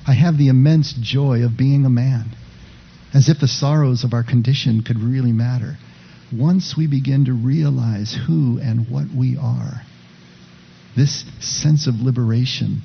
I 0.08 0.14
have 0.14 0.38
the 0.38 0.48
immense 0.48 0.94
joy 0.94 1.44
of 1.44 1.58
being 1.58 1.86
a 1.86 1.90
man, 1.90 2.36
as 3.14 3.30
if 3.30 3.40
the 3.40 3.48
sorrows 3.48 4.04
of 4.04 4.14
our 4.14 4.24
condition 4.24 4.84
could 4.84 5.00
really 5.00 5.32
matter. 5.32 5.78
Once 6.34 6.76
we 6.78 6.88
begin 6.88 7.26
to 7.26 7.34
realize 7.34 8.18
who 8.28 8.60
and 8.60 8.90
what 8.90 9.08
we 9.16 9.38
are, 9.38 9.82
this 10.96 11.24
sense 11.40 11.88
of 11.88 11.96
liberation 12.02 12.82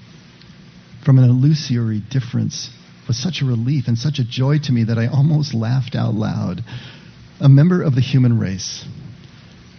from 1.05 1.18
an 1.18 1.28
illusory 1.28 2.00
difference 2.11 2.70
was 3.07 3.22
such 3.22 3.42
a 3.42 3.44
relief 3.44 3.88
and 3.88 3.98
such 3.98 4.18
a 4.18 4.24
joy 4.24 4.59
to 4.59 4.72
me 4.72 4.84
that 4.84 4.98
I 4.98 5.07
almost 5.07 5.52
laughed 5.52 5.94
out 5.94 6.14
loud. 6.14 6.64
A 7.40 7.48
member 7.48 7.82
of 7.82 7.94
the 7.94 8.00
human 8.00 8.38
race. 8.38 8.84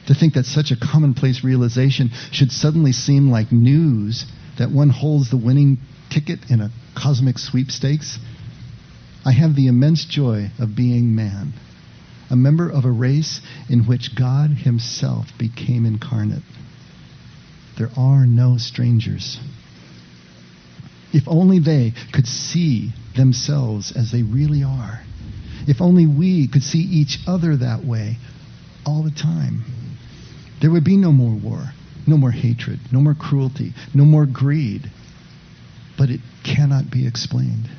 To 0.08 0.14
think 0.14 0.36
that 0.36 0.46
such 0.46 0.72
a 0.72 0.76
commonplace 0.76 1.44
realization 1.44 2.12
should 2.32 2.52
suddenly 2.52 2.92
seem 2.92 3.32
like 3.32 3.52
news 3.52 4.26
that 4.60 4.72
one 4.72 4.90
holds 4.90 5.32
the 5.32 5.38
winning 5.38 5.80
ticket 6.12 6.40
in 6.50 6.62
a 6.62 6.72
cosmic 6.96 7.40
sweepstakes. 7.40 8.20
I 9.26 9.32
have 9.32 9.56
the 9.56 9.68
immense 9.68 10.06
joy 10.06 10.52
of 10.60 10.76
being 10.76 11.16
man, 11.16 11.54
a 12.30 12.36
member 12.36 12.70
of 12.70 12.86
a 12.86 12.92
race 12.92 13.42
in 13.68 13.88
which 13.88 14.16
God 14.16 14.52
Himself 14.52 15.26
became 15.40 15.88
incarnate. 15.88 16.44
There 17.78 17.92
are 17.98 18.26
no 18.26 18.58
strangers. 18.58 19.40
If 21.14 21.28
only 21.28 21.60
they 21.60 21.94
could 22.12 22.28
see 22.28 22.92
themselves 23.16 23.92
as 23.92 24.12
they 24.12 24.24
really 24.24 24.64
are. 24.64 25.02
If 25.68 25.82
only 25.82 26.06
we 26.06 26.48
could 26.48 26.64
see 26.64 26.80
each 26.80 27.20
other 27.28 27.56
that 27.58 27.84
way 27.84 28.18
all 28.86 29.04
the 29.04 29.12
time. 29.12 29.64
There 30.62 30.72
would 30.72 30.84
be 30.84 30.98
no 30.98 31.12
more 31.12 31.36
war, 31.36 31.72
no 32.08 32.18
more 32.18 32.32
hatred, 32.32 32.80
no 32.92 33.00
more 33.00 33.16
cruelty, 33.16 33.74
no 33.94 34.06
more 34.06 34.26
greed. 34.26 34.92
But 35.98 36.10
it 36.10 36.22
cannot 36.44 36.92
be 36.92 37.08
explained. 37.08 37.70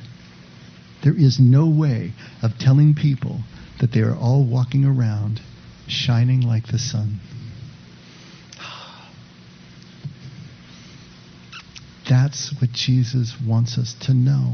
There 1.03 1.15
is 1.15 1.39
no 1.39 1.67
way 1.67 2.13
of 2.41 2.57
telling 2.57 2.95
people 2.95 3.41
that 3.79 3.91
they 3.91 4.01
are 4.01 4.15
all 4.15 4.43
walking 4.43 4.83
around 4.83 5.41
shining 5.87 6.41
like 6.41 6.67
the 6.67 6.79
sun. 6.79 7.19
That's 12.09 12.53
what 12.61 12.71
Jesus 12.71 13.35
wants 13.45 13.77
us 13.77 13.93
to 14.01 14.13
know. 14.13 14.53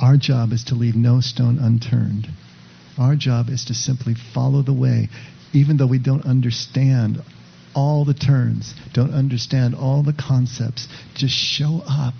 Our 0.00 0.16
job 0.16 0.52
is 0.52 0.64
to 0.64 0.74
leave 0.74 0.94
no 0.94 1.20
stone 1.20 1.58
unturned. 1.58 2.28
Our 2.98 3.16
job 3.16 3.48
is 3.48 3.64
to 3.66 3.74
simply 3.74 4.14
follow 4.14 4.62
the 4.62 4.72
way, 4.72 5.08
even 5.52 5.76
though 5.76 5.86
we 5.86 5.98
don't 5.98 6.24
understand 6.24 7.22
all 7.74 8.04
the 8.04 8.14
turns, 8.14 8.72
don't 8.92 9.12
understand 9.12 9.74
all 9.74 10.02
the 10.02 10.12
concepts. 10.12 10.86
Just 11.14 11.34
show 11.34 11.82
up 11.88 12.14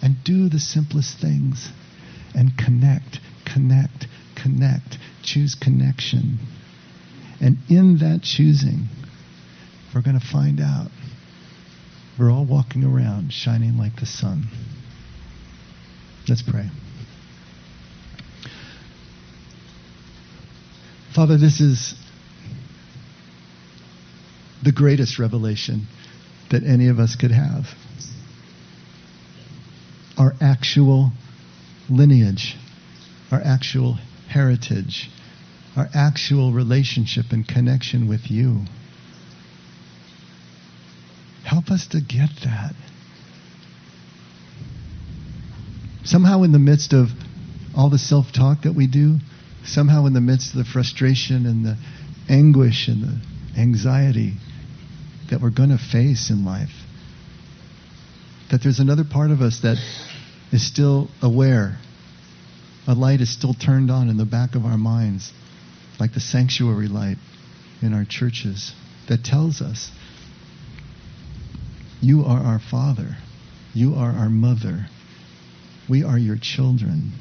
and 0.00 0.16
do 0.24 0.48
the 0.48 0.60
simplest 0.60 1.18
things 1.18 1.68
and 2.34 2.56
connect, 2.56 3.18
connect, 3.44 4.06
connect. 4.36 4.98
Choose 5.22 5.54
connection. 5.54 6.38
And 7.40 7.58
in 7.68 7.98
that 7.98 8.22
choosing, 8.22 8.86
we're 9.94 10.02
going 10.02 10.18
to 10.18 10.26
find 10.26 10.60
out. 10.60 10.90
We're 12.18 12.30
all 12.30 12.44
walking 12.44 12.84
around 12.84 13.32
shining 13.32 13.78
like 13.78 13.96
the 13.96 14.06
sun. 14.06 14.44
Let's 16.28 16.42
pray. 16.42 16.68
Father, 21.14 21.36
this 21.36 21.60
is 21.60 21.94
the 24.62 24.72
greatest 24.72 25.18
revelation 25.18 25.86
that 26.50 26.62
any 26.64 26.88
of 26.88 26.98
us 26.98 27.16
could 27.16 27.32
have. 27.32 27.66
Our 30.16 30.34
actual 30.40 31.10
lineage, 31.90 32.56
our 33.30 33.40
actual 33.42 33.98
heritage, 34.28 35.10
our 35.76 35.88
actual 35.94 36.52
relationship 36.52 37.26
and 37.32 37.46
connection 37.46 38.08
with 38.08 38.30
you. 38.30 38.64
Help 41.52 41.70
us 41.70 41.86
to 41.88 42.00
get 42.00 42.30
that. 42.44 42.74
Somehow, 46.02 46.44
in 46.44 46.52
the 46.52 46.58
midst 46.58 46.94
of 46.94 47.08
all 47.76 47.90
the 47.90 47.98
self 47.98 48.32
talk 48.32 48.62
that 48.62 48.72
we 48.72 48.86
do, 48.86 49.18
somehow 49.62 50.06
in 50.06 50.14
the 50.14 50.20
midst 50.22 50.54
of 50.54 50.56
the 50.56 50.64
frustration 50.64 51.44
and 51.44 51.62
the 51.62 51.76
anguish 52.26 52.88
and 52.88 53.02
the 53.02 53.60
anxiety 53.60 54.32
that 55.28 55.42
we're 55.42 55.50
going 55.50 55.68
to 55.68 55.76
face 55.76 56.30
in 56.30 56.46
life, 56.46 56.72
that 58.50 58.62
there's 58.62 58.80
another 58.80 59.04
part 59.04 59.30
of 59.30 59.42
us 59.42 59.60
that 59.60 59.76
is 60.52 60.66
still 60.66 61.10
aware. 61.20 61.76
A 62.86 62.94
light 62.94 63.20
is 63.20 63.30
still 63.30 63.52
turned 63.52 63.90
on 63.90 64.08
in 64.08 64.16
the 64.16 64.24
back 64.24 64.54
of 64.54 64.64
our 64.64 64.78
minds, 64.78 65.30
like 66.00 66.14
the 66.14 66.20
sanctuary 66.20 66.88
light 66.88 67.18
in 67.82 67.92
our 67.92 68.06
churches, 68.06 68.72
that 69.10 69.22
tells 69.22 69.60
us 69.60 69.90
you 72.02 72.24
are 72.24 72.40
our 72.40 72.58
Father. 72.58 73.16
You 73.72 73.94
are 73.94 74.10
our 74.10 74.28
mother. 74.28 74.86
We 75.88 76.02
are 76.02 76.18
your 76.18 76.36
children. 76.36 77.12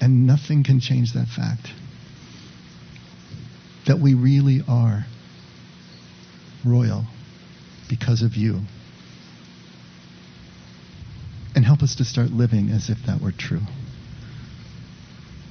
And 0.00 0.26
nothing 0.26 0.62
can 0.62 0.78
change 0.78 1.12
that 1.14 1.26
fact. 1.26 1.68
That 3.86 3.98
we 3.98 4.14
really 4.14 4.60
are 4.66 5.06
royal 6.64 7.04
because 7.88 8.22
of 8.22 8.36
you. 8.36 8.60
And 11.56 11.64
help 11.64 11.82
us 11.82 11.96
to 11.96 12.04
start 12.04 12.30
living 12.30 12.70
as 12.70 12.88
if 12.90 12.98
that 13.06 13.20
were 13.20 13.32
true. 13.36 13.62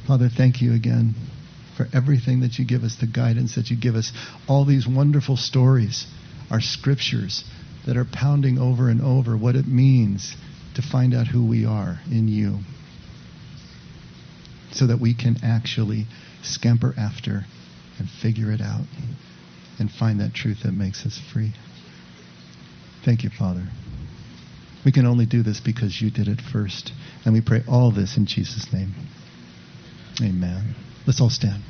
Father, 0.08 0.30
thank 0.30 0.62
you 0.62 0.74
again 0.74 1.16
for 1.76 1.88
everything 1.94 2.42
that 2.42 2.58
you 2.58 2.66
give 2.66 2.84
us, 2.84 2.96
the 3.02 3.08
guidance 3.08 3.56
that 3.56 3.70
you 3.70 3.76
give 3.76 3.96
us, 3.96 4.14
all 4.48 4.64
these 4.64 4.88
wonderful 4.88 5.36
stories, 5.36 6.08
our 6.50 6.62
scriptures, 6.62 7.44
that 7.86 7.98
are 7.98 8.06
pounding 8.06 8.58
over 8.58 8.90
and 8.90 9.02
over 9.02 9.38
what 9.38 9.56
it 9.56 9.68
means 9.68 10.36
to 10.76 10.82
find 10.82 11.14
out 11.14 11.28
who 11.28 11.46
we 11.46 11.66
are 11.66 12.00
in 12.12 12.28
you 12.28 12.60
so 14.72 14.88
that 14.88 15.00
we 15.00 15.14
can 15.14 15.38
actually 15.44 16.06
scamper 16.44 16.94
after 16.98 17.46
and 17.98 18.10
figure 18.22 18.52
it 18.52 18.62
out 18.62 18.86
and 19.80 19.90
find 19.92 20.20
that 20.20 20.34
truth 20.34 20.64
that 20.64 20.74
makes 20.74 21.06
us 21.06 21.20
free. 21.32 21.54
Thank 23.04 23.24
you, 23.24 23.30
Father. 23.30 23.68
We 24.84 24.92
can 24.92 25.06
only 25.06 25.26
do 25.26 25.44
this 25.44 25.60
because 25.60 26.02
you 26.02 26.12
did 26.12 26.28
it 26.28 26.40
first. 26.42 26.92
And 27.24 27.34
we 27.34 27.42
pray 27.42 27.64
all 27.68 27.92
this 27.92 28.18
in 28.18 28.26
Jesus' 28.26 28.72
name. 28.72 28.94
Amen. 30.22 30.76
Let's 31.08 31.22
all 31.22 31.30
stand. 31.30 31.64